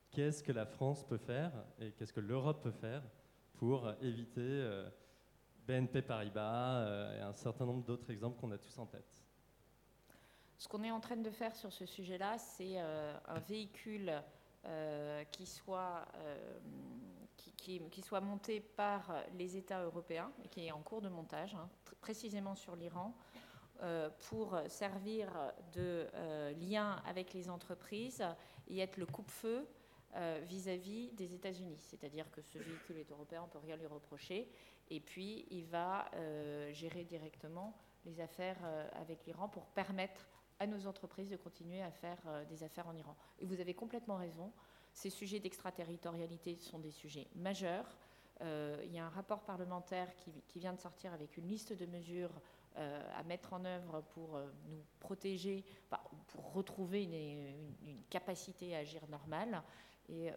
Qu'est-ce 0.09 0.41
que 0.41 0.51
la 0.51 0.65
France 0.65 1.05
peut 1.05 1.17
faire 1.17 1.51
et 1.79 1.91
qu'est-ce 1.91 2.13
que 2.13 2.19
l'Europe 2.19 2.63
peut 2.63 2.71
faire 2.71 3.03
pour 3.53 3.91
éviter 4.01 4.63
BNP 5.67 6.01
Paribas 6.01 7.15
et 7.17 7.21
un 7.21 7.33
certain 7.33 7.65
nombre 7.65 7.83
d'autres 7.83 8.09
exemples 8.11 8.39
qu'on 8.39 8.51
a 8.51 8.57
tous 8.57 8.77
en 8.77 8.85
tête. 8.85 9.21
Ce 10.61 10.67
qu'on 10.67 10.83
est 10.83 10.91
en 10.91 10.99
train 10.99 11.17
de 11.17 11.31
faire 11.31 11.55
sur 11.55 11.73
ce 11.73 11.87
sujet-là, 11.87 12.37
c'est 12.37 12.73
euh, 12.75 13.17
un 13.27 13.39
véhicule 13.39 14.13
euh, 14.65 15.23
qui, 15.31 15.47
soit, 15.47 16.05
euh, 16.17 16.59
qui, 17.57 18.01
soit 18.03 18.21
monté 18.21 18.59
par 18.59 19.11
les 19.39 19.57
États 19.57 19.83
européens 19.83 20.31
et 20.45 20.49
qui 20.49 20.67
est 20.67 20.71
en 20.71 20.83
cours 20.83 21.01
de 21.01 21.09
montage, 21.09 21.55
hein, 21.55 21.67
précisément 21.99 22.53
sur 22.53 22.75
l'Iran, 22.75 23.15
pour 24.29 24.55
servir 24.67 25.29
de 25.73 26.05
lien 26.59 27.01
avec 27.07 27.33
les 27.33 27.49
entreprises 27.49 28.23
et 28.67 28.77
être 28.77 28.97
le 28.97 29.07
coupe-feu 29.07 29.67
vis-à-vis 30.43 31.11
des 31.11 31.33
États-Unis. 31.33 31.77
C'est-à-dire 31.79 32.29
que 32.31 32.41
ce 32.41 32.57
véhicule 32.57 32.97
est 32.97 33.11
européen, 33.11 33.41
on 33.43 33.45
ne 33.47 33.51
peut 33.51 33.59
rien 33.59 33.77
lui 33.77 33.87
reprocher. 33.87 34.49
Et 34.89 34.99
puis, 34.99 35.45
il 35.49 35.65
va 35.65 36.09
gérer 36.71 37.03
directement 37.03 37.77
les 38.05 38.19
affaires 38.19 38.59
avec 38.93 39.25
l'Iran 39.25 39.47
pour 39.47 39.65
permettre 39.67 40.27
à 40.61 40.67
nos 40.67 40.85
entreprises 40.85 41.31
de 41.31 41.37
continuer 41.37 41.81
à 41.81 41.89
faire 41.89 42.19
euh, 42.27 42.45
des 42.45 42.63
affaires 42.63 42.87
en 42.87 42.95
Iran. 42.95 43.15
Et 43.39 43.45
vous 43.45 43.59
avez 43.59 43.73
complètement 43.73 44.17
raison, 44.17 44.53
ces 44.93 45.09
sujets 45.09 45.39
d'extraterritorialité 45.39 46.55
sont 46.59 46.77
des 46.77 46.91
sujets 46.91 47.27
majeurs. 47.35 47.97
Euh, 48.41 48.79
il 48.85 48.93
y 48.93 48.99
a 48.99 49.05
un 49.05 49.09
rapport 49.09 49.41
parlementaire 49.41 50.13
qui, 50.15 50.59
vient 50.59 50.73
de 50.73 50.79
sortir 50.79 51.13
avec 51.13 51.35
une 51.37 51.47
liste 51.47 51.73
de 51.73 51.87
mesures 51.87 52.39
euh, 52.77 53.01
à 53.17 53.23
mettre 53.23 53.53
en 53.53 53.65
œuvre 53.65 54.01
pour 54.13 54.39
nous 54.69 54.83
protéger, 54.99 55.65
pour 56.27 56.53
retrouver 56.53 57.03
une, 57.05 58.03
capacité 58.11 58.75
à 58.75 58.79
agir 58.79 59.01
normale. 59.09 59.63
Et 60.11 60.29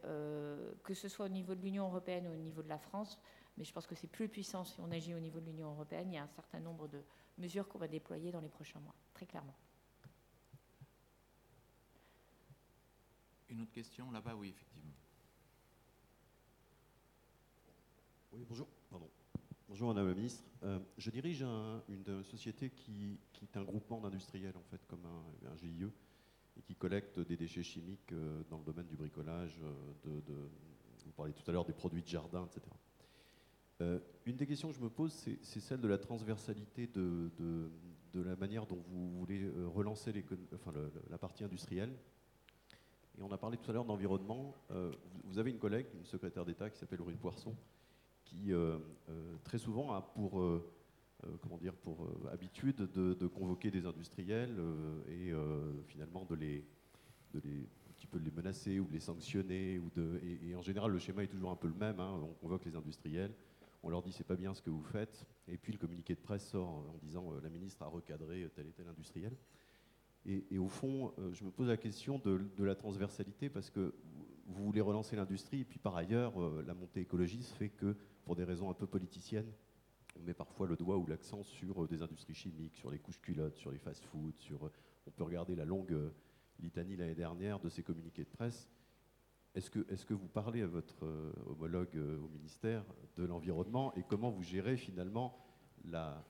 que 0.84 0.94
ce 0.94 1.08
soit 1.08 1.26
au 1.26 1.30
niveau 1.30 1.54
de 1.54 1.60
l'Union 1.60 1.86
européenne 1.86 2.28
ou 2.28 2.32
au 2.32 2.36
niveau 2.36 2.62
de 2.62 2.68
la 2.68 2.78
France, 2.78 3.18
mais 3.56 3.64
je 3.64 3.72
pense 3.72 3.86
que 3.86 3.94
c'est 3.94 4.06
plus 4.06 4.28
puissant 4.28 4.64
si 4.64 4.80
on 4.80 4.90
agit 4.90 5.14
au 5.14 5.20
niveau 5.20 5.40
de 5.40 5.46
l'Union 5.46 5.70
européenne. 5.70 6.12
Il 6.12 6.14
y 6.14 6.18
a 6.18 6.22
un 6.22 6.28
certain 6.28 6.60
nombre 6.60 6.88
de 6.88 7.02
mesures 7.38 7.68
qu'on 7.68 7.78
va 7.78 7.88
déployer 7.88 8.30
dans 8.30 8.40
les 8.40 8.48
prochains 8.48 8.80
mois, 8.80 8.94
très 9.14 9.26
clairement. 9.26 9.54
Une 13.48 13.60
autre 13.60 13.72
question 13.72 14.10
Là-bas, 14.10 14.34
oui, 14.34 14.48
effectivement. 14.48 14.92
Oui, 18.32 18.44
bonjour. 18.48 18.66
Pardon. 18.90 19.08
Bonjour 19.68 19.88
Madame 19.88 20.08
la 20.08 20.14
Ministre. 20.14 20.42
Euh, 20.64 20.80
je 20.98 21.10
dirige 21.10 21.42
une 21.88 22.24
société 22.24 22.70
qui, 22.70 23.18
est 23.42 23.56
un 23.56 23.62
groupement 23.62 24.00
d'industriels, 24.00 24.56
en 24.56 24.62
fait, 24.62 24.84
comme 24.86 25.06
un, 25.06 25.56
GIE, 25.56 25.86
et 26.59 26.62
qui 26.62 26.74
collecte 26.74 27.20
des 27.20 27.36
déchets 27.36 27.62
chimiques 27.62 28.12
euh, 28.12 28.42
dans 28.50 28.59
le 28.59 28.64
domaine 28.64 28.86
du 28.86 28.96
bricolage. 28.96 29.61
Euh, 30.07 30.20
vous 31.05 31.12
parliez 31.12 31.34
tout 31.34 31.48
à 31.48 31.52
l'heure 31.52 31.64
des 31.64 31.72
produits 31.72 32.02
de 32.02 32.09
jardin, 32.09 32.46
etc. 32.46 33.96
une 34.24 34.36
des 34.36 34.46
questions 34.46 34.70
que 34.70 34.76
je 34.76 34.80
me 34.80 34.88
pose, 34.88 35.12
c'est 35.12 35.61
celle 35.61 35.80
de 35.80 35.88
la 35.88 35.98
transversalité 35.98 36.86
de, 36.86 37.30
la 38.14 38.36
manière 38.36 38.66
dont 38.66 38.82
vous 38.88 39.18
voulez 39.18 39.50
relancer 39.66 40.24
enfin, 40.55 40.72
la 41.11 41.18
partie 41.18 41.44
industrielle. 41.44 41.94
Et 43.18 43.22
on 43.22 43.30
a 43.30 43.38
parlé 43.38 43.57
tout 43.57 43.70
à 43.70 43.74
l'heure 43.74 43.84
d'environnement. 43.84 44.55
Euh, 44.70 44.90
vous 45.24 45.38
avez 45.38 45.50
une 45.50 45.59
collègue, 45.59 45.86
une 45.94 46.05
secrétaire 46.05 46.44
d'État 46.44 46.68
qui 46.68 46.78
s'appelle 46.78 47.00
Aurine 47.00 47.18
Poisson, 47.18 47.55
qui 48.24 48.52
euh, 48.52 48.78
euh, 49.09 49.36
très 49.44 49.59
souvent 49.59 49.92
a 49.92 50.02
pour, 50.02 50.44
comment 51.42 51.58
dire, 51.58 51.74
pour 51.74 52.08
habitude 52.32 52.76
de, 52.76 53.26
convoquer 53.26 53.70
des 53.70 53.86
industriels 53.86 54.56
et 55.08 55.32
finalement 55.86 56.24
de 56.24 56.34
les, 56.34 56.64
de 57.32 57.40
les, 57.44 58.30
menacer 58.30 58.80
ou 58.80 58.86
de 58.86 58.92
les 58.92 59.00
sanctionner. 59.00 59.80
De, 59.94 60.20
et, 60.42 60.54
en 60.54 60.62
général, 60.62 60.90
le 60.90 60.98
schéma 60.98 61.24
est 61.24 61.28
toujours 61.28 61.50
un 61.50 61.56
peu 61.56 61.68
le 61.68 61.74
même. 61.74 62.00
Hein. 62.00 62.20
On 62.22 62.34
convoque 62.34 62.64
les 62.64 62.76
industriels, 62.76 63.32
on 63.82 63.90
leur 63.90 64.02
dit 64.02 64.12
c'est 64.12 64.24
pas 64.24 64.36
bien 64.36 64.54
ce 64.54 64.62
que 64.62 64.70
vous 64.70 64.82
faites, 64.82 65.26
et 65.48 65.56
puis 65.56 65.72
le 65.72 65.78
communiqué 65.78 66.14
de 66.14 66.20
presse 66.20 66.48
sort 66.48 66.68
en 66.68 66.98
disant 67.02 67.32
la 67.42 67.48
ministre 67.48 67.82
a 67.82 67.86
recadré 67.86 68.48
tel 68.54 68.66
et 68.66 68.72
tel 68.72 68.88
industriel. 68.88 69.36
Et, 70.26 70.58
au 70.58 70.68
fond, 70.68 71.12
euh, 71.18 71.32
je 71.34 71.44
me 71.44 71.50
pose 71.50 71.68
la 71.68 71.76
question 71.76 72.18
de, 72.18 72.64
la 72.64 72.74
transversalité 72.74 73.50
parce 73.50 73.68
que 73.68 73.94
vous 74.46 74.64
voulez 74.64 74.80
relancer 74.80 75.16
l'industrie 75.16 75.60
et 75.60 75.64
puis 75.64 75.78
par 75.78 75.96
ailleurs, 75.96 76.40
euh, 76.40 76.64
la 76.66 76.72
montée 76.72 77.00
écologiste 77.00 77.52
fait 77.52 77.68
que, 77.68 77.94
pour 78.24 78.34
des 78.34 78.44
raisons 78.44 78.70
un 78.70 78.74
peu 78.74 78.86
politiciennes, 78.86 79.52
on 80.16 80.22
met 80.22 80.34
parfois 80.34 80.66
le 80.66 80.76
doigt 80.76 80.96
ou 80.96 81.06
l'accent 81.06 81.42
sur 81.42 81.82
euh, 81.82 81.88
des 81.88 82.02
industries 82.02 82.34
chimiques, 82.34 82.76
sur 82.76 82.90
les 82.90 82.98
couches 82.98 83.20
culottes, 83.20 83.56
sur 83.56 83.70
les 83.70 83.78
fast-foods, 83.78 84.36
sur... 84.38 84.70
On 85.06 85.10
peut 85.10 85.24
regarder 85.24 85.54
la 85.54 85.66
longue 85.66 85.94
litanie 86.60 86.96
l'année 86.96 87.14
dernière 87.14 87.60
de 87.60 87.68
ces 87.68 87.82
communiqués 87.82 88.24
de 88.24 88.30
presse. 88.30 88.70
Est-ce 89.54 89.70
que, 89.70 90.14
vous 90.14 90.28
parlez 90.28 90.62
à 90.62 90.66
votre 90.66 91.04
homologue 91.46 91.94
au 91.94 92.28
ministère 92.28 92.82
de 93.16 93.24
l'Environnement 93.24 93.94
et 93.96 94.02
comment 94.02 94.30
vous 94.30 94.42
gérez 94.42 94.78
finalement 94.78 95.38
la, 95.84 96.24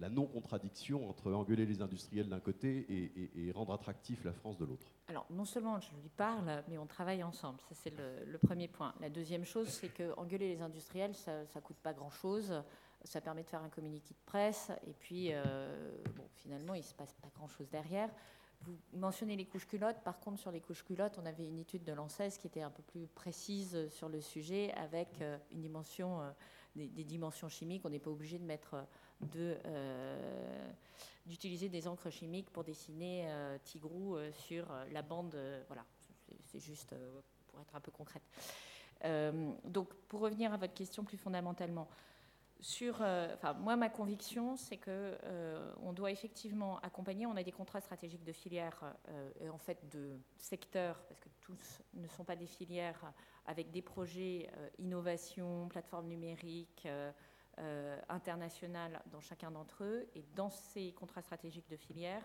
la 0.00 0.08
non-contradiction 0.08 1.08
entre 1.08 1.32
engueuler 1.32 1.66
les 1.66 1.82
industriels 1.82 2.28
d'un 2.28 2.40
côté 2.40 2.86
et, 2.88 3.52
rendre 3.52 3.72
attractif 3.72 4.24
la 4.24 4.32
France 4.32 4.56
de 4.56 4.64
l'autre? 4.64 4.86
Alors, 5.08 5.26
non 5.30 5.44
seulement 5.44 5.78
je 5.80 5.90
lui 6.00 6.08
parle, 6.08 6.64
mais 6.68 6.78
on 6.78 6.86
travaille 6.86 7.22
ensemble. 7.22 7.60
Ça, 7.68 7.74
c'est 7.74 7.92
le, 8.26 8.38
premier 8.38 8.68
point. 8.68 8.94
La 9.00 9.10
deuxième 9.10 9.44
chose, 9.44 9.68
c'est 9.68 9.88
que 9.88 10.14
engueuler 10.16 10.54
les 10.54 10.62
industriels, 10.62 11.14
ça 11.14 11.42
ne 11.54 11.60
coûte 11.60 11.78
pas 11.82 11.92
grand-chose. 11.92 12.62
Ça 13.04 13.20
permet 13.20 13.42
de 13.42 13.48
faire 13.48 13.62
un 13.62 13.68
communiqué 13.68 14.14
de 14.14 14.24
presse. 14.26 14.70
Et 14.86 14.92
puis, 14.92 15.32
euh, 15.32 15.92
finalement, 16.34 16.74
il 16.74 16.80
ne 16.80 16.84
se 16.84 16.94
passe 16.94 17.14
pas 17.14 17.28
grand-chose 17.34 17.68
derrière. 17.70 18.10
Vous 18.62 18.76
mentionnez 18.92 19.36
les 19.36 19.46
couches 19.46 19.66
culottes. 19.66 20.00
Par 20.04 20.20
contre, 20.20 20.38
sur 20.38 20.50
les 20.50 20.60
couches 20.60 20.84
culottes, 20.84 21.18
on 21.18 21.24
avait 21.24 21.46
une 21.46 21.58
étude 21.58 21.82
de 21.82 21.92
l'ANSES 21.92 22.36
qui 22.38 22.46
était 22.46 22.62
un 22.62 22.70
peu 22.70 22.82
plus 22.82 23.06
précise 23.06 23.88
sur 23.88 24.08
le 24.08 24.20
sujet, 24.20 24.72
avec 24.72 25.22
euh, 25.22 25.38
une 25.50 25.62
dimension, 25.62 26.20
euh, 26.20 26.30
des, 26.76 27.04
dimensions 27.04 27.48
chimiques. 27.48 27.82
On 27.86 27.90
n'est 27.90 27.98
pas 27.98 28.10
obligé 28.10 28.38
de 28.38 28.44
mettre 28.44 28.76
euh, 29.36 30.32
d'utiliser 31.26 31.68
des 31.68 31.86
encres 31.86 32.10
chimiques 32.10 32.50
pour 32.50 32.64
dessiner 32.64 33.24
euh, 33.26 33.58
Tigrou 33.62 34.16
euh, 34.16 34.32
sur 34.32 34.66
la 34.90 35.02
bande. 35.02 35.36
voilà, 35.68 35.84
c'est 36.46 36.58
juste 36.58 36.94
pour 37.48 37.60
être 37.60 37.76
un 37.76 37.80
peu 37.80 37.92
concrète. 37.92 38.22
donc, 39.64 39.92
pour 40.08 40.20
revenir 40.20 40.52
à 40.52 40.56
votre 40.56 40.74
question 40.74 41.04
plus 41.04 41.18
fondamentalement, 41.18 41.88
sur, 42.60 42.96
enfin, 42.96 43.54
moi, 43.54 43.76
ma 43.76 43.88
conviction, 43.88 44.56
c'est 44.56 44.76
que 44.76 45.16
on 45.82 45.92
doit 45.92 46.10
effectivement 46.10 46.78
accompagner. 46.80 47.26
On 47.26 47.36
a 47.36 47.42
des 47.42 47.52
contrats 47.52 47.80
stratégiques 47.80 48.24
de 48.24 48.32
filières 48.32 48.94
et 49.40 49.48
en 49.48 49.58
fait 49.58 49.88
de 49.90 50.18
secteurs, 50.36 51.02
parce 51.08 51.20
que 51.20 51.28
tous 51.40 51.82
ne 51.94 52.06
sont 52.08 52.24
pas 52.24 52.36
des 52.36 52.46
filières, 52.46 53.12
avec 53.46 53.70
des 53.70 53.82
projets 53.82 54.50
innovation, 54.78 55.68
plateforme 55.68 56.08
numérique, 56.08 56.86
euh, 57.58 58.00
international 58.08 59.02
dans 59.12 59.20
chacun 59.20 59.50
d'entre 59.50 59.84
eux. 59.84 60.08
Et 60.14 60.24
dans 60.34 60.48
ces 60.48 60.92
contrats 60.92 61.20
stratégiques 61.20 61.68
de 61.68 61.76
filière, 61.76 62.22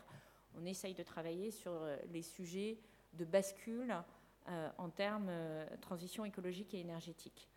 on 0.55 0.65
essaye 0.65 0.93
de 0.93 1.03
travailler 1.03 1.51
sur 1.51 1.73
euh, 1.73 1.97
les 2.09 2.21
sujets 2.21 2.79
de 3.11 3.25
bascule 3.25 3.93
euh, 4.47 4.69
en 4.77 4.89
termes 4.89 5.31
transition 5.81 6.23
écologique 6.23 6.73
et 6.73 6.79
énergétique. 6.79 7.49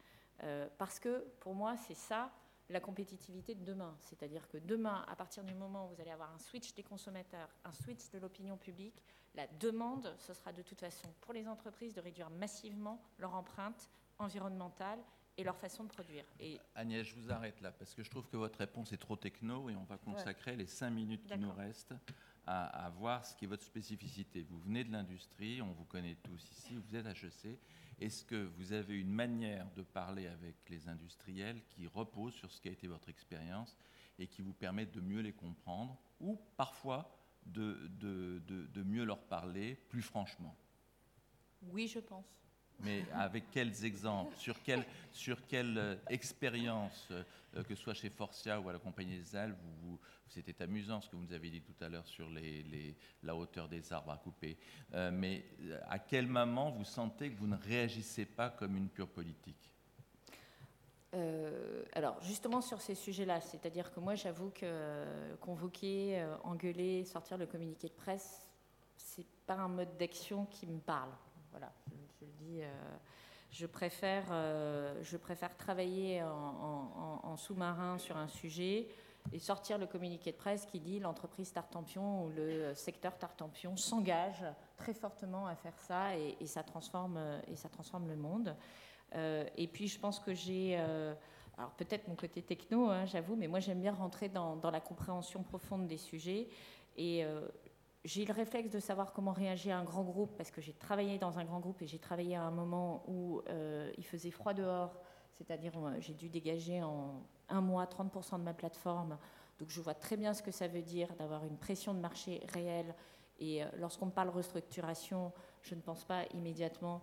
parce 0.77 0.99
que 0.99 1.25
pour 1.41 1.55
moi, 1.55 1.77
c'est 1.77 1.95
ça 1.95 2.33
la 2.71 2.81
compétitivité 2.81 3.55
de 3.55 3.65
demain. 3.65 3.97
C'est-à-dire 4.01 4.47
que 4.49 4.59
demain, 4.59 5.05
à 5.09 5.17
partir 5.17 5.45
du 5.45 5.55
moment 5.55 5.87
où 5.87 5.95
vous 5.95 6.01
allez 6.01 6.11
avoir 6.11 6.33
un 6.33 6.39
switch 6.39 6.75
des 6.75 6.83
consommateurs, 6.83 7.49
un 7.65 7.73
switch 7.73 8.11
de 8.11 8.19
l'opinion 8.19 8.57
publique, 8.57 9.03
la 9.35 9.47
demande, 9.61 10.15
ce 10.19 10.35
sera 10.35 10.53
de 10.53 10.63
toute 10.63 10.81
façon 10.81 11.09
pour 11.21 11.33
les 11.33 11.47
entreprises 11.47 11.95
de 11.95 12.01
réduire 12.01 12.31
massivement 12.31 13.03
leur 13.19 13.35
empreinte 13.35 13.89
environnementale 14.19 14.99
et 15.37 15.45
leur 15.45 15.57
façon 15.57 15.85
de 15.85 15.89
produire. 15.89 16.25
Et 16.41 16.59
Agnès, 16.75 17.07
je 17.07 17.15
vous 17.15 17.31
arrête 17.31 17.61
là, 17.61 17.71
parce 17.71 17.95
que 17.95 18.03
je 18.03 18.11
trouve 18.11 18.27
que 18.27 18.37
votre 18.37 18.59
réponse 18.59 18.93
est 18.93 18.99
trop 18.99 19.17
techno 19.17 19.71
et 19.71 19.77
on 19.77 19.85
va 19.85 19.97
consacrer 19.97 20.57
les 20.57 20.67
cinq 20.67 20.91
minutes 20.91 21.25
qui 21.27 21.39
nous 21.39 21.53
restent 21.53 21.95
à, 22.45 22.91
voir 22.97 23.25
ce 23.25 23.37
qui 23.37 23.45
est 23.45 23.49
votre 23.49 23.63
spécificité. 23.63 24.43
Vous 24.43 24.59
venez 24.59 24.83
de 24.83 24.91
l'industrie, 24.91 25.63
on 25.63 25.73
vous 25.73 25.85
connaît 25.85 26.17
tous 26.17 26.43
ici, 26.51 26.77
vous 26.77 26.97
êtes 26.97 27.07
HEC. 27.07 27.59
Est-ce 27.99 28.25
que 28.25 28.45
vous 28.57 28.73
avez 28.73 28.99
une 28.99 29.11
manière 29.11 29.71
de 29.73 29.83
parler 29.83 30.27
avec 30.27 30.57
les 30.69 30.89
industriels 30.89 31.63
qui 31.71 31.87
repose 31.87 32.33
sur 32.35 32.53
ce 32.53 32.61
qui 32.61 32.69
a 32.69 32.73
été 32.73 32.87
votre 32.87 33.09
expérience 33.09 33.77
et 34.19 34.27
qui 34.27 34.43
vous 34.43 34.53
permet 34.53 34.87
de 34.87 35.01
mieux 35.01 35.21
les 35.21 35.33
comprendre 35.33 35.99
ou 36.21 36.41
parfois 36.57 37.13
de, 37.47 37.89
de, 37.99 38.41
de 38.47 38.83
mieux 38.83 39.05
leur 39.05 39.23
parler 39.23 39.75
plus 39.89 40.03
franchement? 40.03 40.57
Oui, 41.63 41.89
je 41.89 41.99
pense 41.99 42.27
mais 42.81 43.05
avec 43.15 43.51
quels 43.51 43.85
exemples? 43.85 44.37
Sur 44.37 44.63
quelle, 44.63 45.79
euh, 45.79 45.97
expérience, 46.09 47.09
euh, 47.11 47.63
que 47.65 47.75
ce 47.75 47.83
soit 47.83 47.95
chez 47.95 48.11
Forcia 48.11 48.61
ou 48.61 48.69
à 48.69 48.73
la 48.73 48.79
Compagnie 48.79 49.19
des 49.19 49.37
Alpes 49.37 49.59
vous, 49.83 49.99
C'était 50.29 50.63
amusant 50.63 51.01
ce 51.01 51.09
que 51.09 51.17
vous 51.17 51.23
nous 51.23 51.33
avez 51.33 51.51
dit 51.51 51.63
tout 51.63 51.85
à 51.85 51.89
l'heure 51.89 52.07
sur 52.07 52.29
la 53.23 53.35
hauteur 53.35 53.69
des 53.69 53.93
arbres 53.93 54.13
à 54.13 54.19
couper. 54.19 54.59
Euh, 54.93 55.11
mais 55.13 55.45
à 55.89 55.99
quel 55.99 56.27
moment 56.27 56.71
vous 56.71 56.85
sentez 56.85 57.31
que 57.31 57.39
vous 57.39 57.47
ne 57.47 57.57
réagissez 57.57 58.27
pas 58.27 58.51
comme 58.51 58.77
une 58.77 58.89
pure 58.89 59.09
politique? 59.09 59.75
Alors 61.95 62.23
justement 62.23 62.61
sur 62.61 62.81
ces 62.81 62.95
sujets-là, 62.95 63.41
c'est-à-dire 63.41 63.93
que 63.93 63.99
moi 63.99 64.15
j'avoue 64.15 64.51
que 64.51 64.61
euh, 64.63 65.37
convoquer, 65.39 66.21
euh, 66.21 66.37
engueuler, 66.45 67.05
sortir 67.05 67.39
le 67.39 67.47
communiqué 67.47 67.89
de 67.89 67.95
presse, 67.95 68.47
c'est 68.97 69.27
pas 69.47 69.55
un 69.55 69.69
mode 69.69 69.97
d'action 69.97 70.45
qui 70.47 70.67
me 70.67 70.79
parle. 70.79 71.11
Voilà, 71.51 71.73
je, 72.21 72.25
le 72.25 72.33
dis. 72.39 72.63
Euh, 72.63 72.97
je 73.51 73.67
préfère, 73.67 74.27
je 75.03 75.17
préfère 75.17 75.57
travailler 75.57 76.23
en, 76.23 77.35
sous-marin 77.39 77.97
sur 77.97 78.19
un 78.19 78.29
sujet 78.29 78.89
et 79.33 79.39
sortir 79.39 79.79
le 79.79 79.87
communiqué 79.87 80.33
de 80.33 80.37
presse 80.37 80.67
qui 80.67 80.79
dit 80.81 81.01
l'entreprise 81.01 81.51
Tartampion 81.51 82.25
ou 82.27 82.31
le 82.37 82.75
secteur 82.75 83.17
Tartampion 83.17 83.75
s'engage 83.79 84.45
très 84.77 84.93
fortement 84.93 85.47
à 85.47 85.55
faire 85.55 85.79
ça 85.79 86.15
et, 86.15 86.47
ça, 86.47 86.63
transforme, 86.63 87.19
et 87.51 87.57
ça 87.57 87.71
transforme 87.71 88.07
le 88.07 88.17
monde. 88.17 88.55
et 89.15 89.67
puis 89.67 89.89
je 89.89 89.99
pense 89.99 90.21
que 90.21 90.35
j'ai 90.35 90.79
alors 91.59 91.73
peut-être 91.73 92.07
mon 92.07 92.15
côté 92.15 92.41
techno, 92.41 92.89
hein, 92.89 93.05
j'avoue, 93.05 93.35
mais 93.35 93.49
moi 93.49 93.59
j'aime 93.59 93.81
bien 93.81 93.93
rentrer 93.93 94.29
dans, 94.29 94.61
la 94.71 94.81
compréhension 94.81 95.43
profonde 95.43 95.89
des 95.89 95.97
sujets. 95.97 96.49
Et 96.97 97.25
euh, 97.25 97.49
j'ai 98.05 98.25
le 98.25 98.33
réflexe 98.33 98.71
de 98.71 98.81
savoir 98.81 99.13
comment 99.13 99.33
réagir 99.33 99.77
à 99.77 99.79
un 99.79 99.85
grand 99.85 100.05
groupe, 100.05 100.37
parce 100.37 100.51
que 100.51 100.61
j'ai 100.61 100.73
travaillé 100.73 101.19
dans 101.19 101.39
un 101.39 101.45
grand 101.45 101.61
groupe 101.61 101.83
et 101.83 101.87
j'ai 101.87 101.99
travaillé 101.99 102.37
à 102.37 102.43
un 102.43 102.51
moment 102.51 103.05
où 103.07 103.43
euh, 103.49 103.93
il 103.99 104.05
faisait 104.05 104.31
froid 104.31 104.55
dehors, 104.55 105.01
c'est-à-dire 105.33 105.73
euh, 105.77 105.97
j'ai 106.01 106.15
dû 106.15 106.29
dégager 106.29 106.83
en 106.83 107.23
un 107.49 107.61
mois 107.61 107.85
30% 107.85 108.39
de 108.39 108.45
ma 108.45 108.55
plateforme. 108.55 109.19
Donc 109.59 109.71
je 109.71 109.81
vois 109.81 109.95
très 109.95 110.17
bien 110.17 110.35
ce 110.35 110.43
que 110.43 110.53
ça 110.53 110.69
veut 110.69 110.83
dire 110.83 111.13
d'avoir 111.17 111.45
une 111.45 111.57
pression 111.57 111.93
de 111.93 111.99
marché 111.99 112.41
réelle. 112.53 112.95
Et 113.41 113.63
lorsqu'on 113.77 114.11
parle 114.11 114.31
restructuration, 114.31 115.33
je 115.63 115.77
ne 115.77 115.81
pense 115.81 116.05
pas 116.05 116.25
immédiatement 116.35 117.03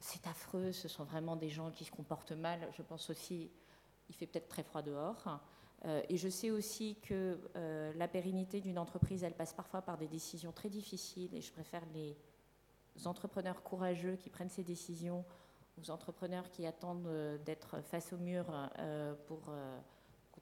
c'est 0.00 0.26
affreux, 0.26 0.72
ce 0.72 0.88
sont 0.88 1.04
vraiment 1.04 1.36
des 1.36 1.50
gens 1.50 1.70
qui 1.70 1.84
se 1.84 1.92
comportent 1.92 2.32
mal. 2.32 2.68
Je 2.72 2.82
pense 2.82 3.10
aussi 3.10 3.50
il 4.08 4.14
fait 4.14 4.26
peut-être 4.26 4.48
très 4.48 4.62
froid 4.64 4.82
dehors. 4.82 5.40
Euh, 5.86 6.02
et 6.08 6.16
je 6.16 6.28
sais 6.28 6.50
aussi 6.50 6.96
que 6.96 7.38
euh, 7.56 7.92
la 7.94 8.08
pérennité 8.08 8.60
d'une 8.60 8.78
entreprise, 8.78 9.24
elle 9.24 9.34
passe 9.34 9.54
parfois 9.54 9.82
par 9.82 9.96
des 9.96 10.08
décisions 10.08 10.52
très 10.52 10.68
difficiles. 10.68 11.34
Et 11.34 11.40
je 11.40 11.52
préfère 11.52 11.82
les 11.94 12.16
entrepreneurs 13.06 13.62
courageux 13.62 14.16
qui 14.16 14.30
prennent 14.30 14.50
ces 14.50 14.64
décisions 14.64 15.24
aux 15.80 15.90
entrepreneurs 15.90 16.50
qui 16.50 16.66
attendent 16.66 17.06
euh, 17.06 17.38
d'être 17.38 17.80
face 17.82 18.12
au 18.12 18.18
mur 18.18 18.46
pour, 19.26 19.52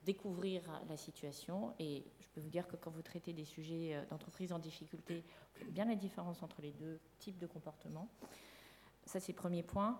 découvrir 0.05 0.63
la 0.87 0.95
situation. 0.95 1.73
Et 1.77 2.05
je 2.21 2.27
peux 2.29 2.39
vous 2.39 2.49
dire 2.49 2.67
que 2.69 2.77
quand 2.77 2.89
vous 2.89 3.01
traitez 3.01 3.33
des 3.33 3.43
sujets 3.43 4.01
d'entreprise 4.09 4.53
en 4.53 4.57
difficulté, 4.57 5.25
vous 5.53 5.59
faites 5.59 5.73
bien 5.73 5.83
la 5.83 5.95
différence 5.95 6.41
entre 6.41 6.61
les 6.61 6.71
deux 6.71 7.01
types 7.19 7.37
de 7.37 7.45
comportements. 7.45 8.07
Ça, 9.05 9.19
c'est 9.19 9.33
le 9.33 9.37
premier 9.37 9.61
point. 9.61 9.99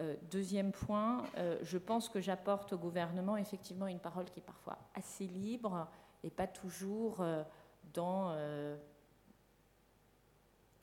Euh, 0.00 0.16
deuxième 0.30 0.72
point, 0.72 1.24
euh, 1.36 1.56
je 1.62 1.78
pense 1.78 2.08
que 2.08 2.20
j'apporte 2.20 2.72
au 2.72 2.78
gouvernement 2.78 3.36
effectivement 3.36 3.86
une 3.86 4.00
parole 4.00 4.24
qui 4.24 4.40
est 4.40 4.44
parfois 4.44 4.76
assez 4.94 5.26
libre 5.26 5.86
et 6.24 6.30
pas 6.30 6.48
toujours 6.48 7.20
euh, 7.20 7.44
dans 7.92 8.34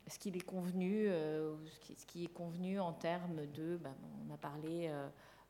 ce 0.08 0.30
est 0.30 0.46
convenu, 0.46 1.08
ce 1.08 2.06
qui, 2.06 2.26
est 2.26 2.34
convenu 2.34 2.80
en 2.80 2.94
termes 2.94 3.46
de, 3.48 3.78
ben, 3.78 3.96
on 4.26 4.34
a 4.34 4.38
parlé 4.38 4.92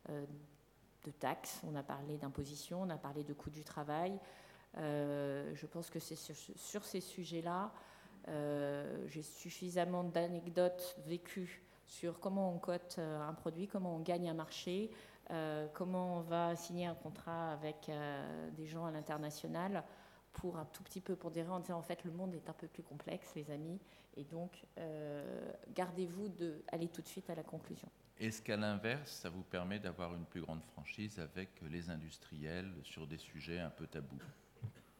de 0.07 1.11
taxes, 1.11 1.61
on 1.67 1.75
a 1.75 1.83
parlé 1.83 2.17
d'imposition, 2.17 2.83
on 2.83 2.89
a 2.89 2.97
parlé 2.97 3.23
de 3.23 3.33
coût 3.33 3.49
du 3.49 3.63
travail. 3.63 4.19
je 4.75 5.65
pense 5.65 5.89
que 5.89 5.99
c'est 5.99 6.15
sur, 6.15 6.85
ces 6.85 7.01
sujets-là, 7.01 7.71
j'ai 9.07 9.23
suffisamment 9.23 10.03
d'anecdotes 10.03 10.95
vécues 11.05 11.63
sur 11.91 12.21
comment 12.21 12.53
on 12.53 12.57
cote 12.57 12.95
euh, 12.99 13.21
un 13.21 13.33
produit, 13.33 13.67
comment 13.67 13.97
on 13.97 13.99
gagne 13.99 14.29
un 14.29 14.33
marché, 14.33 14.89
euh, 15.29 15.67
comment 15.73 16.19
on 16.19 16.21
va 16.21 16.55
signer 16.55 16.85
un 16.85 16.95
contrat 16.95 17.51
avec 17.51 17.89
euh, 17.89 18.49
des 18.51 18.65
gens 18.65 18.85
à 18.85 18.91
l'international 18.91 19.83
pour 20.31 20.57
un 20.57 20.63
tout 20.65 20.83
petit 20.83 21.01
peu 21.01 21.17
pour 21.17 21.31
dire 21.31 21.51
en 21.51 21.59
disant 21.59 21.77
en 21.77 21.81
fait 21.81 22.05
le 22.05 22.11
monde 22.11 22.33
est 22.33 22.49
un 22.49 22.53
peu 22.53 22.67
plus 22.67 22.81
complexe 22.81 23.33
les 23.35 23.51
amis 23.51 23.77
et 24.15 24.23
donc 24.23 24.63
gardez-vous 25.75 26.29
de 26.29 26.63
aller 26.69 26.87
tout 26.87 27.01
de 27.01 27.07
suite 27.07 27.29
à 27.29 27.35
la 27.35 27.43
conclusion. 27.43 27.89
Est-ce 28.17 28.41
qu'à 28.41 28.55
l'inverse, 28.55 29.11
ça 29.11 29.29
vous 29.29 29.43
permet 29.43 29.79
d'avoir 29.79 30.15
une 30.15 30.23
plus 30.23 30.41
grande 30.41 30.63
franchise 30.63 31.19
avec 31.19 31.49
les 31.69 31.89
industriels 31.89 32.71
sur 32.83 33.05
des 33.05 33.17
sujets 33.17 33.59
un 33.59 33.69
peu 33.69 33.87
tabous? 33.87 34.21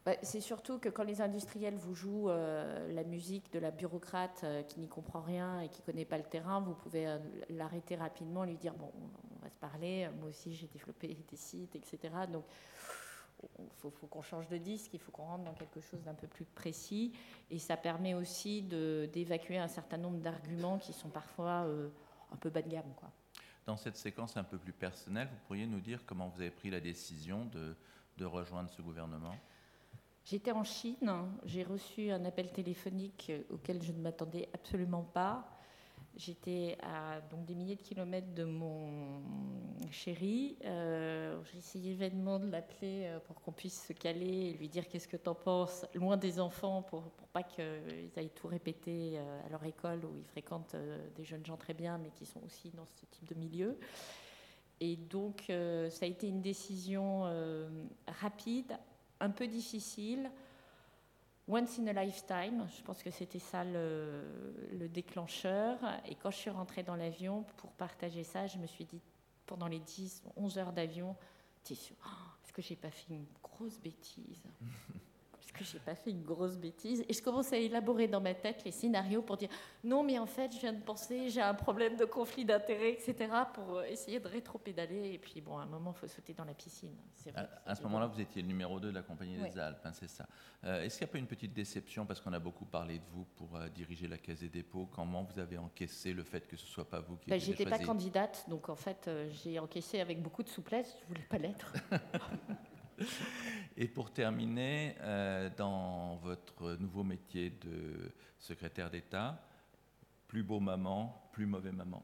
Bah, 0.06 0.16
c'est 0.24 0.41
surtout 0.41 0.80
que 0.80 0.89
quand 0.89 1.04
les 1.04 1.22
industriels 1.22 1.76
vous 1.76 1.93
jouent 1.93 2.30
euh, 2.30 2.91
la 2.91 3.04
musique 3.04 3.52
de 3.54 3.60
la 3.60 3.70
bureaucrate 3.70 4.41
euh, 4.43 4.64
qui 4.64 4.80
n'y 4.80 4.88
comprend 4.88 5.22
rien 5.22 5.62
et 5.62 5.70
qui 5.70 5.82
ne 5.82 5.86
connaît 5.86 6.06
pas 6.06 6.18
le 6.18 6.24
terrain, 6.24 6.60
vous 6.60 6.74
pouvez 6.74 7.08
euh, 7.08 7.20
l'arrêter 7.49 7.95
rapidement, 7.95 8.43
lui 8.43 8.58
dire 8.58 8.74
bon, 8.74 8.91
on 8.95 9.43
va 9.43 9.49
se 9.49 9.58
parler. 9.58 10.10
Moi 10.20 10.30
aussi, 10.30 10.56
j'ai 10.56 10.66
développé 10.68 11.16
des 11.30 11.38
sites, 11.38 11.76
etc. 11.76 11.99
Donc, 12.32 12.45
il 13.60 13.70
faut, 13.78 13.89
qu'on 14.08 14.22
change 14.24 14.47
de 14.49 14.58
disque, 14.58 14.93
il 14.93 14.99
faut 14.99 15.12
qu'on 15.12 15.26
rentre 15.26 15.43
dans 15.43 15.54
quelque 15.54 15.82
chose 15.82 16.02
d'un 16.04 16.14
peu 16.14 16.28
plus 16.28 16.45
précis. 16.45 17.14
Et 17.52 17.60
ça 17.60 17.78
permet 17.78 18.14
aussi 18.16 18.62
d'évacuer 18.64 19.58
un 19.58 19.68
certain 19.68 19.97
nombre 19.97 20.20
d'arguments 20.20 20.78
qui 20.78 20.93
sont 20.93 21.10
parfois 21.10 21.66
un 22.32 22.36
peu 22.36 22.52
bas 22.52 22.62
de 22.62 22.70
gamme. 22.70 22.93
Quoi. 22.97 23.10
Dans 23.66 23.78
cette 23.78 23.97
séquence 23.97 24.38
un 24.38 24.43
peu 24.43 24.60
plus 24.60 24.74
personnelle, 24.74 25.28
vous 25.28 25.39
pourriez 25.47 25.66
nous 25.66 25.80
dire 25.80 26.06
comment 26.06 26.28
vous 26.28 26.39
avez 26.39 26.52
pris 26.52 26.70
la 26.70 26.80
décision 26.80 27.45
de, 27.45 27.76
de 28.18 28.26
rejoindre 28.26 28.70
ce 28.70 28.84
gouvernement? 28.84 29.34
J'étais 30.24 30.51
en 30.51 30.63
Chine, 30.63 31.11
j'ai 31.45 31.63
reçu 31.63 32.11
un 32.11 32.24
appel 32.26 32.51
téléphonique 32.51 33.32
auquel 33.49 33.82
je 33.82 33.91
ne 33.91 33.99
m'attendais 33.99 34.49
absolument 34.53 35.03
pas. 35.03 35.57
J'étais 36.17 36.78
à 36.84 37.22
donc, 37.22 37.45
des 37.45 37.55
milliers 37.55 37.76
de 37.76 37.82
kilomètres 37.82 38.34
de 38.36 38.43
mon 38.43 39.22
chéri. 39.91 40.57
Euh, 40.65 41.39
j'ai 41.74 41.93
vainement 41.93 42.38
de 42.38 42.49
l'appeler 42.49 43.05
euh, 43.05 43.19
pour 43.19 43.41
qu'on 43.41 43.53
puisse 43.53 43.88
se 43.88 43.93
caler 43.93 44.49
et 44.49 44.53
lui 44.53 44.67
dire 44.67 44.88
qu'est-ce 44.88 45.07
que 45.07 45.17
tu 45.17 45.30
en 45.30 45.36
penses, 45.36 45.86
loin 45.93 46.17
des 46.17 46.39
enfants, 46.39 46.82
pour, 46.82 47.03
pour 47.03 47.28
pas 47.30 47.43
qu'ils 47.43 48.11
aillent 48.17 48.30
tout 48.36 48.47
répéter 48.47 49.13
euh, 49.15 49.45
à 49.45 49.49
leur 49.49 49.63
école 49.63 50.03
où 50.05 50.15
ils 50.17 50.26
fréquentent 50.26 50.76
des 51.15 51.24
jeunes 51.24 51.45
gens 51.45 51.57
très 51.57 51.74
bien, 51.74 51.97
mais 51.97 52.09
qui 52.09 52.26
sont 52.26 52.43
aussi 52.43 52.72
dans 52.72 52.86
ce 52.86 53.05
type 53.09 53.28
de 53.28 53.36
milieu. 53.36 53.78
Et 54.82 54.95
donc, 54.95 55.43
ça 55.47 56.05
a 56.05 56.07
été 56.07 56.28
une 56.28 56.41
décision 56.41 57.26
rapide, 58.07 58.76
un 59.22 59.30
peu 59.30 59.47
difficile. 59.47 60.30
Once 61.47 61.80
in 61.80 61.88
a 61.88 61.93
lifetime, 62.03 62.67
je 62.78 62.82
pense 62.84 63.01
que 63.01 63.11
c'était 63.11 63.39
ça 63.39 63.63
le, 63.63 64.88
déclencheur. 64.89 65.78
Et 66.07 66.15
quand 66.15 66.32
je 66.32 66.38
suis 66.38 66.49
rentrée 66.49 66.84
dans 66.84 66.95
l'avion 66.95 67.43
pour 67.57 67.72
partager 67.72 68.24
ça, 68.24 68.47
je 68.47 68.57
me 68.57 68.67
suis 68.67 68.86
dit, 68.86 69.01
pendant 69.45 69.67
les 69.67 69.80
10, 69.80 70.24
11 70.36 70.57
heures 70.57 70.74
d'avion, 70.74 71.15
oh, 71.15 71.74
est-ce 71.74 72.53
que 72.53 72.61
j'ai 72.61 72.76
pas 72.76 72.91
fait 72.91 73.13
une 73.13 73.26
grosse 73.41 73.80
bêtise? 73.80 74.43
que 75.52 75.64
j'ai 75.64 75.80
pas 75.80 75.95
fait 75.95 76.12
une 76.12 76.24
grosse 76.24 76.58
bêtise 76.58 77.04
Et 77.08 77.14
je 77.14 77.22
commence 77.22 77.52
à 77.54 77.58
élaborer 77.58 78.08
dans 78.08 78.22
ma 78.22 78.34
tête 78.34 78.64
les 78.64 78.72
scénarios 78.72 79.22
pour 79.22 79.38
dire 79.38 79.49
non, 79.84 80.04
mais 80.04 80.20
en 80.20 80.26
fait, 80.26 80.54
je 80.54 80.60
viens 80.60 80.74
de 80.74 80.82
penser, 80.82 81.30
j'ai 81.30 81.41
un 81.41 81.54
problème 81.54 81.95
de 81.97 82.06
conflit 82.06 82.45
d'intérêts, 82.45 82.93
etc., 82.93 83.30
pour 83.54 83.78
euh, 83.78 83.84
essayer 83.84 84.20
de 84.20 84.28
rétro-pédaler. 84.28 85.14
Et 85.14 85.18
puis, 85.18 85.41
bon, 85.41 85.58
à 85.58 85.64
un 85.64 85.66
moment, 85.66 85.93
il 85.95 85.99
faut 85.99 86.08
sauter 86.08 86.34
dans 86.34 86.45
la 86.45 86.54
piscine. 86.54 86.95
à, 87.66 87.76
ce 87.76 87.82
moment-là, 87.84 88.08
vous 88.08 88.20
étiez 88.20 88.41
le 88.41 88.47
numéro 88.47 88.80
2 88.80 88.89
de 88.89 88.95
la 88.95 89.02
Compagnie 89.02 89.38
des 89.38 89.58
Alpes, 89.58 89.82
hein, 89.84 89.91
c'est 89.93 90.10
ça. 90.10 90.26
Euh, 90.64 90.84
est-ce 90.84 90.97
qu'il 90.97 91.06
n'y 91.06 91.10
a 91.10 91.14
pas 91.14 91.20
une 91.20 91.28
petite 91.28 91.54
déception, 91.54 92.06
parce 92.06 92.22
qu'on 92.22 92.34
a 92.34 92.39
beaucoup 92.39 92.66
parlé 92.66 92.99
de 92.99 93.06
vous 93.12 93.26
pour 93.36 93.56
euh, 93.56 93.68
diriger 93.70 94.08
la 94.08 94.18
Caisse 94.18 94.41
des 94.41 94.49
dépôts 94.49 94.88
Comment 94.91 95.24
vous 95.24 95.39
avez 95.39 95.58
encaissé 95.58 96.14
le 96.14 96.24
fait 96.24 96.47
que 96.47 96.56
ce 96.56 96.66
ne 96.66 96.70
soit 96.70 96.89
pas 96.89 96.99
vous 96.99 97.18
qui 97.18 97.30
ben, 97.30 97.39
J'étais 97.39 97.66
pas 97.66 97.80
candidate, 97.80 98.45
donc 98.47 98.70
en 98.70 98.76
fait, 98.76 99.10
j'ai 99.43 99.60
encaissé 99.60 99.99
avec 99.99 100.22
beaucoup 100.22 100.43
de 100.43 100.49
souplesse. 100.49 100.95
Je 100.97 101.04
ne 101.04 101.08
voulais 101.08 101.28
pas 101.28 101.38
l'être. 101.38 101.74
Et 103.78 103.88
pour 103.88 104.11
terminer, 104.11 104.95
euh, 104.99 105.49
dans 105.56 106.18
votre 106.18 106.76
nouveau 106.78 107.03
métier 107.03 107.49
de 107.49 108.11
secrétaire 108.40 108.90
d'État, 108.90 109.41
plus 110.28 110.44
beau 110.44 110.60
maman, 110.60 111.30
plus 111.32 111.45
mauvais 111.45 111.72
maman 111.72 112.03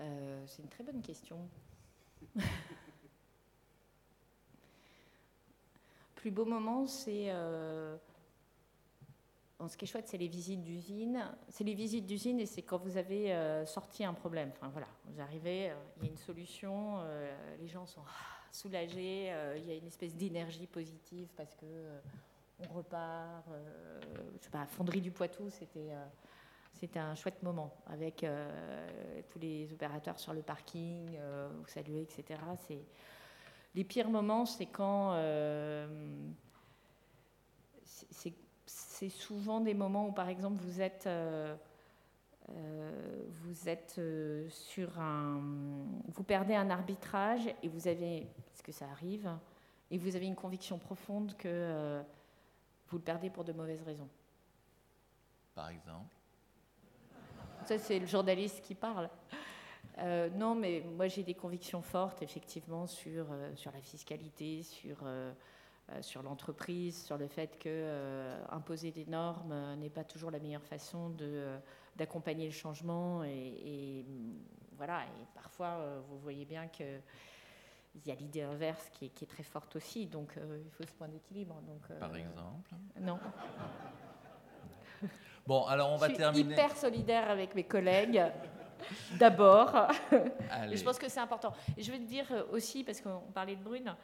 euh, 0.00 0.44
C'est 0.46 0.62
une 0.62 0.68
très 0.68 0.84
bonne 0.84 1.02
question. 1.02 1.48
plus 6.14 6.30
beau 6.30 6.44
moment, 6.44 6.86
c'est 6.86 7.26
euh, 7.28 7.96
ce 9.68 9.76
qui 9.76 9.84
est 9.84 9.88
chouette, 9.88 10.08
c'est 10.08 10.18
les 10.18 10.28
visites 10.28 10.62
d'usine. 10.62 11.24
C'est 11.48 11.64
les 11.64 11.74
visites 11.74 12.06
d'usine 12.06 12.40
et 12.40 12.46
c'est 12.46 12.62
quand 12.62 12.78
vous 12.78 12.96
avez 12.96 13.32
euh, 13.32 13.66
sorti 13.66 14.04
un 14.04 14.14
problème. 14.14 14.50
Enfin 14.56 14.68
voilà, 14.68 14.88
vous 15.06 15.20
arrivez, 15.20 15.70
euh, 15.70 15.74
il 15.96 16.04
y 16.04 16.06
a 16.06 16.10
une 16.10 16.16
solution, 16.16 17.00
euh, 17.00 17.56
les 17.60 17.68
gens 17.68 17.86
sont 17.86 18.02
ah, 18.06 18.46
soulagés, 18.50 19.32
il 19.56 19.66
y 19.66 19.72
a 19.72 19.74
une 19.74 19.86
espèce 19.86 20.14
d'énergie 20.14 20.66
positive 20.66 21.28
parce 21.36 21.54
que 21.54 21.66
on 22.60 22.72
repart. 22.72 23.44
je 24.38 24.44
sais 24.44 24.50
pas, 24.50 24.64
Fonderie 24.66 25.00
du 25.00 25.10
Poitou, 25.10 25.50
c'était 25.50 26.98
un 26.98 27.14
chouette 27.16 27.42
moment 27.42 27.74
avec 27.86 28.24
tous 29.28 29.38
les 29.40 29.72
opérateurs 29.72 30.20
sur 30.20 30.32
le 30.32 30.42
parking, 30.42 31.18
vous 31.58 31.66
saluez, 31.66 32.02
etc. 32.02 32.40
Les 33.74 33.82
pires 33.82 34.08
moments, 34.08 34.46
c'est 34.46 34.66
quand 34.66 35.14
c'est 37.84 38.34
c'est 38.94 39.08
souvent 39.08 39.60
des 39.60 39.74
moments 39.74 40.06
où, 40.06 40.12
par 40.12 40.28
exemple, 40.28 40.60
vous 40.62 40.80
êtes, 40.80 41.06
euh, 41.06 41.56
vous 42.48 43.68
êtes 43.68 44.00
sur 44.48 45.00
un, 45.00 45.40
vous 46.08 46.22
perdez 46.22 46.54
un 46.54 46.70
arbitrage 46.70 47.52
et 47.62 47.68
vous 47.68 47.88
avez, 47.88 48.26
parce 48.46 48.62
que 48.62 48.72
ça 48.72 48.86
arrive, 48.86 49.28
et 49.90 49.98
vous 49.98 50.14
avez 50.14 50.26
une 50.26 50.36
conviction 50.36 50.78
profonde 50.78 51.36
que 51.36 52.02
vous 52.88 52.98
le 52.98 53.02
perdez 53.02 53.30
pour 53.30 53.44
de 53.44 53.52
mauvaises 53.52 53.82
raisons. 53.82 54.08
Par 55.54 55.70
exemple? 55.70 56.14
Ça, 57.66 57.78
c'est 57.78 57.98
le 57.98 58.06
journaliste 58.06 58.62
qui 58.62 58.74
parle. 58.74 59.08
Euh, 59.98 60.28
non, 60.30 60.54
mais 60.54 60.80
moi 60.80 61.08
j'ai 61.08 61.22
des 61.22 61.34
convictions 61.34 61.82
fortes, 61.82 62.22
effectivement, 62.22 62.86
sur, 62.86 63.26
euh, 63.30 63.54
sur 63.54 63.70
la 63.72 63.80
fiscalité, 63.80 64.62
sur, 64.62 64.98
euh, 65.02 65.32
sur 66.00 66.22
l'entreprise, 66.22 67.04
sur 67.04 67.18
le 67.18 67.26
fait 67.26 67.58
que 67.58 68.32
imposer 68.50 68.90
des 68.90 69.04
normes 69.04 69.54
n'est 69.78 69.90
pas 69.90 70.04
toujours 70.04 70.30
la 70.30 70.38
meilleure 70.38 70.64
façon 70.64 71.10
de, 71.10 71.56
d'accompagner 71.96 72.46
le 72.46 72.52
changement. 72.52 73.22
Et, 73.24 74.04
voilà, 74.76 75.02
et 75.02 75.26
parfois, 75.34 76.00
vous 76.08 76.18
voyez 76.18 76.44
bien 76.44 76.68
que. 76.68 77.00
Il 77.96 78.08
y 78.08 78.10
a 78.10 78.16
l'idée 78.16 78.42
inverse 78.42 78.90
qui 78.90 79.04
est, 79.04 79.08
qui 79.10 79.22
est, 79.22 79.28
très 79.28 79.44
forte 79.44 79.76
aussi, 79.76 80.06
donc 80.06 80.32
il 80.36 80.70
faut 80.72 80.82
ce 80.82 80.92
point 80.94 81.06
d'équilibre. 81.06 81.54
Donc, 81.62 81.96
Par 82.00 82.16
exemple 82.16 82.74
Non. 83.00 83.20
Bon, 85.46 85.66
alors 85.66 85.92
on 85.92 85.96
va 85.96 86.08
je 86.08 86.14
suis 86.14 86.18
terminer. 86.18 86.54
hyper 86.54 86.76
solidaire 86.76 87.30
avec 87.30 87.54
mes 87.54 87.64
collègues 87.64 88.22
d'abord. 89.18 89.88
je 90.10 90.82
pense 90.82 90.98
que 90.98 91.08
c'est 91.08 91.20
important. 91.20 91.52
Et 91.76 91.82
je 91.82 91.90
vais 91.90 91.98
te 91.98 92.04
dire 92.04 92.26
euh, 92.30 92.44
aussi, 92.52 92.84
parce 92.84 93.00
qu'on 93.00 93.20
parlait 93.32 93.56
de 93.56 93.62
Brune, 93.62 93.94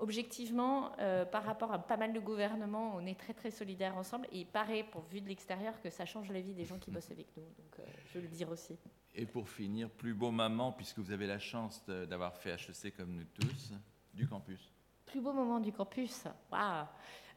objectivement, 0.00 0.92
euh, 0.98 1.24
par 1.24 1.44
rapport 1.44 1.72
à 1.72 1.78
pas 1.78 1.96
mal 1.96 2.12
de 2.12 2.20
gouvernements, 2.20 2.92
on 2.96 3.06
est 3.06 3.18
très 3.18 3.34
très 3.34 3.50
solidaires 3.50 3.96
ensemble. 3.96 4.26
Et 4.32 4.40
il 4.40 4.46
paraît, 4.46 4.84
pour 4.84 5.02
vue 5.02 5.20
de 5.20 5.28
l'extérieur, 5.28 5.80
que 5.80 5.90
ça 5.90 6.04
change 6.04 6.30
la 6.32 6.40
vie 6.40 6.54
des 6.54 6.64
gens 6.64 6.78
qui 6.78 6.90
bossent 6.90 7.10
avec 7.10 7.28
nous. 7.36 7.44
Donc 7.44 7.78
euh, 7.78 7.84
je 8.06 8.18
veux 8.18 8.24
le 8.24 8.30
dire 8.30 8.50
aussi. 8.50 8.76
Et 9.14 9.26
pour 9.26 9.48
finir, 9.48 9.90
plus 9.90 10.14
beau 10.14 10.30
moment, 10.30 10.72
puisque 10.72 10.98
vous 10.98 11.12
avez 11.12 11.26
la 11.26 11.38
chance 11.38 11.84
d'avoir 11.86 12.36
fait 12.36 12.50
HEC 12.50 12.96
comme 12.96 13.12
nous 13.12 13.24
tous, 13.24 13.72
du 14.14 14.26
campus. 14.26 14.72
Plus 15.06 15.20
beau 15.20 15.32
moment 15.32 15.58
du 15.58 15.72
campus. 15.72 16.24
Waouh 16.52 16.86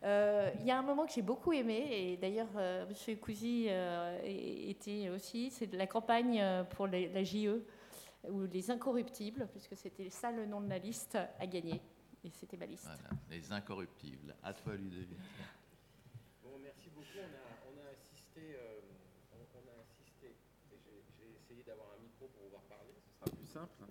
euh, 0.04 0.52
il 0.60 0.66
y 0.66 0.72
a 0.72 0.78
un 0.78 0.82
moment 0.82 1.06
que 1.06 1.14
j'ai 1.14 1.22
beaucoup 1.22 1.54
aimé, 1.54 1.88
et 1.90 2.18
d'ailleurs, 2.18 2.50
euh, 2.58 2.86
M. 3.08 3.18
Cousy 3.18 3.68
euh, 3.70 4.20
était 4.26 5.10
aussi, 5.10 5.50
c'est 5.50 5.74
la 5.74 5.88
campagne 5.88 6.44
pour 6.72 6.88
la 6.88 7.24
JE, 7.24 7.64
ou 8.30 8.42
les 8.42 8.70
incorruptibles, 8.70 9.48
puisque 9.52 9.78
c'était 9.78 10.10
ça 10.10 10.32
le 10.32 10.46
nom 10.46 10.60
de 10.60 10.70
la 10.70 10.78
liste, 10.78 11.18
à 11.40 11.48
gagner. 11.48 11.82
Et 12.24 12.32
c'était 12.32 12.58
ma 12.58 12.66
liste. 12.66 12.86
Voilà, 12.86 13.10
les 13.30 13.52
incorruptibles. 13.52 14.36
À 14.44 14.54
toi, 14.54 14.76
Ludovic. 14.76 15.18
Bon, 16.42 16.58
merci 16.62 16.90
beaucoup. 16.90 17.08
On 17.18 17.78
a, 17.80 17.92
assisté. 17.92 18.58
on, 19.34 19.68
a 19.68 19.82
assisté. 19.82 20.36
J'ai 21.20 21.36
essayé 21.36 21.64
d'avoir 21.64 21.88
un 21.98 22.02
micro 22.02 22.28
pour 22.28 22.44
pouvoir 22.44 22.62
parler, 22.64 22.94
ce 23.06 23.20
sera 23.20 23.36
plus 23.36 23.46
simple 23.46 23.84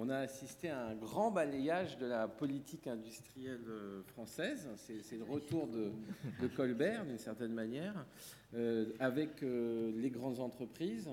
on 0.00 0.08
a 0.10 0.18
assisté 0.18 0.70
à 0.70 0.86
un 0.86 0.94
grand 0.94 1.32
balayage 1.32 1.98
de 1.98 2.06
la 2.06 2.28
politique 2.28 2.86
industrielle 2.86 3.64
euh, 3.68 4.02
française. 4.04 4.68
C'est 4.76 5.16
le 5.16 5.24
retour 5.24 5.66
de, 5.66 6.46
Colbert, 6.56 7.04
d'une 7.04 7.18
certaine 7.18 7.52
manière, 7.52 8.06
euh, 8.54 8.92
avec 9.00 9.42
euh, 9.42 9.90
les 9.96 10.10
grandes 10.10 10.38
entreprises, 10.38 11.10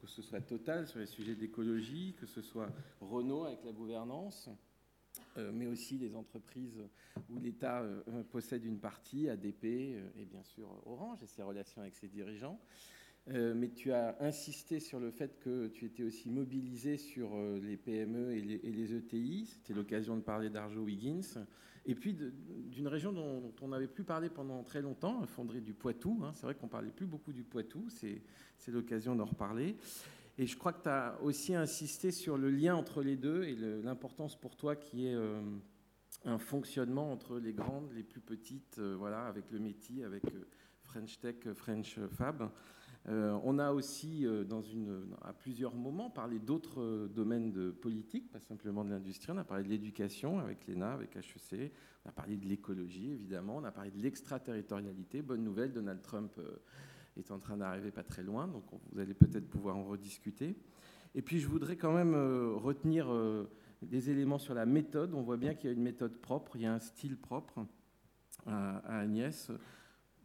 que 0.00 0.08
ce 0.08 0.22
soit 0.22 0.40
Total 0.40 0.88
sur 0.88 0.98
les 0.98 1.06
sujets 1.06 1.36
d'écologie, 1.36 2.16
que 2.20 2.26
ce 2.26 2.42
soit 2.42 2.68
Renault 3.00 3.44
avec 3.44 3.64
la 3.64 3.72
gouvernance, 3.72 4.50
mais 5.52 5.66
aussi 5.66 5.98
les 5.98 6.14
entreprises 6.14 6.82
où 7.30 7.38
l'État 7.38 7.84
possède 8.30 8.64
une 8.64 8.78
partie, 8.78 9.28
ADP 9.28 9.64
et 9.64 10.24
bien 10.24 10.42
sûr 10.42 10.68
Orange 10.86 11.22
et 11.22 11.26
ses 11.26 11.42
relations 11.42 11.82
avec 11.82 11.94
ses 11.94 12.08
dirigeants. 12.08 12.60
Euh, 13.28 13.54
mais 13.56 13.70
tu 13.70 13.92
as 13.92 14.16
insisté 14.20 14.78
sur 14.78 15.00
le 15.00 15.10
fait 15.10 15.40
que 15.40 15.66
tu 15.66 15.84
étais 15.84 16.04
aussi 16.04 16.30
mobilisé 16.30 16.96
sur 16.96 17.34
euh, 17.34 17.58
les 17.60 17.76
PME 17.76 18.32
et 18.32 18.40
les, 18.40 18.94
ETI. 18.94 19.46
C'était 19.46 19.74
l'occasion 19.74 20.16
de 20.16 20.22
parler 20.22 20.48
d'Arjo 20.48 20.82
Wiggins. 20.82 21.44
Et 21.86 21.94
puis 21.94 22.14
d'une 22.14 22.88
région 22.88 23.12
dont, 23.12 23.52
on 23.62 23.68
n'avait 23.68 23.88
plus 23.88 24.04
parlé 24.04 24.28
pendant 24.28 24.62
très 24.62 24.80
longtemps, 24.80 25.20
la 25.20 25.26
fonderie 25.26 25.60
du 25.60 25.74
Poitou. 25.74 26.20
Hein. 26.24 26.32
C'est 26.34 26.42
vrai 26.42 26.54
qu'on 26.54 26.68
parlait 26.68 26.90
plus 26.90 27.06
beaucoup 27.06 27.32
du 27.32 27.42
Poitou. 27.42 27.88
C'est 27.90 28.22
l'occasion 28.68 29.16
d'en 29.16 29.24
reparler. 29.24 29.76
Et 30.38 30.46
je 30.46 30.56
crois 30.56 30.72
que 30.72 30.82
tu 30.82 30.88
as 30.88 31.18
aussi 31.22 31.54
insisté 31.54 32.10
sur 32.10 32.36
le 32.36 32.50
lien 32.50 32.76
entre 32.76 33.02
les 33.02 33.16
deux 33.16 33.44
et 33.44 33.54
l'importance 33.82 34.38
pour 34.38 34.56
toi 34.56 34.76
qui 34.76 35.06
est 35.06 35.14
euh, 35.14 35.40
un 36.24 36.38
fonctionnement 36.38 37.10
entre 37.10 37.38
les 37.38 37.52
grandes, 37.52 37.92
les 37.94 38.02
plus 38.02 38.20
petites, 38.20 38.78
voilà, 38.78 39.26
avec 39.26 39.50
le 39.50 39.58
métier, 39.58 40.04
avec 40.04 40.24
French 40.82 41.18
Tech, 41.20 41.36
French 41.54 41.98
Fab. 42.16 42.50
Euh, 43.08 43.38
on 43.44 43.58
a 43.58 43.70
aussi, 43.70 44.26
euh, 44.26 44.44
à 45.22 45.32
plusieurs 45.32 45.74
moments, 45.74 46.10
parlé 46.10 46.40
d'autres 46.40 46.80
euh, 46.80 47.08
domaines 47.08 47.52
de 47.52 47.70
politique, 47.70 48.32
pas 48.32 48.40
simplement 48.40 48.84
de 48.84 48.90
l'industrie. 48.90 49.30
On 49.32 49.38
a 49.38 49.44
parlé 49.44 49.62
de 49.62 49.68
l'éducation 49.68 50.40
avec 50.40 50.66
l'ENA, 50.66 50.92
avec 50.92 51.14
HEC. 51.14 51.72
On 52.04 52.08
a 52.08 52.12
parlé 52.12 52.36
de 52.36 52.46
l'écologie, 52.46 53.12
évidemment. 53.12 53.58
On 53.58 53.64
a 53.64 53.70
parlé 53.70 53.92
de 53.92 54.02
l'extraterritorialité. 54.02 55.22
Bonne 55.22 55.44
nouvelle, 55.44 55.72
Donald 55.72 56.02
Trump 56.02 56.32
est 57.18 57.30
en 57.30 57.38
train 57.38 57.56
d'arriver 57.56 57.90
pas 57.90 58.02
très 58.02 58.22
loin, 58.22 58.46
donc 58.46 58.64
vous 58.92 58.98
allez 58.98 59.14
peut-être 59.14 59.48
pouvoir 59.48 59.76
en 59.76 59.84
rediscuter. 59.84 60.56
Et 61.14 61.22
puis, 61.22 61.40
je 61.40 61.48
voudrais 61.48 61.76
quand 61.76 61.92
même 61.92 62.14
retenir 62.56 63.08
des 63.80 64.10
éléments 64.10 64.38
sur 64.38 64.52
la 64.52 64.66
méthode. 64.66 65.14
On 65.14 65.22
voit 65.22 65.38
bien 65.38 65.54
qu'il 65.54 65.70
y 65.70 65.72
a 65.72 65.76
une 65.76 65.82
méthode 65.82 66.18
propre, 66.18 66.56
il 66.56 66.62
y 66.62 66.66
a 66.66 66.74
un 66.74 66.78
style 66.78 67.16
propre 67.16 67.66
à 68.46 68.98
Agnès. 68.98 69.50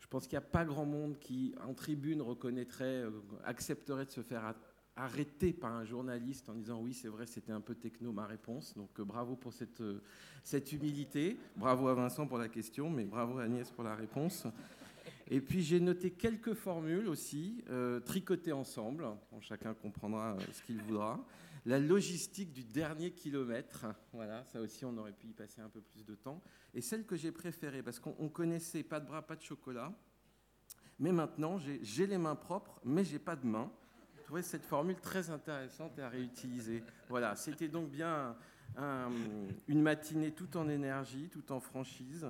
Je 0.02 0.08
pense 0.08 0.28
qu'il 0.28 0.38
n'y 0.38 0.44
a 0.44 0.48
pas 0.48 0.66
grand 0.66 0.86
monde 0.86 1.18
qui, 1.20 1.54
en 1.66 1.74
tribune, 1.74 2.22
reconnaîtrait, 2.22 3.04
euh, 3.04 3.12
accepterait 3.46 4.06
de 4.06 4.12
se 4.12 4.22
faire 4.22 4.56
arrêter 4.98 5.54
par 5.54 5.72
un 5.72 5.86
journaliste 5.86 6.50
en 6.50 6.56
disant 6.56 6.82
oui, 6.82 6.94
c'est 6.94 7.08
vrai, 7.08 7.26
c'était 7.28 7.52
un 7.52 7.62
peu 7.62 7.76
techno 7.76 8.12
ma 8.12 8.26
réponse. 8.26 8.74
Donc 8.76 9.00
euh, 9.00 9.06
bravo 9.06 9.36
pour 9.36 9.54
cette, 9.54 9.80
euh, 9.80 10.02
cette 10.44 10.74
humilité. 10.74 11.38
Bravo 11.56 11.88
à 11.88 11.94
Vincent 11.94 12.28
pour 12.28 12.40
la 12.40 12.50
question, 12.50 12.90
mais 12.90 13.06
bravo 13.06 13.38
à 13.38 13.44
Agnès 13.44 13.70
pour 13.70 13.84
la 13.84 13.96
réponse. 13.96 14.48
Et 15.34 15.40
puis 15.40 15.62
j'ai 15.62 15.80
noté 15.80 16.12
quelques 16.12 16.54
formules 16.54 17.08
aussi, 17.08 17.64
tricotées 18.06 18.52
ensemble. 18.52 19.08
chacun 19.40 19.74
comprendra 19.74 20.36
ce 20.52 20.62
qu'il 20.62 20.82
voudra. 20.82 21.26
La 21.66 21.80
logistique 21.80 22.52
du 22.52 22.66
dernier 22.66 23.12
kilomètre, 23.12 23.86
voilà, 24.12 24.44
ça 24.44 24.60
aussi 24.60 24.84
on 24.84 24.98
aurait 24.98 25.14
pu 25.14 25.28
y 25.28 25.34
passer 25.34 25.62
un 25.62 25.70
peu 25.70 25.80
plus 25.80 26.04
de 26.04 26.16
temps. 26.16 26.42
Et 26.74 26.82
celle 26.82 27.06
que 27.06 27.16
j'ai 27.16 27.32
préférée, 27.32 27.82
parce 27.82 27.98
qu'on 27.98 28.28
connaissait 28.28 28.84
pas 28.84 29.00
de 29.00 29.06
bras, 29.06 29.22
pas 29.22 29.38
de 29.38 29.42
chocolat, 29.42 29.94
mais 31.00 31.14
maintenant 31.14 31.58
j'ai 31.60 32.08
les 32.08 32.18
mains 32.18 32.36
propres, 32.36 32.82
mais 32.84 33.06
j'ai 33.06 33.20
pas 33.20 33.38
de 33.38 33.48
mains. 33.48 33.72
Je 34.18 34.24
trouvais 34.24 34.42
cette 34.42 34.66
formule 34.66 35.00
très 35.00 35.30
intéressante 35.30 35.98
à 35.98 36.10
réutiliser. 36.10 36.84
Voilà, 37.08 37.38
c'était 37.38 37.70
donc 37.70 37.90
bien 37.90 38.36
une 39.70 39.82
matinée 39.82 40.32
tout 40.32 40.58
en 40.58 40.68
énergie, 40.68 41.30
tout 41.30 41.54
en 41.54 41.62
franchise. 41.62 42.28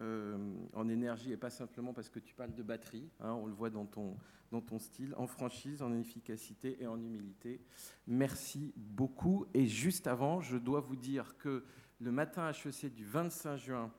Euh, 0.00 0.38
en 0.72 0.88
énergie 0.88 1.32
et 1.32 1.36
pas 1.36 1.50
simplement 1.50 1.92
parce 1.92 2.08
que 2.08 2.18
tu 2.18 2.34
parles 2.34 2.54
de 2.54 2.62
batterie, 2.62 3.10
hein, 3.20 3.32
on 3.34 3.46
le 3.46 3.52
voit 3.52 3.68
dans 3.68 3.84
ton, 3.84 4.16
dans 4.50 4.62
ton 4.62 4.78
style, 4.78 5.14
en 5.18 5.26
franchise, 5.26 5.82
en 5.82 5.92
efficacité 5.92 6.78
et 6.80 6.86
en 6.86 6.98
humilité. 6.98 7.60
Merci 8.06 8.72
beaucoup. 8.74 9.46
Et 9.52 9.66
juste 9.66 10.06
avant, 10.06 10.40
je 10.40 10.56
dois 10.56 10.80
vous 10.80 10.96
dire 10.96 11.36
que 11.36 11.62
le 12.00 12.10
matin 12.10 12.50
HEC 12.50 12.92
du 12.92 13.04
25 13.04 13.56
juin, 13.58 13.92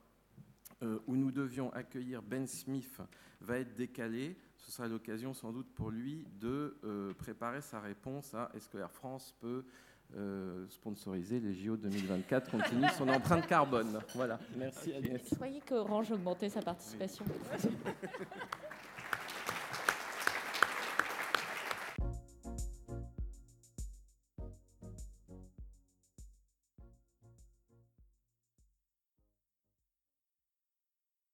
euh, 0.81 0.99
où 1.05 1.15
nous 1.15 1.31
devions 1.31 1.71
accueillir 1.73 2.23
Ben 2.23 2.47
Smith, 2.47 2.99
va 3.39 3.59
être 3.59 3.75
décalé. 3.75 4.35
Ce 4.57 4.71
sera 4.71 4.87
l'occasion 4.87 5.33
sans 5.33 5.53
doute 5.53 5.71
pour 5.75 5.91
lui 5.91 6.25
de 6.39 6.77
euh, 6.83 7.13
préparer 7.13 7.61
sa 7.61 7.79
réponse 7.79 8.33
à 8.33 8.49
est-ce 8.55 8.67
que 8.67 8.79
Air 8.79 8.91
France 8.91 9.35
peut 9.39 9.63
euh, 10.15 10.65
sponsoriser 10.69 11.39
les 11.39 11.53
JO 11.53 11.75
2024 11.75 12.51
compte 12.51 12.63
tenu 12.69 12.85
de 12.85 12.91
son 12.91 13.07
empreinte 13.09 13.47
carbone. 13.47 13.99
Voilà, 14.13 14.39
merci 14.57 14.93
Agnès. 14.93 15.21
Soyez 15.35 15.61
que 15.61 15.73
Orange 15.73 16.11
augmentait 16.11 16.49
sa 16.49 16.61
participation. 16.61 17.25